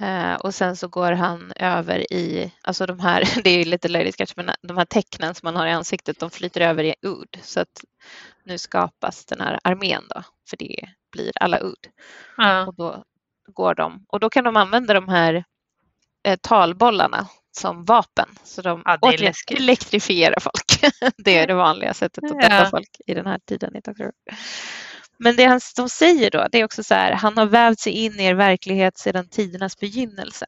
[0.00, 3.88] Eh, och sen så går han över i, alltså de här, det är ju lite
[3.88, 6.94] löjligt kanske, men de här tecknen som man har i ansiktet, de flyter över i
[7.02, 7.36] udd.
[7.42, 7.84] Så att
[8.46, 11.86] nu skapas den här armén då, för det blir alla udd.
[12.36, 12.66] Ja.
[12.66, 13.04] Och då
[13.46, 15.44] går de, och då kan de använda de här
[16.24, 18.28] eh, talbollarna som vapen.
[18.44, 20.94] Så de Ja, återigen elektrifierar folk.
[21.16, 22.70] det är det vanliga sättet att döda Ja.
[22.70, 24.12] folk i den här tiden i Doctor.
[25.18, 27.92] Men det han, de säger då, det är också så här, han har vävt sig
[27.92, 30.46] in i er verklighet sedan tidernas begynnelse.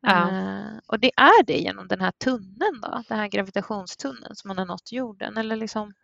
[0.00, 0.30] Ja.
[0.30, 4.58] Eh, och det är det genom den här tunneln då, den här gravitationstunneln som man
[4.58, 5.36] har nått jorden.
[5.36, 5.94] Eller liksom,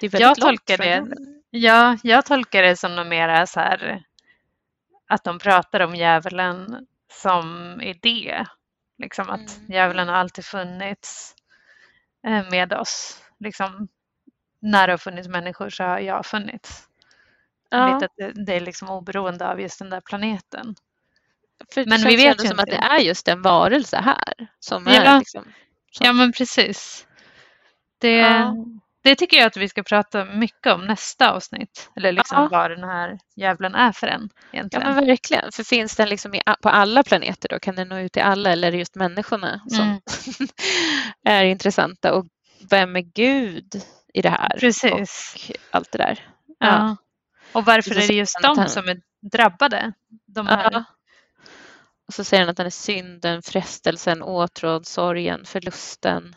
[0.00, 1.06] Jag tolkar det,
[1.50, 4.02] ja, jag tolkar det som något mera så här
[5.08, 8.46] att de pratar om djävulen som idé.
[8.98, 9.72] Liksom att Mm.
[9.72, 11.34] djävulen har alltid funnits
[12.26, 13.22] eh, med oss.
[13.40, 13.88] Liksom,
[14.60, 16.88] när det har funnits människor så har jag funnits.
[17.70, 17.94] Ja.
[17.94, 20.74] Lite att det, det är liksom oberoende av just den där planeten.
[21.74, 22.80] För Men vi vet ju som att inte.
[22.80, 24.92] det är just en varelse här som Ja.
[24.92, 25.44] är liksom,
[25.92, 27.06] som, Ja men precis.
[27.98, 28.54] Det, Ja.
[29.02, 31.90] Det tycker jag att vi ska prata mycket om nästa avsnitt.
[31.96, 32.48] Eller liksom Ja.
[32.58, 34.94] vad den här djävulen är för en ja egentligen.
[34.94, 35.52] men verkligen.
[35.52, 37.58] För finns den liksom i, på alla planeter då?
[37.58, 40.00] Kan den nå ut till alla eller är det just människorna som Mm.
[41.24, 42.14] är intressanta?
[42.14, 42.26] Och
[42.70, 43.82] vem är Gud
[44.14, 44.56] i det här?
[44.60, 45.34] Precis.
[45.50, 46.26] Och allt det där.
[46.58, 46.96] Ja.
[47.52, 49.00] Och varför Och så är det just de som är
[49.32, 49.92] drabbade?
[50.26, 50.68] De här.
[50.72, 50.84] Ja.
[52.08, 56.36] Och så säger han att den är synden, frestelsen, åtråd, sorgen, förlusten.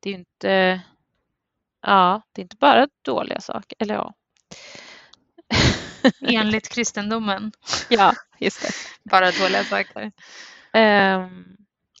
[0.00, 0.80] Det är ju inte,
[1.86, 3.76] ja, det är inte bara dåliga saker.
[3.78, 4.14] Eller ja.
[6.28, 7.52] Enligt kristendomen.
[7.88, 8.70] ja, just det.
[9.10, 10.12] Bara dåliga saker.
[10.74, 11.44] Ehm,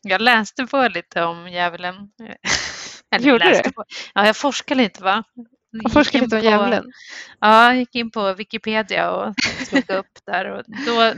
[0.02, 1.94] Jag läste på lite om djävulen.
[3.14, 3.72] Eller Gjorde läste du?
[3.72, 3.84] På.
[4.14, 5.24] Ja, jag forskade lite va.
[5.84, 6.84] Och forskar lite om djävulen.
[7.40, 9.34] Ja, jag gick in på Wikipedia och
[9.68, 11.14] slog upp där och då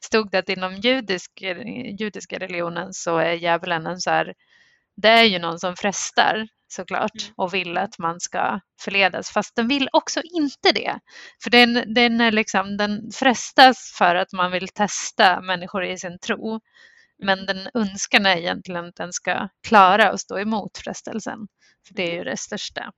[0.00, 1.30] stod det att inom judisk,
[2.00, 4.34] judiska religionen så är djävulen en så här,
[4.96, 7.34] det är ju någon som frestar såklart Mm.
[7.36, 10.98] och vill att man ska förledas fast den vill också inte det.
[11.42, 16.18] För den, den, är liksom, den frestas för att man vill testa människor i sin
[16.18, 16.60] tro.
[17.24, 21.38] Men den önskan är egentligen att den ska klara att stå emot frestelsen.
[21.88, 22.92] För det är ju det största.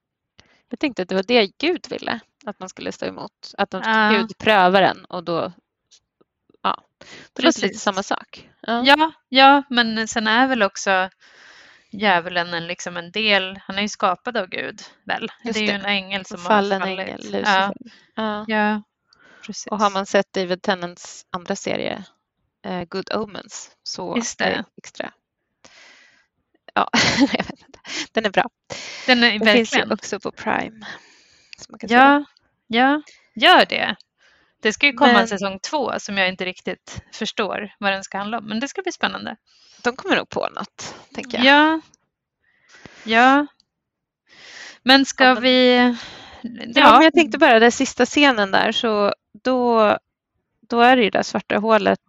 [0.69, 3.31] Jag tänkte att det var det Gud ville, att man skulle stå emot.
[3.57, 4.09] Att de, Ja.
[4.17, 5.53] Gud prövar en och då...
[6.61, 6.83] Ja,
[7.33, 7.81] det låter lite Precis.
[7.81, 8.49] samma sak.
[8.61, 8.83] Ja.
[8.85, 11.09] Ja, ja, men sen är väl också
[11.99, 15.29] djävulen en, liksom en del, han är ju skapad av Gud väl?
[15.43, 15.73] Just det är ju det.
[15.73, 16.99] en ängel som Fallen har fallit.
[17.09, 17.73] ängel, ja.
[18.15, 18.45] Ja.
[18.47, 18.81] ja,
[19.45, 19.67] precis.
[19.67, 22.03] Och har man sett David Tennants andra serie,
[22.65, 24.45] eh, Good Omens, så Just det.
[24.45, 25.11] är det extra...
[26.73, 26.89] Ja,
[27.19, 27.79] jag vet inte.
[28.11, 28.49] Den är bra.
[29.07, 30.85] Den är Den finns ju också på Prime.
[31.79, 32.25] Ja,
[32.67, 33.01] ja,
[33.35, 33.95] gör det.
[34.61, 38.03] Det ska ju komma en Men- säsong två som jag inte riktigt förstår vad den
[38.03, 39.35] ska handla om, men det ska bli spännande.
[39.85, 41.45] De kommer nog på något, tänker jag.
[41.45, 41.81] Ja.
[43.03, 43.47] Ja.
[44.83, 45.75] Men ska Ja, men- vi...
[46.75, 49.13] Ja, men jag tänkte bara den sista scenen där, så
[49.43, 49.97] då,
[50.69, 51.99] då är det ju det där svarta hålet.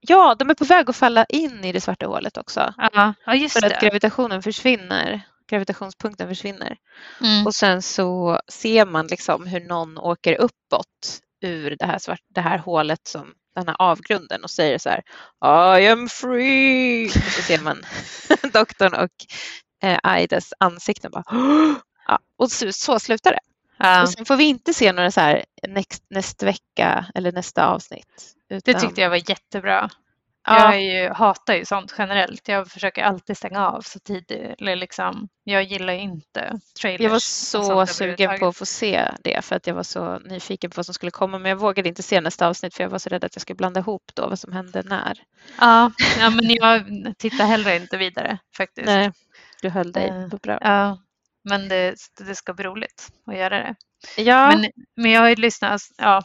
[0.00, 2.74] Ja, de är på väg att falla in i det svarta hålet också.
[2.76, 3.86] Ja, ja just För att det.
[3.86, 5.20] gravitationen försvinner.
[5.48, 6.76] Gravitationspunkten försvinner.
[7.20, 7.46] Mm.
[7.46, 12.40] Och sen så ser man liksom hur någon åker uppåt ur det här, svart, det
[12.40, 15.02] här hålet, som, den här avgrunden och säger så här
[15.80, 17.06] I am free!
[17.06, 17.82] Och så ser man
[18.52, 19.10] doktorn och
[19.82, 21.24] eh, Aidas ansikten bara
[22.08, 23.40] ja, och så, så slutar det.
[23.78, 25.44] Ja, Och sen får vi inte se några så här
[26.10, 28.34] nästa vecka eller nästa avsnitt.
[28.48, 29.90] det Utan, tyckte jag var jättebra.
[30.46, 32.48] Ja, Jag ju, hatar ju sånt generellt.
[32.48, 34.60] Jag försöker alltid stänga av så tidigt.
[34.60, 37.00] Eller liksom, jag gillar inte trailers.
[37.00, 40.70] Jag var så sugen på att få se det för att jag var så nyfiken
[40.70, 42.98] på vad som skulle komma men jag vågade inte se nästa avsnitt för jag var
[42.98, 45.18] så rädd att jag skulle blanda ihop då vad som hände när.
[45.60, 46.84] Ja, ja, men jag
[47.18, 48.86] tittar heller inte vidare faktiskt.
[48.86, 49.12] Nej,
[49.62, 50.58] du höll dig Eh, på bra.
[50.60, 50.98] Ja,
[51.48, 51.94] men det,
[52.26, 53.74] det ska bli roligt att göra det.
[54.16, 56.22] Ja, Men, men jag har ju lyssnat, ja,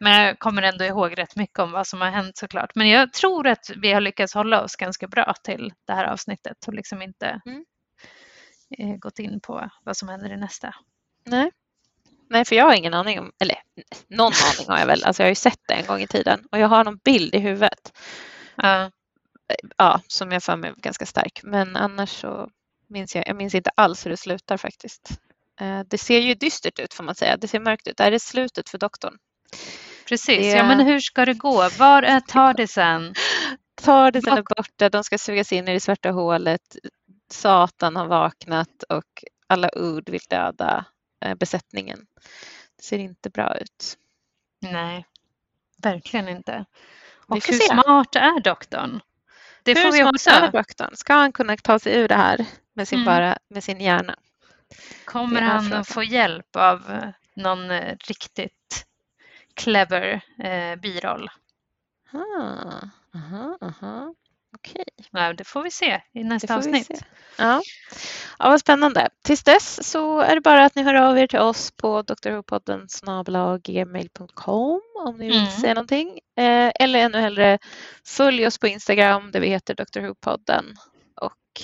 [0.00, 2.70] men jag kommer ändå ihåg rätt mycket om vad som har hänt såklart.
[2.74, 6.66] Men jag tror att vi har lyckats hålla oss ganska bra till det här avsnittet
[6.66, 7.64] och liksom inte Mm.
[8.78, 10.74] eh, gått in på vad som händer i nästa.
[11.24, 11.50] nej.
[12.30, 13.56] Nej, för jag har ingen aning om, eller
[14.08, 16.46] någon aning har jag väl, alltså jag har ju sett det en gång i tiden
[16.52, 17.92] och jag har någon bild i huvudet
[18.56, 18.90] Ja,
[19.76, 21.40] ja, som jag för mig är ganska stark.
[21.42, 22.50] Men annars så
[22.88, 25.10] minns jag, jag minns inte alls hur det slutar faktiskt.
[25.60, 27.36] Eh, Det ser ju dystert ut får man säga.
[27.36, 27.96] Det ser mörkt ut.
[27.96, 29.18] Det är slutet för doktorn.
[30.08, 30.38] Precis.
[30.38, 31.68] Det- Ja, men hur ska det gå?
[31.78, 33.14] Var är TARDISen?
[33.82, 36.76] Tardisen är borta, de ska sugas in i det svarta hålet.
[37.30, 40.84] Satan har vaknat och alla Ud vill döda
[41.24, 42.06] eh, besättningen.
[42.76, 43.96] Det ser inte bra ut.
[44.60, 45.06] Nej,
[45.82, 46.64] verkligen inte.
[47.28, 47.64] Och hur se.
[47.68, 49.00] smart är doktorn?
[49.62, 50.30] Det Hur får vi också.
[50.30, 50.90] är doktorn?
[50.96, 53.06] Ska han kunna ta sig ur det här med sin, Mm.
[53.06, 54.16] bara, med sin hjärna?
[55.04, 55.80] Kommer han frågan.
[55.80, 58.86] att få hjälp av eh, någon eh, riktigt
[59.56, 61.30] clever eh, biroll?
[62.12, 64.14] Ah, aha, aha.
[64.56, 64.84] Okej.
[65.10, 66.90] Nej, det får vi se i nästa avsnitt.
[67.38, 67.62] Ja.
[68.38, 69.08] ja, vad spännande.
[69.24, 72.86] Tills dess så är det bara att ni hör av er till oss på drhopodden
[73.62, 75.50] gmail.com om ni vill Mm.
[75.50, 76.08] säga någonting.
[76.36, 77.58] Eh, eller ännu hellre
[78.06, 80.00] följ oss på Instagram där vi heter Dr.
[80.00, 80.64] Who-podden.
[81.20, 81.62] Och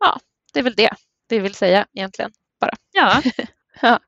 [0.00, 0.20] ja,
[0.52, 0.94] det är väl det
[1.28, 2.32] vi vill säga egentligen.
[2.92, 3.22] Ja,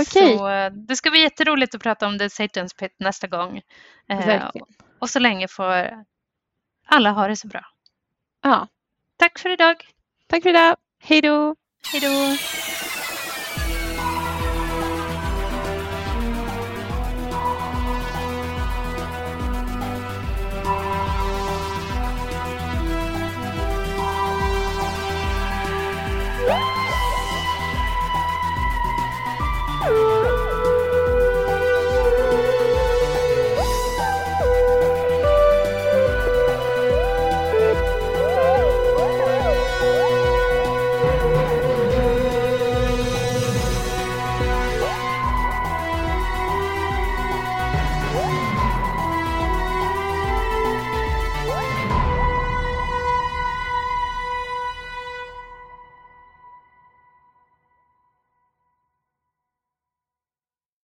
[0.00, 3.62] Okej, så eh, det ska bli jätteroligt att prata om The Satan's Pit nästa gång.
[4.08, 4.66] Eh, verkligen.
[4.98, 6.04] och så länge får
[6.86, 7.60] alla ha det så bra.
[8.42, 8.66] Ja,
[9.16, 9.76] Tack för idag.
[10.26, 10.76] tack för idag.
[11.02, 11.56] Hej då!
[11.92, 12.36] Hej då!